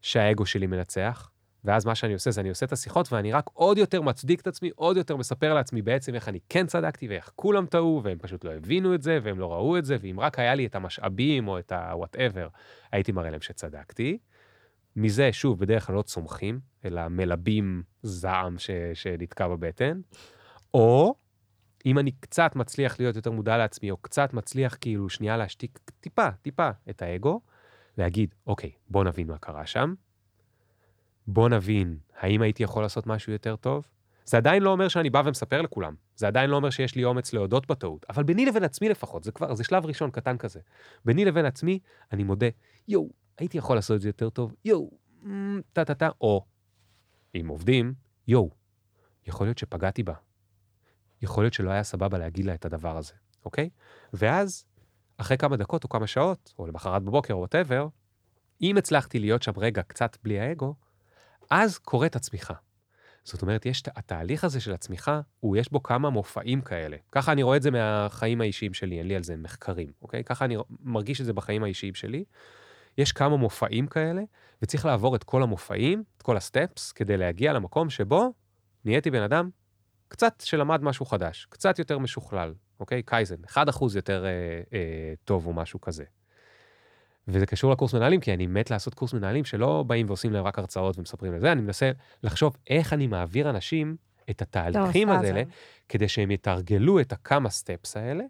שהאגו 0.00 0.46
שלי 0.46 0.66
מנצח, 0.66 1.30
ואז 1.64 1.84
מה 1.84 1.94
שאני 1.94 2.12
עושה 2.12 2.30
זה 2.30 2.40
אני 2.40 2.48
עושה 2.48 2.66
את 2.66 2.72
השיחות 2.72 3.12
ואני 3.12 3.32
רק 3.32 3.50
עוד 3.52 3.78
יותר 3.78 4.02
מצדיק 4.02 4.40
את 4.40 4.46
עצמי, 4.46 4.70
עוד 4.74 4.96
יותר 4.96 5.16
מספר 5.16 5.54
לעצמי 5.54 5.82
בעצם 5.82 6.14
איך 6.14 6.28
אני 6.28 6.38
כן 6.48 6.66
צדקתי 6.66 7.08
ואיך 7.08 7.32
כולם 7.36 7.66
טעו, 7.66 8.00
והם 8.04 8.18
פשוט 8.18 8.44
לא 8.44 8.54
הבינו 8.54 8.94
את 8.94 9.02
זה, 9.02 9.18
והם 9.22 9.38
לא 9.38 9.52
ראו 9.52 9.78
את 9.78 9.84
זה, 9.84 9.96
ואם 10.00 10.20
רק 10.20 10.38
היה 10.38 10.54
לי 10.54 10.66
את 10.66 10.74
המשאבים 10.74 11.48
או 11.48 11.58
את 11.58 11.72
ה-whatever, 11.72 12.48
הייתי 12.92 13.12
מראה 13.12 13.30
להם 13.30 13.40
שצדקתי. 13.40 14.18
מזה, 14.96 15.32
שוב, 15.32 15.60
בדרך 15.60 15.86
כלל 15.86 15.96
לא 15.96 16.02
צומחים, 16.02 16.60
אלא 16.84 17.08
מלבים 17.08 17.82
זעם 18.02 18.58
ש- 18.58 18.70
שנתקע 18.94 19.48
בבטן. 19.48 20.00
או 20.74 21.14
אם 21.86 21.98
אני 21.98 22.10
קצת 22.10 22.56
מצליח 22.56 23.00
להיות 23.00 23.16
יותר 23.16 23.30
מודע 23.30 23.56
לעצמי, 23.56 23.90
או 23.90 23.96
קצת 23.96 24.32
מצליח 24.32 24.76
כאילו 24.80 25.08
שנייה 25.08 25.36
להשתיק 25.36 25.78
טיפה, 26.00 26.30
טיפה 26.42 26.70
את 26.90 27.02
האגו, 27.02 27.40
להגיד, 27.98 28.34
אוקיי, 28.46 28.70
בוא 28.88 29.04
נבין 29.04 29.26
מה 29.26 29.38
קרה 29.38 29.66
שם, 29.66 29.94
בוא 31.26 31.48
נבין 31.48 31.98
האם 32.18 32.42
הייתי 32.42 32.62
יכול 32.62 32.82
לעשות 32.82 33.06
משהו 33.06 33.32
יותר 33.32 33.56
טוב. 33.56 33.86
זה 34.24 34.36
עדיין 34.36 34.62
לא 34.62 34.70
אומר 34.70 34.88
שאני 34.88 35.10
בא 35.10 35.22
ומספר 35.24 35.62
לכולם, 35.62 35.94
זה 36.16 36.26
עדיין 36.26 36.50
לא 36.50 36.56
אומר 36.56 36.70
שיש 36.70 36.94
לי 36.94 37.04
אומץ 37.04 37.32
להודות 37.32 37.66
בטעות, 37.66 38.06
אבל 38.08 38.22
ביני 38.22 38.46
לבין 38.46 38.64
עצמי 38.64 38.88
לפחות, 38.88 39.24
זה 39.24 39.32
כבר, 39.32 39.54
זה 39.54 39.64
שלב 39.64 39.86
ראשון 39.86 40.10
קטן 40.10 40.36
כזה. 40.36 40.60
ביני 41.04 41.24
לבין 41.24 41.44
עצמי, 41.44 41.78
אני 42.12 42.24
מודה, 42.24 42.46
יואו, 42.88 43.10
הייתי 43.38 43.58
יכול 43.58 43.76
לעשות 43.76 43.96
את 43.96 44.00
זה 44.00 44.08
יותר 44.08 44.30
טוב, 44.30 44.54
יואו, 44.64 44.90
טה-טה-טה, 45.72 46.08
או, 46.20 46.44
אם 47.34 47.48
עובדים, 47.48 47.94
יואו, 48.28 48.50
יכול 49.26 49.46
להיות 49.46 49.58
שפגעתי 49.58 50.02
בה. 50.02 50.14
יכול 51.22 51.44
להיות 51.44 51.54
שלא 51.54 51.70
היה 51.70 51.82
סבבה 51.82 52.18
להגיד 52.18 52.44
לה 52.44 52.54
את 52.54 52.64
הדבר 52.64 52.96
הזה, 52.96 53.12
אוקיי? 53.44 53.70
ואז, 54.12 54.64
אחרי 55.16 55.38
כמה 55.38 55.56
דקות 55.56 55.84
או 55.84 55.88
כמה 55.88 56.06
שעות, 56.06 56.54
או 56.58 56.66
למחרת 56.66 57.02
בבוקר 57.02 57.34
או 57.34 57.38
whatever, 57.38 57.88
אם 58.62 58.76
הצלחתי 58.76 59.18
להיות 59.18 59.42
שם 59.42 59.52
רגע 59.56 59.82
קצת 59.82 60.16
בלי 60.22 60.40
האגו, 60.40 60.74
אז 61.50 61.78
קורית 61.78 62.16
הצמיחה. 62.16 62.54
זאת 63.24 63.42
אומרת, 63.42 63.66
יש, 63.66 63.82
התהליך 63.96 64.44
הזה 64.44 64.60
של 64.60 64.72
הצמיחה, 64.72 65.20
הוא, 65.40 65.56
יש 65.56 65.72
בו 65.72 65.82
כמה 65.82 66.10
מופעים 66.10 66.60
כאלה. 66.60 66.96
ככה 67.12 67.32
אני 67.32 67.42
רואה 67.42 67.56
את 67.56 67.62
זה 67.62 67.70
מהחיים 67.70 68.40
האישיים 68.40 68.74
שלי, 68.74 68.98
אין 68.98 69.08
לי 69.08 69.16
על 69.16 69.22
זה 69.22 69.36
מחקרים, 69.36 69.92
אוקיי? 70.02 70.24
ככה 70.24 70.44
אני 70.44 70.56
מרגיש 70.82 71.20
את 71.20 71.26
זה 71.26 71.32
בחיים 71.32 71.62
האישיים 71.62 71.94
שלי. 71.94 72.24
יש 72.98 73.12
כמה 73.12 73.36
מופעים 73.36 73.86
כאלה, 73.86 74.22
וצריך 74.62 74.86
לעבור 74.86 75.16
את 75.16 75.24
כל 75.24 75.42
המופעים, 75.42 76.04
את 76.16 76.22
כל 76.22 76.36
ה 76.36 76.44
steps, 76.44 76.92
כדי 76.92 77.16
להגיע 77.16 77.52
למקום 77.52 77.90
שבו 77.90 78.32
נהייתי 78.84 79.10
בן 79.10 79.22
אדם 79.22 79.50
קצת 80.10 80.42
שלמד 80.44 80.82
משהו 80.82 81.06
חדש, 81.06 81.46
קצת 81.50 81.78
יותר 81.78 81.98
משוכלל, 81.98 82.54
אוקיי? 82.80 83.02
קייזן, 83.02 83.36
1% 83.48 83.56
יותר 83.94 84.24
אה, 84.24 84.30
אה, 84.72 85.14
טוב 85.24 85.46
או 85.46 85.52
משהו 85.52 85.80
כזה. 85.80 86.04
וזה 87.28 87.46
קשור 87.46 87.72
לקורס 87.72 87.94
מנהלים, 87.94 88.20
כי 88.20 88.34
אני 88.34 88.46
מת 88.46 88.70
לעשות 88.70 88.94
קורס 88.94 89.12
מנהלים 89.12 89.44
שלא 89.44 89.84
באים 89.86 90.06
ועושים 90.06 90.32
להם 90.32 90.44
רק 90.44 90.58
הרצאות 90.58 90.98
ומספרים 90.98 91.32
לזה, 91.32 91.52
אני 91.52 91.60
מנסה 91.60 91.90
לחשוב 92.22 92.56
איך 92.70 92.92
אני 92.92 93.06
מעביר 93.06 93.50
אנשים 93.50 93.96
את 94.30 94.42
התהליכים 94.42 95.08
האלה, 95.08 95.42
כדי 95.88 96.08
שהם 96.08 96.30
יתרגלו 96.30 97.00
את 97.00 97.12
הכמה 97.12 97.50
סטפס 97.50 97.96
האלה, 97.96 98.24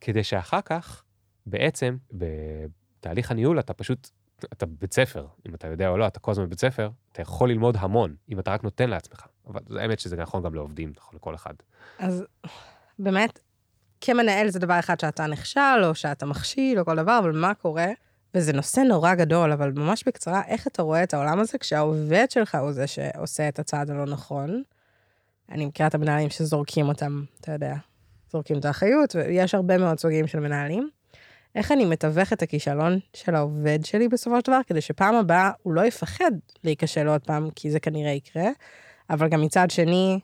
כדי 0.00 0.24
שאחר 0.24 0.60
כך, 0.64 1.02
בעצם, 1.46 1.96
בתהליך 2.12 3.30
הניהול 3.30 3.58
אתה 3.58 3.74
פשוט, 3.74 4.10
אתה 4.44 4.66
בבית 4.66 4.94
ספר, 4.94 5.26
אם 5.48 5.54
אתה 5.54 5.66
יודע 5.66 5.88
או 5.88 5.96
לא, 5.96 6.06
אתה 6.06 6.20
כל 6.20 6.30
הזמן 6.30 6.46
בבית 6.46 6.60
ספר, 6.60 6.90
אתה 7.12 7.22
יכול 7.22 7.50
ללמוד 7.50 7.76
המון, 7.78 8.14
אם 8.28 8.38
אתה 8.38 8.50
רק 8.50 8.64
נותן 8.64 8.90
לעצמך. 8.90 9.26
אבל 9.46 9.78
האמת 9.78 10.00
שזה 10.00 10.16
נכון 10.16 10.42
גם 10.42 10.54
לעובדים, 10.54 10.92
נכון 10.96 11.16
לכל 11.16 11.34
אחד. 11.34 11.54
אז 11.98 12.24
באמת, 12.98 13.38
כמנהל 14.00 14.48
זה 14.48 14.58
דבר 14.58 14.78
אחד 14.78 15.00
שאתה 15.00 15.26
נכשל, 15.26 15.84
או 15.84 15.94
שאתה 15.94 16.26
מכשיל, 16.26 16.80
או 16.80 16.84
כל 16.84 16.96
דבר, 16.96 17.18
אבל 17.22 17.32
מה 17.40 17.54
קורה? 17.54 17.86
וזה 18.34 18.52
נושא 18.52 18.80
נורא 18.80 19.14
גדול, 19.14 19.52
אבל 19.52 19.72
ממש 19.72 20.04
בקצרה, 20.06 20.42
איך 20.46 20.66
אתה 20.66 20.82
רואה 20.82 21.02
את 21.02 21.14
העולם 21.14 21.38
הזה 21.38 21.58
כשהעובד 21.58 22.26
שלך 22.30 22.54
הוא 22.54 22.72
זה 22.72 22.86
שעושה 22.86 23.48
את 23.48 23.58
הצעד 23.58 23.90
הלא 23.90 24.04
נכון? 24.04 24.62
אני 25.50 25.66
מכירה 25.66 25.88
את 25.88 25.94
המנהלים 25.94 26.30
שזורקים 26.30 26.88
אותם, 26.88 27.24
אתה 27.40 27.52
יודע, 27.52 27.74
זורקים 28.32 28.58
את 28.58 28.64
האחריות, 28.64 29.14
ויש 29.14 29.54
הרבה 29.54 29.78
מאוד 29.78 29.98
סוגים 29.98 30.26
של 30.26 30.40
מנהלים. 30.40 30.90
איך 31.56 31.72
אני 31.72 31.84
מתווך 31.84 32.32
את 32.32 32.42
הכישלון 32.42 32.98
של 33.14 33.34
העובד 33.34 33.84
שלי 33.84 34.08
בסופו 34.08 34.36
של 34.36 34.42
דבר, 34.46 34.60
כדי 34.66 34.80
שפעם 34.80 35.14
הבאה 35.14 35.50
הוא 35.62 35.72
לא 35.72 35.84
יפחד 35.86 36.30
להיכשל 36.64 37.08
עוד 37.08 37.20
פעם, 37.20 37.50
כי 37.50 37.70
זה 37.70 37.80
כנראה 37.80 38.10
יקרה, 38.10 38.48
אבל 39.10 39.28
גם 39.28 39.40
מצד 39.40 39.70
שני, 39.70 40.20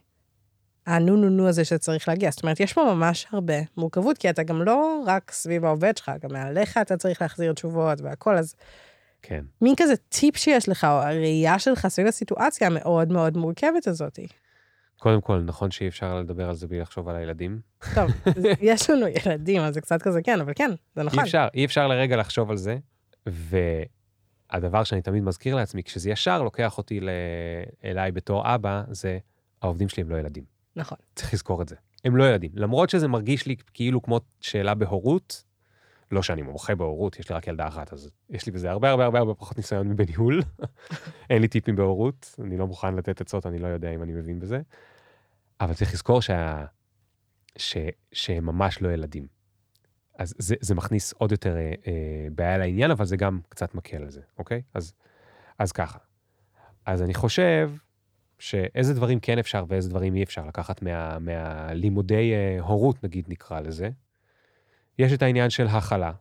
הנו 0.87 1.17
נו 1.17 1.29
נו 1.31 1.49
הזה 1.49 1.65
שצריך 1.65 2.09
להגיע. 2.09 2.31
זאת 2.31 2.43
אומרת, 2.43 2.61
יש 2.61 2.73
פה 2.73 2.95
ממש 2.95 3.27
הרבה 3.31 3.55
מורכבות, 3.77 4.19
כי 4.19 4.31
אתה 4.31 4.43
גם 4.43 4.63
לא 4.63 5.03
רק 5.07 5.31
סביב 5.31 5.65
העובד 5.65 5.97
שלך, 5.97 6.13
גם 6.23 6.33
מעליך 6.33 6.79
אתה 6.79 6.97
צריך 6.97 7.23
להחזיר 7.23 7.53
תשובות 7.53 8.01
והכל, 8.01 8.37
אז... 8.37 8.55
כן. 9.23 9.45
מין 9.61 9.75
כזה 9.77 9.97
טיפ 9.97 10.37
שיש 10.37 10.69
לך, 10.69 10.85
או 10.85 10.89
הראייה 10.89 11.59
שלך 11.59 11.89
סביב 11.89 12.07
הסיטואציה 12.07 12.67
המאוד 12.67 13.13
מאוד 13.13 13.37
מורכבת 13.37 13.87
הזאת. 13.87 14.19
קודם 15.03 15.21
כל, 15.21 15.41
נכון 15.41 15.71
שאי 15.71 15.89
אפשר 15.89 16.21
לדבר 16.21 16.49
על 16.49 16.55
זה 16.55 16.67
בלי 16.67 16.81
לחשוב 16.81 17.09
על 17.09 17.17
הילדים. 17.17 17.61
טוב, 17.95 18.11
יש 18.61 18.91
לנו 18.91 19.07
ילדים, 19.07 19.63
אז 19.63 19.75
זה 19.75 19.81
קצת 19.81 20.03
כזה 20.03 20.23
כן, 20.23 20.41
אבל 20.41 20.53
כן, 20.57 20.71
זה 20.95 21.03
נכון. 21.03 21.19
אי 21.19 21.25
אפשר, 21.25 21.49
אי 21.55 21.65
אפשר 21.65 21.89
לרגע 21.89 22.17
לחשוב 22.17 22.51
על 22.51 22.57
זה, 22.57 22.77
והדבר 23.27 24.85
שאני 24.85 25.03
תמיד 25.03 25.23
מזכיר 25.23 25.57
לעצמי, 25.57 25.83
כשזה 25.83 26.11
ישר 26.11 26.43
לוקח 26.43 26.79
אותי 26.79 27.01
אליי 27.85 28.13
בתור 28.13 28.55
אבא, 28.55 28.83
זה 28.91 29.19
העובדים 29.63 29.89
שלי 29.89 30.03
הם 30.03 30.11
לא 30.11 30.17
ילדים. 30.17 30.45
נכון. 30.77 30.99
צריך 31.15 31.35
לזכור 31.35 31.63
את 31.63 31.69
זה. 31.69 31.77
הם 32.05 32.17
לא 32.17 32.29
ילדים. 32.29 32.51
למרות 32.55 32.91
שזה 32.91 33.09
מרגיש 33.09 33.47
לי 33.47 33.57
כאילו 33.75 34.03
כמו 34.03 34.21
שאלה 34.41 34.75
בהורות, 34.75 35.45
לא 36.13 36.23
שאני 36.23 36.43
מומחה 36.43 36.75
בהורות, 36.75 37.19
יש 37.19 37.29
לי 37.29 37.37
רק 37.37 37.47
ילדה 37.47 37.69
אחת, 37.69 37.93
אז 37.93 38.11
יש 38.31 38.47
לי 38.47 38.53
בזה 38.53 38.71
הרבה 38.71 38.91
הרבה 38.91 39.05
הרבה 39.05 39.19
הרבה 39.19 39.35
פחות 39.35 39.57
ניסיון 39.57 39.89
מבניהול. 39.89 40.43
אין 41.31 41.43
לי 41.43 41.49
טיפים 41.49 41.77
בהורות, 41.77 42.35
אני 42.45 42.57
לא 42.57 42.67
מוכן 42.67 42.95
לתת 42.95 43.21
עצות, 43.21 43.47
אני 43.47 43.59
לא 43.59 43.67
יודע 43.67 43.95
אם 43.95 44.03
אני 44.03 44.13
מבין 44.13 44.39
בזה. 44.41 44.61
אבל 45.63 45.75
צריך 45.75 45.93
לזכור 45.93 46.23
שה... 46.23 46.65
ש... 47.57 47.77
שהם 48.13 48.47
ממש 48.47 48.83
לא 48.83 48.93
ילדים. 48.93 49.27
אז 50.19 50.35
זה, 50.39 50.55
זה 50.61 50.75
מכניס 50.75 51.13
עוד 51.13 51.33
יותר 51.33 51.57
אה, 51.57 51.73
אה, 51.87 52.29
בעיה 52.35 52.59
לעניין, 52.59 52.91
אבל 52.91 53.05
זה 53.05 53.17
גם 53.17 53.41
קצת 53.49 53.75
מקל 53.75 53.97
על 53.97 54.11
זה, 54.11 54.21
אוקיי? 54.39 54.63
אז, 54.75 54.95
אז 55.59 55.73
ככה. 55.73 55.99
אז 56.87 57.03
אני 57.03 57.15
חושב 57.15 57.73
שאיזה 58.39 58.95
דברים 58.95 59.21
כן 59.21 59.39
אפשר 59.39 59.65
ואיזה 59.69 59.91
דברים 59.91 60.15
אי 60.15 60.23
אפשר 60.23 60.47
לקחת 60.47 60.83
מה, 60.83 61.19
מהלימודי 61.19 62.33
אה, 62.33 62.61
הורות, 62.61 63.05
נגיד 63.05 63.25
נקרא 63.29 63.61
לזה. 63.61 63.91
יש 64.99 65.13
את 65.13 65.23
העניין 65.23 65.51
של 65.51 65.67
הכלה. 65.67 66.13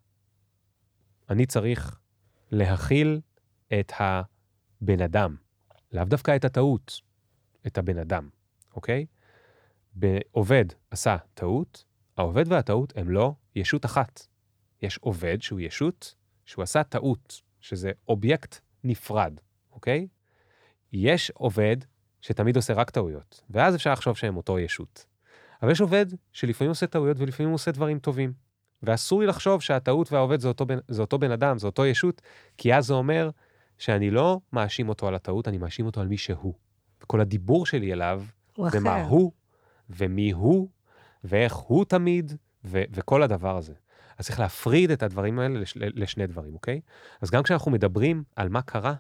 אני 1.30 1.46
צריך 1.46 2.00
להכיל 2.52 3.22
את 3.80 3.92
הבן 4.00 5.02
אדם, 5.02 5.36
לאו 5.92 6.04
דווקא 6.04 6.36
את 6.36 6.46
הטעות, 6.46 7.02
את 7.68 7.78
הבן 7.78 7.98
אדם, 7.98 8.30
אוקיי? 8.76 9.06
עובד 10.32 10.66
עשה 10.92 11.18
טעות, 11.34 11.86
העובד 12.18 12.52
והטעות 12.52 12.94
הם 12.96 13.10
לא 13.10 13.34
ישות 13.56 13.86
אחת. 13.86 14.28
יש 14.82 14.98
עובד 14.98 15.42
שהוא 15.42 15.60
ישות, 15.60 16.16
שהוא 16.46 16.64
עשה 16.64 16.84
טעות, 16.84 17.42
שזה 17.60 17.92
אובייקט 18.08 18.56
נפרד, 18.84 19.40
אוקיי? 19.72 20.08
יש 20.94 21.32
עובד 21.32 21.78
שתמיד 22.22 22.56
עושה 22.56 22.74
רק 22.74 22.90
טעויות, 22.90 23.44
ואז 23.50 23.76
אפשר 23.76 23.92
לחשוב 23.92 24.18
שהם 24.18 24.38
אותו 24.38 24.60
ישות. 24.60 25.06
אבל 25.62 25.72
יש 25.72 25.82
עובד 25.82 26.06
שלפעמים 26.32 26.70
עושה 26.70 26.88
טעויות 26.88 27.20
ולפעמים 27.20 27.50
הוא 27.50 27.56
עושה 27.56 27.72
דברים 27.72 28.00
טובים. 28.00 28.34
ואסור 28.84 29.22
לי 29.22 29.28
לחשוב 29.28 29.62
שהטעות 29.62 30.12
והעובד 30.12 30.40
זה 30.40 30.48
אותו, 30.48 30.66
בן, 30.66 30.78
זה 30.88 31.02
אותו 31.02 31.20
בן 31.20 31.32
אדם, 31.32 31.58
זה 31.58 31.68
אותו 31.68 31.86
ישות, 31.86 32.22
כי 32.58 32.76
אז 32.76 32.86
זה 32.86 32.94
אומר 32.94 33.30
שאני 33.78 34.12
לא 34.12 34.40
מאשים 34.54 34.90
אותו 34.90 35.08
על 35.08 35.16
הטעות, 35.16 35.48
אני 35.48 35.58
מאשים 35.58 35.86
אותו 35.86 36.02
על 36.02 36.08
מי 36.08 36.18
שהוא. 36.18 36.54
וכל 37.04 37.22
הדיבור 37.22 37.66
שלי 37.66 37.94
אליו, 37.94 38.24
ומה 38.58 39.04
הוא, 39.04 39.32
ומי 39.98 40.32
הוא, 40.32 40.70
ואיך 41.24 41.54
הוא 41.54 41.86
תמיד, 41.86 42.34
ו- 42.66 42.84
וכל 42.94 43.24
הדבר 43.24 43.58
הזה. 43.58 43.74
אז 44.18 44.26
צריך 44.26 44.40
להפריד 44.40 44.92
את 44.92 45.04
הדברים 45.04 45.40
האלה 45.40 45.60
לש- 45.60 45.78
לשני 45.78 46.28
דברים, 46.28 46.54
אוקיי? 46.54 46.82
אז 47.22 47.32
גם 47.32 47.44
כשאנחנו 47.44 47.72
מדברים 47.72 48.24
על 48.36 48.50
מה 48.50 48.62
קרה, 48.62 48.94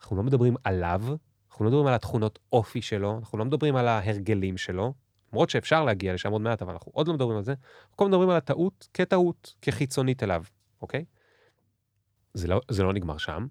אנחנו 0.00 0.16
לא 0.16 0.22
מדברים 0.22 0.56
עליו, 0.64 1.02
אנחנו 1.50 1.64
לא 1.64 1.70
מדברים 1.70 1.86
על 1.86 1.94
התכונות 1.94 2.38
אופי 2.52 2.82
שלו, 2.82 3.18
אנחנו 3.18 3.38
לא 3.38 3.44
מדברים 3.44 3.76
על 3.76 3.88
ההרגלים 3.88 4.56
שלו, 4.56 4.94
למרות 5.32 5.50
שאפשר 5.50 5.84
להגיע 5.84 6.14
לשם 6.14 6.32
עוד 6.32 6.40
מעט, 6.40 6.62
אבל 6.62 6.72
אנחנו 6.72 6.92
עוד 6.94 7.08
לא 7.08 7.14
מדברים 7.14 7.36
על 7.36 7.42
זה, 7.42 7.52
אנחנו 7.52 7.96
כל 7.96 8.08
מדברים 8.08 8.30
על 8.30 8.36
הטעות 8.36 8.88
כטעות, 8.94 9.54
כחיצונית 9.62 10.22
אליו, 10.22 10.44
אוקיי? 10.82 11.04
זה 12.34 12.48
לא, 12.48 12.60
זה 12.70 12.82
לא 12.82 12.92
נגמר 12.92 13.18
שם, 13.18 13.46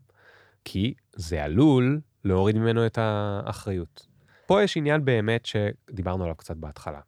כי 0.66 0.94
זה 1.16 1.44
עלול 1.44 2.02
להוריד 2.26 2.58
ממנו 2.58 2.86
את 2.86 2.98
האחריות. 3.02 4.08
פה 4.50 4.64
יש 4.64 4.78
עניין 4.78 5.06
באמת 5.06 5.46
שדיברנו 5.46 6.24
עליו 6.24 6.36
קצת 6.36 6.58
בהתחלה. 6.58 7.00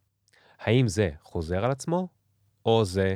האם 0.59 0.87
זה 0.87 1.09
חוזר 1.23 1.65
על 1.65 1.71
עצמו, 1.71 2.07
או 2.65 2.85
זה 2.85 3.15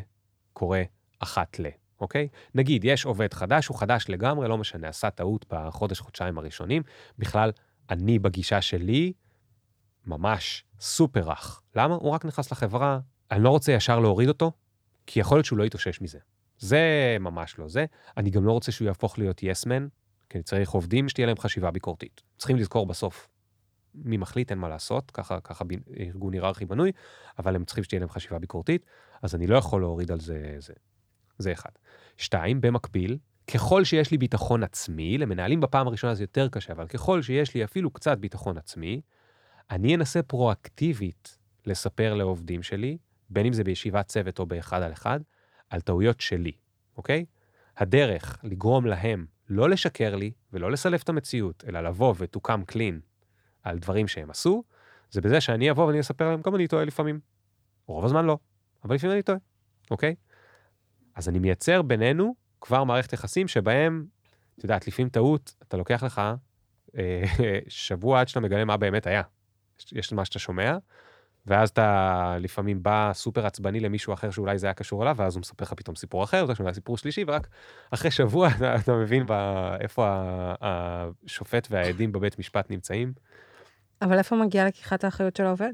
קורה 0.54 0.84
אחת 1.20 1.60
ל, 1.60 1.66
אוקיי? 2.02 2.28
נגיד, 2.56 2.84
יש 2.86 3.06
עובד 3.06 3.34
חדש, 3.34 3.68
הוא 3.68 3.80
חדש 3.80 4.06
לגמרי, 4.10 4.48
לא 4.48 4.58
משנה, 4.58 4.88
עשה 4.90 5.10
טעות 5.10 5.46
בחודש-חודשיים 5.50 6.38
הראשונים, 6.38 6.84
בכלל, 7.20 7.52
אני 7.90 8.20
בגישה 8.20 8.62
שלי, 8.62 9.14
ממש 10.06 10.64
סופר 10.80 11.30
רך. 11.30 11.62
למה? 11.76 11.96
הוא 11.96 12.12
רק 12.12 12.26
נכנס 12.26 12.52
לחברה, 12.52 13.00
אני 13.32 13.44
לא 13.44 13.50
רוצה 13.50 13.72
ישר 13.72 14.00
להוריד 14.00 14.28
אותו, 14.28 14.52
כי 15.08 15.20
יכול 15.20 15.38
להיות 15.38 15.46
שהוא 15.46 15.60
לא 15.60 15.64
יתאושש 15.64 16.02
מזה. 16.02 16.20
זה 16.58 16.80
ממש 17.20 17.60
לא 17.60 17.68
זה. 17.68 17.86
אני 18.18 18.30
גם 18.30 18.46
לא 18.46 18.52
רוצה 18.52 18.72
שהוא 18.72 18.86
יהפוך 18.86 19.20
להיות 19.20 19.44
יסמן, 19.44 19.86
yes 19.86 20.30
כי 20.30 20.44
צריך 20.44 20.70
עובדים 20.70 21.10
שתהיה 21.10 21.28
להם 21.28 21.38
חשיבה 21.38 21.72
ביקורתית. 21.72 22.22
צריכים 22.38 22.58
לזכור 22.58 22.86
בסוף, 22.86 23.28
מי 23.96 24.18
מחליט, 24.18 24.52
אין 24.52 24.60
מה 24.60 24.70
לעשות, 24.70 25.12
ככה, 25.12 25.40
ככה 25.40 25.66
ארגון 26.00 26.34
היררכי 26.34 26.66
בנוי, 26.66 26.92
אבל 27.40 27.56
הם 27.56 27.66
צריכים 27.66 27.84
שתהיה 27.84 28.00
להם 28.00 28.10
חשיבה 28.10 28.40
ביקורתית, 28.40 28.86
אז 29.22 29.36
אני 29.36 29.48
לא 29.48 29.58
יכול 29.58 29.82
להוריד 29.82 30.12
על 30.12 30.20
זה, 30.20 30.56
זה. 30.60 30.74
זה 31.38 31.52
אחד. 31.52 31.70
שתיים, 32.18 32.62
במקביל, 32.62 33.18
ככל 33.54 33.84
שיש 33.84 34.12
לי 34.12 34.18
ביטחון 34.18 34.64
עצמי, 34.64 35.18
למנהלים 35.18 35.62
בפעם 35.62 35.88
הראשונה 35.88 36.16
זה 36.16 36.24
יותר 36.24 36.48
קשה, 36.50 36.74
אבל 36.74 36.88
ככל 36.88 37.22
שיש 37.22 37.56
לי 37.56 37.64
אפילו 37.64 37.92
קצת 37.92 38.18
ביטחון 38.18 38.58
עצמי, 38.58 39.02
אני 39.72 39.96
אנסה 39.96 40.24
פרואקטיבית 40.24 41.38
לספר 41.66 42.14
לעובדים 42.14 42.64
שלי, 42.64 42.98
בין 43.30 43.46
אם 43.46 43.54
זה 43.54 43.64
בישיבת 43.64 44.08
צוות 44.08 44.40
או 44.40 44.46
באחד 44.46 44.82
על 44.82 44.92
אחד, 44.92 45.20
על 45.70 45.82
טעויות 45.82 46.22
שלי, 46.22 46.52
אוקיי? 46.98 47.26
הדרך 47.78 48.38
לגרום 48.44 48.86
להם 48.86 49.26
לא 49.50 49.70
לשקר 49.70 50.16
לי 50.16 50.32
ולא 50.54 50.72
לסלף 50.72 51.04
את 51.04 51.10
המציאות, 51.10 51.64
אלא 51.68 51.82
לבוא 51.82 52.14
come 52.48 52.72
clean 52.72 53.15
על 53.66 53.80
דברים 53.80 54.08
שהם 54.08 54.30
עשו, 54.30 54.64
זה 55.12 55.22
בזה 55.22 55.42
שאני 55.42 55.72
אבוא 55.72 55.86
ואני 55.86 56.00
אספר 56.00 56.30
להם, 56.30 56.42
גם 56.42 56.56
אני 56.56 56.68
טועה 56.68 56.86
לפעמים. 56.86 57.20
רוב 57.88 58.06
הזמן 58.06 58.26
לא, 58.26 58.38
אבל 58.84 58.96
לפעמים 58.96 59.14
אני 59.14 59.24
טועה, 59.24 59.38
אוקיי? 59.92 60.16
אז 61.16 61.30
אני 61.30 61.40
מייצר 61.40 61.82
בינינו 61.82 62.36
כבר 62.62 62.84
מערכת 62.84 63.14
יחסים 63.14 63.48
שבהם, 63.48 64.06
את 64.58 64.64
יודעת, 64.64 64.88
לפעמים 64.88 65.10
טעות, 65.10 65.56
אתה 65.68 65.78
לוקח 65.78 66.04
לך 66.04 66.22
אה, 66.98 67.24
שבוע 67.68 68.20
עד 68.20 68.28
שאתה 68.28 68.40
מגלה 68.40 68.66
מה 68.66 68.78
באמת 68.78 69.08
היה. 69.08 69.22
יש 69.92 70.14
מה 70.14 70.26
שאתה 70.26 70.40
שומע, 70.40 70.78
ואז 71.46 71.70
אתה 71.70 72.38
לפעמים 72.40 72.84
בא 72.84 73.12
סופר 73.14 73.46
עצבני 73.46 73.80
למישהו 73.80 74.14
אחר 74.14 74.32
שאולי 74.32 74.58
זה 74.58 74.68
היה 74.68 74.74
קשור 74.74 75.04
אליו, 75.04 75.16
ואז 75.18 75.36
הוא 75.36 75.42
מספר 75.42 75.66
לך 75.66 75.74
פתאום 75.74 75.96
סיפור 75.96 76.24
אחר, 76.24 76.46
אתה 76.46 76.56
שומע 76.56 76.74
סיפור 76.74 76.98
שלישי, 76.98 77.24
ורק 77.28 77.48
אחרי 77.92 78.12
שבוע 78.12 78.50
אתה, 78.58 78.76
אתה 78.80 78.94
מבין 78.94 79.26
בא, 79.26 79.76
איפה 79.80 80.24
השופט 80.62 81.68
והעדים 81.72 82.12
בבית 82.12 82.40
משפט 82.40 82.72
נמצאים. 82.72 83.14
אבל 84.02 84.18
איפה 84.18 84.36
מגיעה 84.36 84.66
לקיחת 84.68 85.04
האחריות 85.04 85.36
של 85.36 85.46
העובד? 85.46 85.74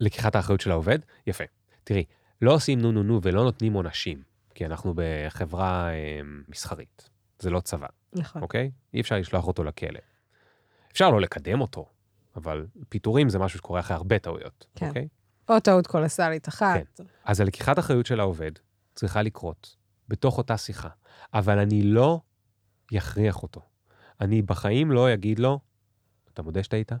לקיחת 0.00 0.36
האחריות 0.36 0.60
של 0.60 0.70
העובד? 0.70 0.98
יפה. 1.26 1.44
תראי, 1.84 2.04
לא 2.42 2.54
עושים 2.54 2.80
נו 2.80 2.92
נו 2.92 3.02
נו 3.02 3.20
ולא 3.22 3.44
נותנים 3.44 3.72
עונשים, 3.72 4.22
כי 4.54 4.66
אנחנו 4.66 4.94
בחברה 4.96 5.90
אה, 5.90 6.20
מסחרית. 6.48 7.08
זה 7.38 7.50
לא 7.50 7.60
צבא, 7.60 7.86
נכון. 8.12 8.42
אוקיי? 8.42 8.70
אי 8.94 9.00
אפשר 9.00 9.16
לשלוח 9.18 9.46
אותו 9.46 9.64
לכלא. 9.64 10.00
אפשר 10.92 11.10
לא 11.10 11.20
לקדם 11.20 11.60
אותו, 11.60 11.86
אבל 12.36 12.66
פיטורים 12.88 13.28
זה 13.28 13.38
משהו 13.38 13.58
שקורה 13.58 13.80
אחרי 13.80 13.96
הרבה 13.96 14.18
טעויות, 14.18 14.66
כן. 14.74 14.88
אוקיי? 14.88 15.08
או 15.48 15.60
טעות 15.60 15.86
קולסלית 15.86 16.48
אחת. 16.48 17.00
אז 17.24 17.40
הלקיחת 17.40 17.78
אחריות 17.78 18.06
של 18.06 18.20
העובד 18.20 18.50
צריכה 18.94 19.22
לקרות 19.22 19.76
בתוך 20.08 20.38
אותה 20.38 20.56
שיחה, 20.56 20.88
אבל 21.34 21.58
אני 21.58 21.82
לא 21.82 22.20
יכריח 22.92 23.42
אותו. 23.42 23.60
אני 24.20 24.42
בחיים 24.42 24.90
לא 24.90 25.14
אגיד 25.14 25.38
לו, 25.38 25.60
אתה 26.32 26.42
מודה 26.42 26.62
שטעית? 26.62 26.92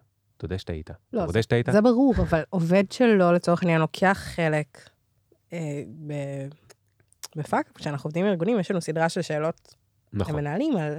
תודה 0.42 0.58
שטעית. 0.58 0.90
לא, 1.12 1.26
מודה 1.26 1.42
שטעית? 1.42 1.66
זה 1.72 1.80
ברור, 1.80 2.14
אבל 2.18 2.42
עובד 2.50 2.92
שלו, 2.92 3.32
לצורך 3.32 3.62
העניין, 3.62 3.80
לוקח 3.80 4.18
חלק 4.22 4.90
אה, 5.52 5.82
בפאק, 7.36 7.70
כשאנחנו 7.74 8.08
עובדים 8.08 8.24
עם 8.24 8.30
ארגונים, 8.30 8.58
יש 8.58 8.70
לנו 8.70 8.80
סדרה 8.80 9.08
של 9.08 9.22
שאלות 9.22 9.74
נכון, 10.12 10.34
למנהלים 10.34 10.76
על 10.76 10.98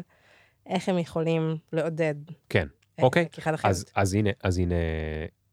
איך 0.66 0.90
הם 0.90 0.98
יכולים 0.98 1.58
לעודד. 1.74 2.16
כן. 2.50 2.68
אה, 3.00 3.04
אוקיי. 3.04 3.28
אז, 3.64 3.86
אז 3.96 4.14
הנה, 4.14 4.30
אז 4.44 4.58
הנה, 4.58 4.76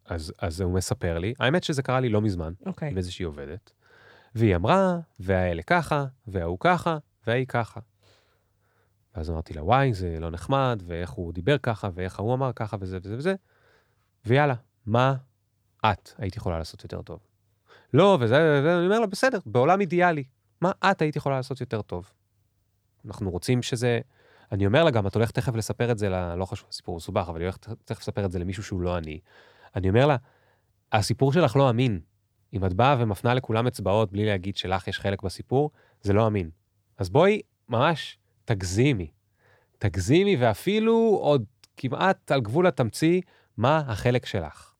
אז, 0.06 0.32
אז 0.38 0.60
הוא 0.60 0.72
מספר 0.72 1.18
לי, 1.18 1.34
האמת 1.38 1.64
שזה 1.64 1.82
קרה 1.82 2.00
לי 2.00 2.08
לא 2.08 2.20
מזמן, 2.20 2.52
אוקיי. 2.66 2.90
עם 2.90 2.96
איזושהי 2.96 3.24
עובדת, 3.24 3.72
והיא 4.34 4.56
אמרה, 4.56 4.98
והאלה 5.20 5.62
ככה, 5.62 6.04
וההוא 6.26 6.58
ככה, 6.60 6.98
וההיא 7.26 7.46
ככה. 7.46 7.80
ואז 9.14 9.30
אמרתי 9.30 9.54
לה, 9.54 9.64
וואי, 9.64 9.94
זה 9.94 10.16
לא 10.20 10.30
נחמד, 10.30 10.82
ואיך 10.86 11.10
הוא 11.10 11.32
דיבר 11.32 11.58
ככה, 11.58 11.88
ואיך 11.94 12.18
ההוא 12.18 12.34
אמר 12.34 12.50
ככה, 12.56 12.76
וזה 12.80 12.98
וזה 13.02 13.16
וזה, 13.16 13.34
ויאללה, 14.26 14.54
מה 14.86 15.14
את 15.86 16.10
היית 16.18 16.36
יכולה 16.36 16.58
לעשות 16.58 16.84
יותר 16.84 17.02
טוב? 17.02 17.20
לא, 17.94 18.18
וזה, 18.20 18.58
וזה, 18.60 18.76
אני 18.76 18.86
אומר 18.86 19.00
לה, 19.00 19.06
בסדר, 19.06 19.38
בעולם 19.46 19.80
אידיאלי, 19.80 20.24
מה 20.60 20.72
את 20.90 21.02
היית 21.02 21.16
יכולה 21.16 21.36
לעשות 21.36 21.60
יותר 21.60 21.82
טוב? 21.82 22.10
אנחנו 23.06 23.30
רוצים 23.30 23.62
שזה... 23.62 24.00
אני 24.52 24.66
אומר 24.66 24.84
לה 24.84 24.90
גם, 24.90 25.06
את 25.06 25.14
הולכת 25.14 25.34
תכף 25.34 25.54
לספר 25.54 25.90
את 25.90 25.98
זה, 25.98 26.08
ל... 26.08 26.34
לא 26.34 26.44
חשוב, 26.44 26.68
הסיפור 26.70 26.96
מסובך, 26.96 27.28
אבל 27.28 27.40
היא 27.40 27.46
הולכת 27.46 27.68
תכף 27.84 28.00
לספר 28.00 28.24
את 28.24 28.32
זה 28.32 28.38
למישהו 28.38 28.62
שהוא 28.62 28.80
לא 28.80 28.98
אני. 28.98 29.20
אני 29.76 29.88
אומר 29.88 30.06
לה, 30.06 30.16
הסיפור 30.92 31.32
שלך 31.32 31.56
לא 31.56 31.70
אמין. 31.70 32.00
אם 32.52 32.64
את 32.64 32.74
באה 32.74 32.96
ומפנה 32.98 33.34
לכולם 33.34 33.66
אצבעות 33.66 34.12
בלי 34.12 34.26
להגיד 34.26 34.56
שלך 34.56 34.88
יש 34.88 35.00
חלק 35.00 35.22
בסיפור, 35.22 35.70
זה 36.02 36.12
לא 36.12 36.26
אמין. 36.26 36.50
אז 36.98 37.10
בואי, 37.10 37.40
ממש, 37.68 38.18
תגזימי. 38.44 39.10
תגזימי, 39.78 40.36
ואפילו 40.36 41.18
עוד 41.22 41.44
כמעט 41.76 42.32
על 42.32 42.40
גבול 42.40 42.66
התמציא, 42.66 43.20
מה 43.56 43.82
החלק 43.86 44.26
שלך. 44.26 44.72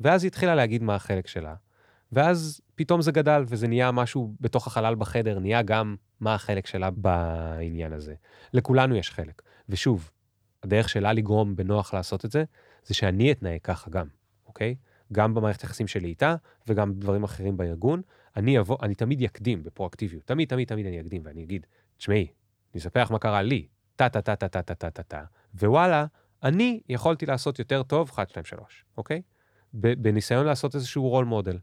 ואז 0.00 0.24
היא 0.24 0.28
התחילה 0.28 0.54
להגיד 0.54 0.82
מה 0.82 0.94
החלק 0.94 1.26
שלה, 1.26 1.54
ואז 2.12 2.60
פתאום 2.74 3.02
זה 3.02 3.12
גדל, 3.12 3.44
וזה 3.46 3.68
נהיה 3.68 3.92
משהו 3.92 4.34
בתוך 4.40 4.66
החלל 4.66 4.94
בחדר, 4.94 5.38
נהיה 5.38 5.62
גם 5.62 5.96
מה 6.20 6.34
החלק 6.34 6.66
שלה 6.66 6.90
בעניין 6.90 7.92
הזה. 7.92 8.14
לכולנו 8.52 8.96
יש 8.96 9.10
חלק. 9.10 9.42
ושוב, 9.68 10.10
הדרך 10.62 10.88
שלה 10.88 11.12
לגרום 11.12 11.56
בנוח 11.56 11.94
לעשות 11.94 12.24
את 12.24 12.30
זה, 12.30 12.44
זה 12.84 12.94
שאני 12.94 13.32
אתנהג 13.32 13.60
ככה 13.62 13.90
גם, 13.90 14.06
אוקיי? 14.46 14.74
גם 15.12 15.34
במערכת 15.34 15.62
היחסים 15.62 15.86
שלי 15.86 16.08
איתה, 16.08 16.36
וגם 16.68 16.94
בדברים 16.94 17.24
אחרים 17.24 17.56
בארגון. 17.56 18.02
אני 18.36 18.58
אבוא, 18.58 18.76
אני 18.82 18.94
תמיד 18.94 19.20
יקדים 19.20 19.62
בפרואקטיביות. 19.62 20.24
תמיד, 20.24 20.48
תמיד, 20.48 20.68
תמיד 20.68 20.86
אני 20.86 21.00
אקדים, 21.00 21.22
ואני 21.24 21.42
אגיד, 21.42 21.66
תשמעי, 21.96 22.26
אני 22.74 22.80
אספר 22.80 23.02
לך 23.02 23.10
מה 23.10 23.18
קרה 23.18 23.42
לי, 23.42 23.66
טה-טה-טה-טה-טה-טה-טה, 23.96 25.24
ווואלה, 25.54 26.06
אני 26.42 26.80
יכולתי 26.88 27.26
לעשות 27.26 27.58
יותר 27.58 27.82
טוב, 27.82 28.10
1, 28.14 28.30
2, 28.30 28.44
3, 28.44 28.84
אוקיי? 28.96 29.22
בניסיון 29.72 30.46
לעשות 30.46 30.74
איזשהו 30.74 31.08
רול 31.08 31.24
מודל. 31.24 31.58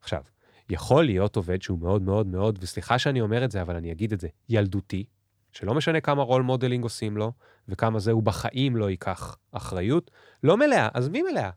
עכשיו, 0.00 0.22
יכול 0.70 1.04
להיות 1.04 1.36
עובד 1.36 1.62
שהוא 1.62 1.78
מאוד 1.78 2.02
מאוד 2.02 2.26
מאוד, 2.26 2.58
וסליחה 2.62 2.98
שאני 2.98 3.20
אומר 3.20 3.44
את 3.44 3.50
זה, 3.50 3.62
אבל 3.62 3.76
אני 3.76 3.92
אגיד 3.92 4.12
את 4.12 4.20
זה, 4.20 4.28
ילדותי, 4.48 5.04
שלא 5.52 5.74
משנה 5.74 6.00
כמה 6.00 6.22
role 6.22 6.42
modeling 6.42 6.84
עושים 6.84 7.16
לו, 7.16 7.32
וכמה 7.68 7.98
זה, 7.98 8.12
הוא 8.12 8.22
בחיים 8.22 8.76
לא 8.76 8.90
ייקח 8.90 9.36
אחריות, 9.52 10.10
לא 10.42 10.56
מלאה, 10.56 10.88
עזבי 10.94 11.22
מלאה. 11.22 11.50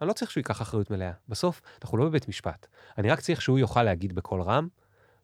אני 0.00 0.08
לא 0.08 0.12
צריך 0.12 0.30
שהוא 0.30 0.40
ייקח 0.40 0.62
אחריות 0.62 0.90
מלאה. 0.90 1.12
בסוף, 1.28 1.60
אנחנו 1.82 1.98
לא 1.98 2.04
בבית 2.04 2.28
משפט. 2.28 2.66
אני 2.98 3.10
רק 3.10 3.20
צריך 3.20 3.42
שהוא 3.42 3.58
יוכל 3.58 3.82
להגיד 3.82 4.12
בקול 4.12 4.42
רם 4.42 4.68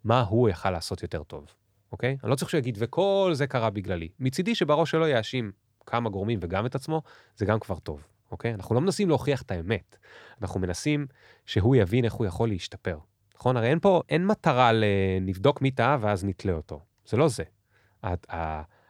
מה 0.05 0.21
הוא 0.21 0.49
יכל 0.49 0.71
לעשות 0.71 1.03
יותר 1.03 1.23
טוב, 1.23 1.47
אוקיי? 1.93 2.17
אני 2.23 2.31
לא 2.31 2.37
צריך 2.37 2.51
שהוא 2.51 2.59
יגיד, 2.59 2.79
וכל 2.81 3.31
זה 3.35 3.47
קרה 3.47 3.71
בגללי. 3.71 4.09
מצידי 4.21 4.55
שבראש 4.55 4.91
שלו 4.91 5.07
יאשים 5.07 5.53
כמה 5.87 6.11
גורמים 6.11 6.39
וגם 6.43 6.67
את 6.67 6.75
עצמו, 6.75 7.03
זה 7.37 7.47
גם 7.47 7.59
כבר 7.61 7.79
טוב, 7.79 8.07
אוקיי? 8.31 8.55
אנחנו 8.55 8.75
לא 8.75 8.81
מנסים 8.81 9.09
להוכיח 9.09 9.43
את 9.43 9.51
האמת. 9.51 9.97
אנחנו 10.43 10.61
מנסים 10.61 11.07
שהוא 11.47 11.77
יבין 11.77 12.05
איך 12.05 12.13
הוא 12.13 12.27
יכול 12.27 12.49
להשתפר. 12.49 12.99
נכון? 13.37 13.57
הרי 13.57 13.69
אין 13.69 13.81
פה, 13.81 14.03
אין 14.09 14.27
מטרה 14.27 14.71
לנבדוק 14.73 15.63
מי 15.63 15.71
טעה 15.71 15.97
ואז 16.01 16.25
נתלה 16.25 16.53
אותו. 16.53 16.81
זה 17.07 17.17
לא 17.17 17.29
זה. 17.29 17.45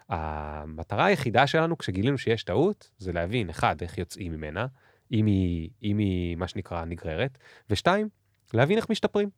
המטרה 0.09 1.05
היחידה 1.05 1.47
שלנו 1.47 1.79
כשגילינו 1.79 2.19
שיש 2.19 2.45
טעות, 2.45 2.91
זה 2.99 3.13
להבין, 3.13 3.51
אחד, 3.51 3.77
איך 3.83 3.99
יוצאים 3.99 4.33
ממנה, 4.33 4.67
אם 5.13 5.27
היא, 5.27 5.71
אם 5.83 5.99
היא, 5.99 6.37
מה 6.37 6.49
שנקרא, 6.49 6.85
נגררת, 6.85 7.39
ושתיים, 7.71 8.09
להבין 8.55 8.79
איך 8.79 8.91
משתפרים. 8.91 9.31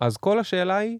אז 0.00 0.16
כל 0.16 0.38
השאלה 0.38 0.76
היא, 0.76 0.98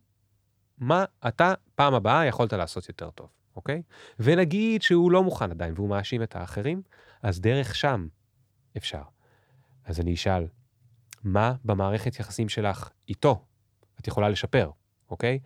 מה 0.79 1.05
אתה 1.29 1.55
פעם 1.75 1.95
הבאה 1.95 2.27
יכולת 2.27 2.53
לעשות 2.53 2.89
יותר 2.89 3.11
טוב, 3.11 3.29
אוקיי? 3.59 3.83
ונגיד 4.19 4.83
שהוא 4.83 5.13
לא 5.13 5.23
מוכן 5.23 5.51
עדיין 5.51 5.75
והוא 5.77 5.89
מאשים 5.89 6.23
את 6.23 6.37
האחרים, 6.37 6.83
אז 7.23 7.41
דרך 7.41 7.75
שם 7.75 8.09
אפשר. 8.77 9.03
אז 9.85 10.01
אני 10.01 10.15
אשאל, 10.15 10.47
מה 11.25 11.55
במערכת 11.65 12.21
יחסים 12.21 12.49
שלך 12.49 12.91
איתו 13.09 13.45
את 14.01 14.07
יכולה 14.07 14.29
לשפר, 14.29 14.71
אוקיי? 15.11 15.39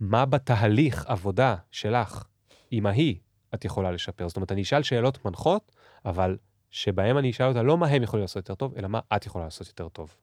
מה 0.00 0.26
בתהליך 0.26 1.06
עבודה 1.06 1.56
שלך 1.70 2.24
עם 2.70 2.86
ההיא 2.86 3.16
את 3.54 3.64
יכולה 3.64 3.90
לשפר? 3.90 4.28
זאת 4.28 4.36
אומרת, 4.36 4.52
אני 4.52 4.62
אשאל 4.62 4.82
שאלות 4.82 5.24
מנחות, 5.24 5.72
אבל 6.04 6.36
שבהם 6.70 7.18
אני 7.18 7.30
אשאל 7.30 7.46
אותה 7.46 7.62
לא 7.62 7.78
מה 7.78 7.86
הם 7.86 8.02
יכולים 8.02 8.22
לעשות 8.22 8.36
יותר 8.36 8.54
טוב, 8.54 8.74
אלא 8.76 8.88
מה 8.88 9.00
את 9.16 9.26
יכולה 9.26 9.44
לעשות 9.44 9.66
יותר 9.66 9.88
טוב. 9.88 10.16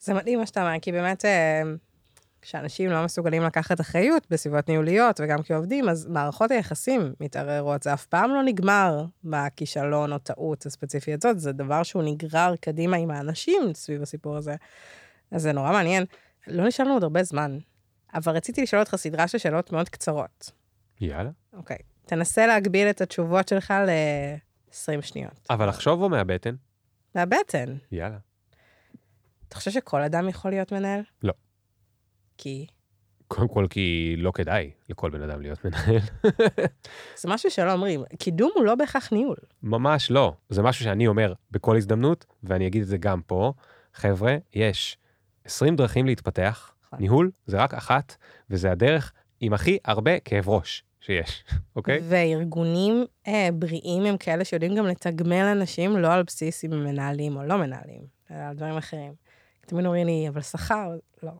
זה 0.00 0.14
מדהים 0.14 0.38
מה 0.38 0.46
שאתה 0.46 0.62
אומר, 0.62 0.80
כי 0.82 0.92
באמת, 0.92 1.24
אה, 1.24 1.62
כשאנשים 2.42 2.90
לא 2.90 3.04
מסוגלים 3.04 3.42
לקחת 3.42 3.80
אחריות 3.80 4.26
בסביבות 4.30 4.68
ניהוליות 4.68 5.20
וגם 5.20 5.42
כעובדים, 5.42 5.88
אז 5.88 6.06
מערכות 6.06 6.50
היחסים 6.50 7.14
מתערערות. 7.20 7.82
זה 7.82 7.94
אף 7.94 8.06
פעם 8.06 8.30
לא 8.30 8.42
נגמר 8.42 9.04
בכישלון 9.24 10.12
או 10.12 10.18
טעות 10.18 10.66
הספציפית 10.66 11.24
הזאת, 11.24 11.40
זה 11.40 11.52
דבר 11.52 11.82
שהוא 11.82 12.02
נגרר 12.02 12.54
קדימה 12.60 12.96
עם 12.96 13.10
האנשים 13.10 13.62
סביב 13.74 14.02
הסיפור 14.02 14.36
הזה. 14.36 14.54
אז 15.30 15.42
זה 15.42 15.52
נורא 15.52 15.72
מעניין. 15.72 16.04
לא 16.46 16.66
נשארנו 16.66 16.92
עוד 16.92 17.02
הרבה 17.02 17.22
זמן, 17.22 17.58
אבל 18.14 18.36
רציתי 18.36 18.62
לשאול 18.62 18.80
אותך 18.80 18.96
סדרה 18.96 19.28
של 19.28 19.38
שאלות 19.38 19.72
מאוד 19.72 19.88
קצרות. 19.88 20.52
יאללה. 21.00 21.30
אוקיי. 21.52 21.78
תנסה 22.06 22.46
להגביל 22.46 22.90
את 22.90 23.00
התשובות 23.00 23.48
שלך 23.48 23.74
ל-20 23.86 25.02
שניות. 25.02 25.46
אבל 25.50 25.68
לחשוב 25.68 26.02
או 26.02 26.08
מהבטן? 26.08 26.54
מהבטן. 27.14 27.76
יאללה. 27.92 28.18
אתה 29.48 29.56
חושב 29.56 29.70
שכל 29.70 30.02
אדם 30.02 30.28
יכול 30.28 30.50
להיות 30.50 30.72
מנהל? 30.72 31.00
לא. 31.22 31.32
כי 32.38 32.66
קודם 33.28 33.48
כל 33.48 33.66
כי 33.70 34.14
לא 34.18 34.30
כדאי 34.30 34.70
לכל 34.88 35.10
בן 35.10 35.22
אדם 35.22 35.40
להיות 35.40 35.64
מנהל. 35.64 36.00
זה 37.20 37.28
משהו 37.28 37.50
שלא 37.50 37.72
אומרים. 37.72 38.04
קידום 38.18 38.50
הוא 38.54 38.64
לא 38.64 38.74
בהכרח 38.74 39.12
ניהול. 39.12 39.36
ממש 39.62 40.10
לא. 40.10 40.34
זה 40.48 40.62
משהו 40.62 40.84
שאני 40.84 41.06
אומר 41.06 41.32
בכל 41.50 41.76
הזדמנות, 41.76 42.26
ואני 42.42 42.66
אגיד 42.66 42.82
את 42.82 42.88
זה 42.88 42.98
גם 42.98 43.20
פה. 43.22 43.52
חבר'ה, 43.94 44.36
יש 44.54 44.96
20 45.44 45.76
דרכים 45.76 46.06
להתפתח, 46.06 46.74
נכון. 46.86 46.98
ניהול 46.98 47.30
זה 47.46 47.56
רק 47.56 47.74
אחת, 47.74 48.16
וזה 48.50 48.70
הדרך 48.70 49.12
עם 49.40 49.52
הכי 49.52 49.78
הרבה 49.84 50.20
כאב 50.20 50.48
ראש 50.48 50.84
שיש, 51.00 51.44
אוקיי? 51.76 52.00
וארגונים 52.02 53.04
אה, 53.26 53.48
בריאים 53.54 54.04
הם 54.04 54.16
כאלה 54.16 54.44
שיודעים 54.44 54.74
גם 54.74 54.86
לתגמל 54.86 55.44
אנשים 55.44 55.96
לא 55.96 56.12
על 56.12 56.22
בסיס 56.22 56.64
אם 56.64 56.72
הם 56.72 56.84
מנהלים 56.84 57.36
או 57.36 57.42
לא 57.42 57.56
מנהלים, 57.56 58.02
אלא 58.30 58.38
על 58.38 58.56
דברים 58.56 58.76
אחרים. 58.76 59.12
תמיד 59.66 59.86
אומרים 59.86 60.06
לי, 60.06 60.28
אבל 60.28 60.40
שכר, 60.40 60.90
לא. 61.22 61.32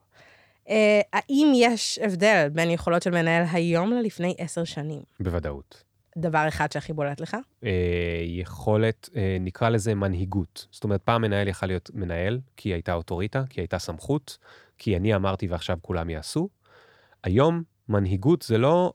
אה, 0.69 1.01
האם 1.13 1.53
יש 1.55 1.99
הבדל 2.03 2.49
בין 2.53 2.71
יכולות 2.71 3.03
של 3.03 3.11
מנהל 3.11 3.45
היום 3.53 3.93
ללפני 3.93 4.35
עשר 4.39 4.65
שנים? 4.65 5.01
בוודאות. 5.21 5.85
דבר 6.19 6.49
אחד 6.49 6.73
שהכי 6.73 6.93
בולט 6.93 7.21
לך? 7.21 7.37
אה, 7.65 7.71
יכולת, 8.27 9.09
אה, 9.17 9.37
נקרא 9.41 9.69
לזה 9.69 9.95
מנהיגות. 9.95 10.67
זאת 10.71 10.85
אומרת, 10.85 11.03
פעם 11.03 11.23
מנהל 11.23 11.49
יכל 11.49 11.67
להיות 11.67 11.91
מנהל, 11.95 12.41
כי 12.57 12.69
הייתה 12.69 12.95
אוטוריטה, 12.95 13.43
כי 13.51 13.61
הייתה 13.61 13.79
סמכות, 13.79 14.39
כי 14.79 14.97
אני 14.97 15.15
אמרתי 15.15 15.47
ועכשיו 15.47 15.79
כולם 15.83 16.11
יעשו. 16.11 16.49
היום, 17.25 17.63
מנהיגות 17.89 18.43
זה 18.43 18.59
לא 18.59 18.93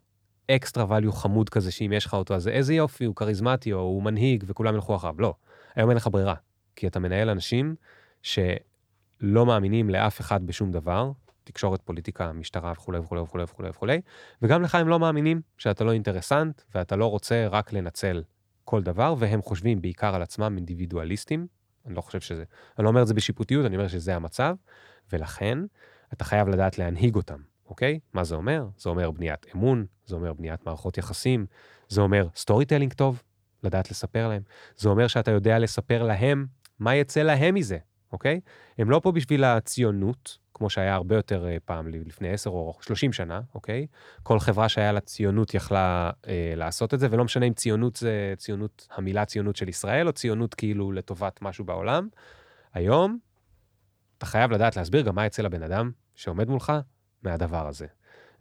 אקסטרה 0.52 1.00
value 1.00 1.12
חמוד 1.12 1.50
כזה, 1.50 1.72
שאם 1.72 1.94
יש 1.94 2.06
לך 2.06 2.14
אותו, 2.14 2.36
אז 2.36 2.48
איזה 2.48 2.74
יופי, 2.74 3.06
הוא 3.06 3.16
כריזמטי, 3.16 3.74
או 3.74 3.80
הוא 3.80 4.04
מנהיג, 4.04 4.44
וכולם 4.48 4.76
ילכו 4.76 4.96
אחריו. 4.96 5.16
לא. 5.20 5.34
היום 5.76 5.90
אין 5.90 5.98
לך 5.98 6.08
ברירה, 6.12 6.36
כי 6.76 6.88
אתה 6.88 7.00
מנהל 7.00 7.30
אנשים 7.30 7.76
שלא 8.22 9.46
מאמינים 9.46 9.90
לאף 9.90 10.22
אחד 10.22 10.46
בשום 10.46 10.72
דבר, 10.72 11.12
תקשורת, 11.44 11.82
פוליטיקה, 11.82 12.34
משטרה 12.34 12.72
וכולי 12.72 13.00
וכולי 13.00 13.22
וכולי 13.22 13.44
וכולי 13.44 13.70
וכולי, 13.70 14.02
וגם 14.42 14.62
לך 14.62 14.76
הם 14.76 14.88
לא 14.88 15.00
מאמינים 15.00 15.42
שאתה 15.58 15.84
לא 15.84 15.92
אינטרסנט, 15.92 16.62
ואתה 16.76 16.96
לא 16.96 17.06
רוצה 17.06 17.48
רק 17.48 17.74
לנצל 17.74 18.24
כל 18.66 18.84
דבר, 18.84 19.16
והם 19.18 19.42
חושבים 19.42 19.82
בעיקר 19.82 20.16
על 20.16 20.22
עצמם 20.22 20.54
אינדיבידואליסטים. 20.58 21.48
אני 21.86 21.96
לא 21.96 22.02
חושב 22.02 22.20
שזה, 22.20 22.44
אני 22.78 22.84
לא 22.84 22.90
אומר 22.90 23.02
את 23.02 23.08
זה 23.08 23.14
בשיפוטיות, 23.14 23.66
אני 23.66 23.76
אומר 23.76 23.88
שזה 23.88 24.16
המצב, 24.16 24.56
ולכן 25.14 25.58
אתה 26.14 26.24
חייב 26.24 26.48
לדעת 26.48 26.78
להנהיג 26.78 27.16
אותם, 27.16 27.40
אוקיי? 27.66 28.00
מה 28.14 28.24
זה 28.24 28.36
אומר? 28.36 28.68
זה 28.78 28.90
אומר 28.90 29.12
בניית 29.12 29.46
אמון, 29.56 29.86
זה 30.06 30.16
אומר 30.16 30.34
בניית 30.34 30.66
מערכות 30.66 30.98
יחסים, 30.98 31.46
זה 31.90 32.02
אומר 32.02 32.28
storytelling 32.36 32.94
טוב, 32.94 33.24
לדעת 33.64 33.92
לספר 33.92 34.28
להם. 34.28 34.42
זה 34.76 34.90
אומר 34.90 35.08
שאתה 35.08 35.32
יודע 35.32 35.60
לספר 35.60 36.04
להם 36.04 36.46
מה 36.80 36.96
יצא 36.96 37.22
להם 37.22 37.56
מזה, 37.56 37.78
אוקיי? 38.12 38.40
הם 38.78 38.90
לא 38.90 39.00
פה 39.04 39.12
בשביל 39.12 39.44
הציונות, 39.44 40.38
כמו 40.54 40.70
שהיה 40.70 40.96
הרבה 40.96 41.16
יותר 41.16 41.48
אה, 41.48 41.58
פעם, 41.66 41.88
לפני 41.88 42.30
10 42.30 42.50
או 42.50 42.78
30 42.82 43.14
שנה, 43.14 43.42
אוקיי? 43.56 43.88
כל 44.24 44.40
חברה 44.40 44.70
שהיה 44.70 44.92
לה 44.92 45.00
ציונות 45.00 45.54
יכלה 45.54 46.12
אה, 46.28 46.54
לעשות 46.56 46.94
את 46.94 47.00
זה, 47.00 47.08
ולא 47.12 47.24
משנה 47.24 47.46
אם 47.46 47.54
ציונות 47.54 47.96
זה 47.96 48.34
ציונות, 48.38 48.88
המילה 48.96 49.26
ציונות 49.26 49.56
של 49.56 49.70
ישראל, 49.70 50.08
או 50.08 50.14
ציונות 50.14 50.54
כאילו 50.54 50.92
לטובת 50.92 51.42
משהו 51.42 51.66
בעולם. 51.66 52.08
היום, 52.74 53.20
אתה 54.18 54.26
חייב 54.26 54.52
לדעת 54.52 54.76
להסביר 54.76 55.02
גם 55.02 55.16
מה 55.16 55.26
יצא 55.26 55.42
לבן 55.42 55.64
אדם 55.64 55.92
שעומד 56.16 56.50
מולך 56.50 56.74
מהדבר 57.24 57.68
הזה. 57.68 57.86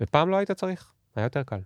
ופעם 0.01 0.31
לא 0.31 0.37
היית 0.37 0.51
צריך, 0.51 0.93
היה 1.17 1.25
יותר 1.25 1.43
קל. 1.43 1.61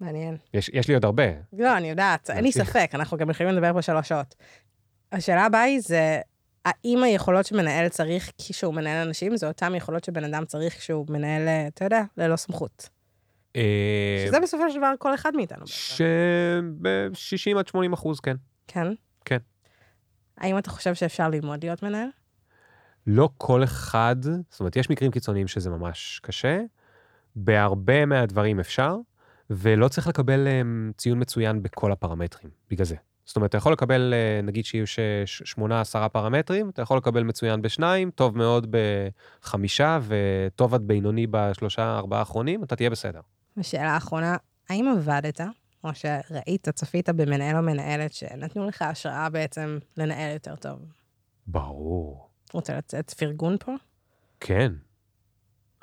מעניין. 0.00 0.36
יש, 0.54 0.70
יש 0.72 0.88
לי 0.88 0.94
עוד 0.94 1.04
הרבה. 1.04 1.22
לא, 1.52 1.76
אני 1.76 1.90
יודעת, 1.90 2.30
אין 2.30 2.44
לי 2.44 2.52
ספק, 2.52 2.90
אנחנו 2.94 3.16
גם 3.16 3.30
יכולים 3.30 3.52
לדבר 3.52 3.72
פה 3.72 3.82
שלוש 3.82 4.08
שעות. 4.08 4.34
השאלה 5.12 5.44
הבאה 5.44 5.62
היא 5.62 5.80
זה, 5.80 6.20
האם 6.64 7.02
היכולות 7.02 7.46
שמנהל 7.46 7.88
צריך 7.88 8.32
כשהוא 8.38 8.74
מנהל 8.74 9.06
אנשים, 9.06 9.36
זה 9.36 9.48
אותן 9.48 9.74
יכולות 9.74 10.04
שבן 10.04 10.24
אדם 10.24 10.44
צריך 10.44 10.78
כשהוא 10.78 11.06
מנהל, 11.08 11.48
אתה 11.48 11.84
יודע, 11.84 12.02
ללא 12.16 12.36
סמכות. 12.36 12.88
אה, 13.56 14.24
שזה 14.26 14.40
בסופו 14.40 14.70
של 14.70 14.78
דבר 14.78 14.92
כל 14.98 15.14
אחד 15.14 15.36
מאיתנו. 15.36 15.66
ש-60 15.66 17.58
עד 17.58 17.66
80 17.66 17.92
אחוז, 17.92 18.20
כן. 18.20 18.36
כן? 18.66 18.86
כן. 19.24 19.38
האם 20.38 20.58
אתה 20.58 20.70
חושב 20.70 20.94
שאפשר 20.94 21.28
ללמוד 21.28 21.64
להיות 21.64 21.82
מנהל? 21.82 22.08
לא 23.06 23.28
כל 23.38 23.64
אחד, 23.64 24.16
זאת 24.50 24.60
אומרת, 24.60 24.76
יש 24.76 24.90
מקרים 24.90 25.10
קיצוניים 25.10 25.48
שזה 25.48 25.70
ממש 25.70 26.20
קשה, 26.22 26.60
בהרבה 27.36 28.06
מהדברים 28.06 28.60
אפשר, 28.60 28.96
ולא 29.50 29.88
צריך 29.88 30.08
לקבל 30.08 30.46
um, 30.46 30.92
ציון 30.96 31.20
מצוין 31.20 31.62
בכל 31.62 31.92
הפרמטרים, 31.92 32.50
בגלל 32.70 32.84
זה. 32.84 32.96
זאת 33.24 33.36
אומרת, 33.36 33.48
אתה 33.48 33.58
יכול 33.58 33.72
לקבל, 33.72 34.14
אה, 34.14 34.42
נגיד 34.42 34.64
שיהיו 34.64 34.84
שמונה, 35.26 35.80
עשרה 35.80 36.08
פרמטרים, 36.08 36.70
אתה 36.70 36.82
יכול 36.82 36.96
לקבל 36.96 37.22
מצוין 37.22 37.62
בשניים, 37.62 38.10
טוב 38.10 38.38
מאוד 38.38 38.76
בחמישה, 39.42 39.98
וטוב 40.06 40.74
עד 40.74 40.82
בינוני 40.82 41.26
בשלושה, 41.30 41.96
ארבעה 41.96 42.18
האחרונים, 42.18 42.64
אתה 42.64 42.76
תהיה 42.76 42.90
בסדר. 42.90 43.20
ושאלה 43.56 43.96
אחרונה, 43.96 44.36
האם 44.68 44.94
עבדת, 44.96 45.40
או 45.84 45.90
שראית, 45.94 46.68
צפית 46.68 47.08
במנהל 47.08 47.56
או 47.56 47.62
מנהלת 47.62 48.12
שנתנו 48.12 48.68
לך 48.68 48.82
השראה 48.82 49.28
בעצם 49.28 49.78
לנהל 49.96 50.32
יותר 50.32 50.56
טוב? 50.56 50.78
ברור. 51.46 52.28
רוצה 52.52 52.76
לצאת 52.76 53.10
פרגון 53.10 53.56
פה? 53.60 53.72
כן. 54.40 54.72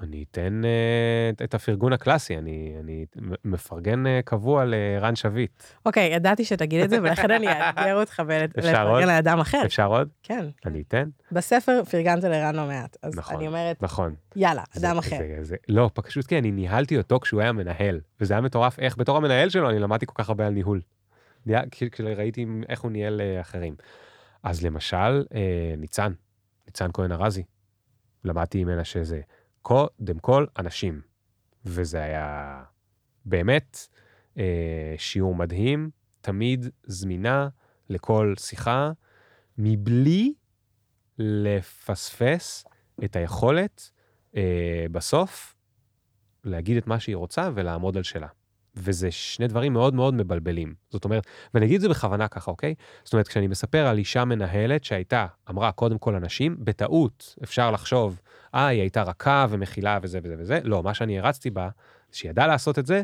אני 0.02 0.26
אתן 0.32 0.62
uh, 0.64 1.44
את 1.44 1.54
הפרגון 1.54 1.94
הקלאסי, 1.94 2.38
אני, 2.38 2.76
אני 2.80 3.06
מפרגן 3.46 4.06
uh, 4.06 4.10
קבוע 4.26 4.66
לרן 4.66 5.16
שביט. 5.16 5.64
אוקיי, 5.86 6.12
okay, 6.12 6.16
ידעתי 6.16 6.46
שתגיד 6.46 6.84
את 6.84 6.90
זה, 6.90 7.02
ולכן 7.02 7.32
אני 7.32 7.48
אאתגר 7.48 8.00
אותך 8.00 8.22
ולפרגן 8.28 9.08
לאדם 9.14 9.40
אחר. 9.40 9.62
אפשר 9.66 9.88
עוד? 9.88 10.10
כן. 10.24 10.46
אני 10.66 10.84
אתן. 10.88 11.10
בספר 11.32 11.84
פרגנת 11.84 12.24
לרן 12.24 12.56
לא 12.56 12.68
מעט, 12.68 12.98
אז 13.02 13.18
נכון, 13.18 13.36
אני 13.36 13.48
אומרת, 13.48 13.84
נכון. 13.84 14.16
יאללה, 14.36 14.64
אדם 14.78 14.98
אחר. 14.98 15.18
זה, 15.18 15.38
זה, 15.42 15.56
לא, 15.70 15.90
פשוט 15.94 16.26
כי 16.26 16.38
אני 16.38 16.52
ניהלתי 16.52 16.98
אותו 16.98 17.20
כשהוא 17.20 17.42
היה 17.42 17.52
מנהל, 17.52 18.00
וזה 18.22 18.34
היה 18.34 18.42
מטורף 18.42 18.80
איך 18.80 18.98
בתור 18.98 19.18
המנהל 19.18 19.50
שלו 19.50 19.70
אני 19.70 19.80
למדתי 19.80 20.06
כל 20.06 20.14
כך 20.16 20.30
הרבה 20.30 20.48
על 20.48 20.54
ניהול. 20.54 20.82
כשראיתי 21.72 22.46
איך 22.70 22.82
הוא 22.82 22.92
ניהל 22.92 23.22
uh, 23.22 23.42
אחרים. 23.42 23.76
אז 24.44 24.66
למשל, 24.66 25.24
ניצן, 25.78 26.14
ניצן 26.68 26.90
כהן 26.94 27.12
ארזי, 27.12 27.44
למדתי 28.24 28.64
ממנה 28.64 28.84
שזה 28.84 29.22
קודם 29.62 30.20
כל 30.22 30.46
אנשים. 30.60 31.02
וזה 31.66 32.04
היה 32.04 32.64
באמת 33.26 33.88
אה, 34.38 34.96
שיעור 34.98 35.36
מדהים, 35.36 35.90
תמיד 36.22 36.66
זמינה 36.84 37.50
לכל 37.90 38.34
שיחה, 38.40 38.92
מבלי 39.58 40.34
לפספס 41.18 42.66
את 43.04 43.16
היכולת 43.16 43.92
אה, 44.36 44.86
בסוף 44.92 45.56
להגיד 46.44 46.78
את 46.78 46.88
מה 46.88 47.00
שהיא 47.00 47.16
רוצה 47.16 47.50
ולעמוד 47.54 47.98
על 47.98 48.04
שלה. 48.04 48.28
וזה 48.76 49.12
שני 49.12 49.48
דברים 49.48 49.74
מאוד 49.74 49.94
מאוד 49.94 50.14
מבלבלים. 50.14 50.74
זאת 50.90 51.06
אומרת, 51.06 51.28
ואני 51.54 51.66
אגיד 51.66 51.76
את 51.76 51.82
זה 51.82 51.90
בכוונה 51.90 52.28
ככה, 52.28 52.52
אוקיי? 52.52 52.76
זאת 53.04 53.14
אומרת, 53.14 53.28
כשאני 53.28 53.48
מספר 53.48 53.88
על 53.88 53.98
אישה 53.98 54.26
מנהלת 54.26 54.84
שהייתה, 54.84 55.28
אמרה 55.50 55.72
קודם 55.72 55.98
כל 55.98 56.16
אנשים, 56.16 56.56
בטעות 56.60 57.36
אפשר 57.44 57.72
לחשוב, 57.72 58.22
אה, 58.56 58.68
היא 58.68 58.82
הייתה 58.82 59.04
רכה 59.04 59.46
ומכילה 59.50 60.00
וזה 60.02 60.20
וזה 60.24 60.36
וזה. 60.40 60.60
לא, 60.64 60.84
מה 60.84 60.94
שאני 60.94 61.20
הרצתי 61.20 61.50
בה, 61.50 61.70
שהיא 62.12 62.30
ידעה 62.30 62.48
לעשות 62.48 62.80
את 62.80 62.86
זה, 62.86 63.04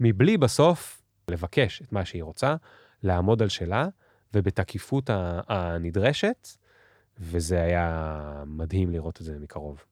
מבלי 0.00 0.36
בסוף 0.36 1.02
לבקש 1.28 1.82
את 1.82 1.92
מה 1.92 2.04
שהיא 2.04 2.22
רוצה, 2.22 2.56
לעמוד 3.02 3.42
על 3.42 3.48
שלה, 3.48 3.88
ובתקיפות 4.34 5.10
הנדרשת, 5.48 6.48
וזה 7.20 7.62
היה 7.62 8.42
מדהים 8.46 8.90
לראות 8.90 9.20
את 9.20 9.26
זה 9.26 9.38
מקרוב. 9.38 9.84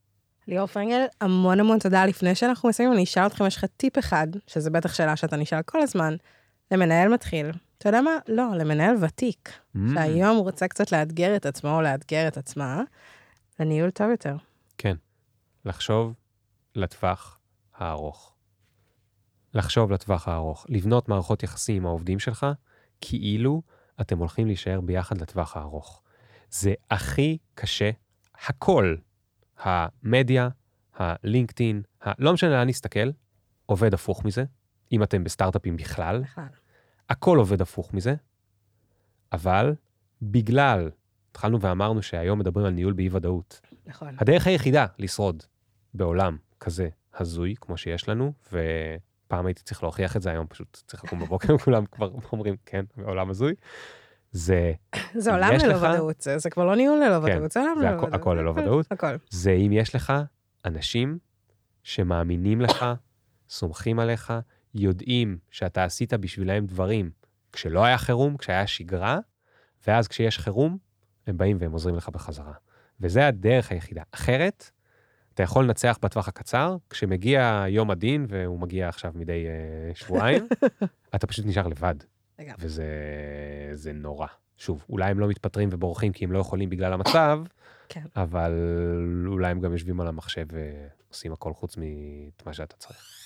ליאור 0.48 0.66
פרנגל, 0.66 1.04
המון 1.20 1.60
המון 1.60 1.78
תודה. 1.78 2.06
לפני 2.06 2.34
שאנחנו 2.34 2.68
מסיימים, 2.68 2.94
אני 2.94 3.04
אשאל 3.04 3.24
אותכם, 3.24 3.46
יש 3.46 3.56
לך 3.56 3.64
טיפ 3.64 3.98
אחד, 3.98 4.26
שזה 4.46 4.70
בטח 4.70 4.94
שאלה 4.94 5.16
שאתה 5.16 5.36
נשאל 5.36 5.62
כל 5.62 5.80
הזמן, 5.80 6.16
למנהל 6.70 7.08
מתחיל. 7.08 7.50
אתה 7.78 7.88
יודע 7.88 8.00
מה? 8.00 8.10
לא, 8.28 8.44
למנהל 8.56 8.94
ותיק, 9.04 9.48
mm. 9.48 9.78
שהיום 9.94 10.36
הוא 10.36 10.44
רוצה 10.44 10.68
קצת 10.68 10.92
לאתגר 10.92 11.36
את 11.36 11.46
עצמו 11.46 11.70
או 11.76 11.82
לאתגר 11.82 12.28
את 12.28 12.36
עצמה, 12.36 12.82
לניהול 13.60 13.90
טוב 13.90 14.10
יותר. 14.10 14.36
כן, 14.78 14.96
לחשוב 15.64 16.14
לטווח 16.74 17.38
הארוך. 17.74 18.34
לחשוב 19.54 19.90
לטווח 19.90 20.28
הארוך, 20.28 20.66
לבנות 20.68 21.08
מערכות 21.08 21.42
יחסים 21.42 21.76
עם 21.76 21.86
העובדים 21.86 22.18
שלך, 22.18 22.46
כאילו 23.00 23.62
אתם 24.00 24.18
הולכים 24.18 24.46
להישאר 24.46 24.80
ביחד 24.80 25.20
לטווח 25.20 25.56
הארוך. 25.56 26.02
זה 26.50 26.74
הכי 26.90 27.38
קשה, 27.54 27.90
הכל 28.46 28.96
המדיה, 29.62 30.48
הלינקדאין, 30.94 31.82
ה... 32.06 32.12
לא 32.18 32.32
משנה 32.32 32.50
לאן 32.50 32.68
נסתכל, 32.68 33.10
עובד 33.66 33.94
הפוך 33.94 34.24
מזה, 34.24 34.44
אם 34.92 35.02
אתם 35.02 35.24
בסטארט-אפים 35.24 35.76
בכלל. 35.76 36.22
בכלל. 36.22 36.44
הכל 37.08 37.38
עובד 37.38 37.62
הפוך 37.62 37.94
מזה, 37.94 38.14
אבל 39.32 39.74
בגלל, 40.22 40.90
התחלנו 41.30 41.60
ואמרנו 41.60 42.02
שהיום 42.02 42.38
מדברים 42.38 42.66
על 42.66 42.72
ניהול 42.72 42.92
באי-ודאות. 42.92 43.60
נכון. 43.86 44.16
הדרך 44.18 44.46
היחידה 44.46 44.86
לשרוד 44.98 45.42
בעולם 45.94 46.36
כזה 46.60 46.88
הזוי, 47.14 47.54
כמו 47.60 47.76
שיש 47.76 48.08
לנו, 48.08 48.32
ופעם 48.52 49.46
הייתי 49.46 49.62
צריך 49.62 49.82
להוכיח 49.82 50.16
את 50.16 50.22
זה, 50.22 50.30
היום 50.30 50.46
פשוט 50.46 50.82
צריך 50.86 51.04
לקום 51.04 51.20
בבוקר, 51.20 51.58
כולם 51.64 51.86
כבר 51.86 52.10
אומרים, 52.32 52.56
כן, 52.66 52.84
בעולם 52.96 53.30
הזוי. 53.30 53.54
זה... 54.32 54.72
זה 55.14 55.32
עולם 55.32 55.52
ללא 55.52 55.74
לך... 55.74 55.82
ודאות, 55.82 56.20
זה, 56.20 56.38
זה 56.38 56.50
כבר 56.50 56.64
לא 56.64 56.76
ניהול 56.76 56.98
ללא 56.98 57.26
כן, 57.26 57.36
ודאות, 57.36 57.52
זה 57.52 57.60
עולם 57.60 57.78
ללא 57.80 57.98
ודאות. 57.98 58.14
הכל 58.14 58.36
ללא 58.40 58.50
ודאות. 58.50 58.92
הכל. 58.92 59.16
זה 59.30 59.52
אם 59.52 59.72
יש 59.72 59.94
לך 59.94 60.12
אנשים 60.64 61.18
שמאמינים 61.82 62.60
לך, 62.60 62.86
סומכים 63.48 63.98
עליך, 63.98 64.32
יודעים 64.74 65.38
שאתה 65.50 65.84
עשית 65.84 66.14
בשבילם 66.14 66.66
דברים 66.66 67.10
כשלא 67.52 67.84
היה 67.84 67.98
חירום, 67.98 68.36
כשהיה 68.36 68.66
שגרה, 68.66 69.18
ואז 69.86 70.08
כשיש 70.08 70.38
חירום, 70.38 70.78
הם 71.26 71.36
באים 71.36 71.56
והם 71.60 71.72
עוזרים 71.72 71.96
לך 71.96 72.08
בחזרה. 72.08 72.52
וזה 73.00 73.26
הדרך 73.26 73.72
היחידה. 73.72 74.02
אחרת, 74.12 74.70
אתה 75.34 75.42
יכול 75.42 75.64
לנצח 75.64 75.98
בטווח 76.02 76.28
הקצר, 76.28 76.76
כשמגיע 76.90 77.64
יום 77.68 77.90
הדין, 77.90 78.26
והוא 78.28 78.60
מגיע 78.60 78.88
עכשיו 78.88 79.12
מדי 79.14 79.46
uh, 79.92 79.98
שבועיים, 79.98 80.48
אתה 81.14 81.26
פשוט 81.26 81.46
נשאר 81.46 81.66
לבד. 81.68 81.94
לגמרי. 82.42 82.56
וזה 82.58 83.92
נורא. 83.94 84.26
שוב, 84.56 84.84
אולי 84.90 85.10
הם 85.10 85.20
לא 85.20 85.28
מתפטרים 85.28 85.68
ובורחים 85.72 86.12
כי 86.12 86.24
הם 86.24 86.32
לא 86.32 86.38
יכולים 86.38 86.70
בגלל 86.70 86.92
המצב, 86.92 87.40
כן. 87.88 88.02
אבל 88.16 88.52
אולי 89.26 89.50
הם 89.50 89.60
גם 89.60 89.72
יושבים 89.72 90.00
על 90.00 90.08
המחשב 90.08 90.46
ועושים 90.52 91.32
הכל 91.32 91.52
חוץ 91.52 91.76
ממה 91.76 92.52
שאתה 92.52 92.76
צריך. 92.76 93.22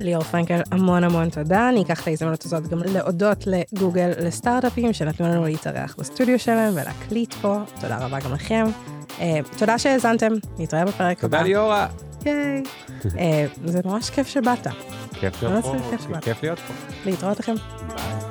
ליאור 0.00 0.22
פרנקל, 0.22 0.60
המון 0.70 1.04
המון 1.04 1.30
תודה. 1.30 1.68
אני 1.68 1.82
אקח 1.82 2.02
את 2.02 2.08
ההזדמנות 2.08 2.44
הזאת 2.44 2.66
גם 2.66 2.78
להודות 2.78 3.44
לגוגל 3.46 4.10
לסטארט-אפים 4.18 4.92
שנתנו 4.92 5.28
לנו 5.28 5.44
להתארח 5.44 5.96
בסטודיו 5.98 6.38
שלהם 6.38 6.72
ולהקליט 6.72 7.34
פה. 7.34 7.58
תודה 7.80 7.98
רבה 7.98 8.20
גם 8.20 8.32
לכם. 8.32 8.64
Uh, 9.08 9.22
תודה 9.58 9.78
שהאזנתם, 9.78 10.32
נתראה 10.58 10.84
בפרק 10.84 11.24
הבא. 11.24 11.38
תודה 11.38 11.42
ליאורה. 11.42 11.88
ייי. 12.24 12.62
uh, 13.02 13.14
זה 13.72 13.80
ממש 13.84 14.10
כיף 14.10 14.26
שבאת. 14.26 14.66
כיף 15.20 15.42
להיות 15.42 15.64
פה, 15.64 15.74
כיף 16.20 16.42
להיות 16.42 16.58
פה. 16.58 16.74
להתראות 17.04 17.40
לכם. 17.40 17.54
ביי. 17.54 18.25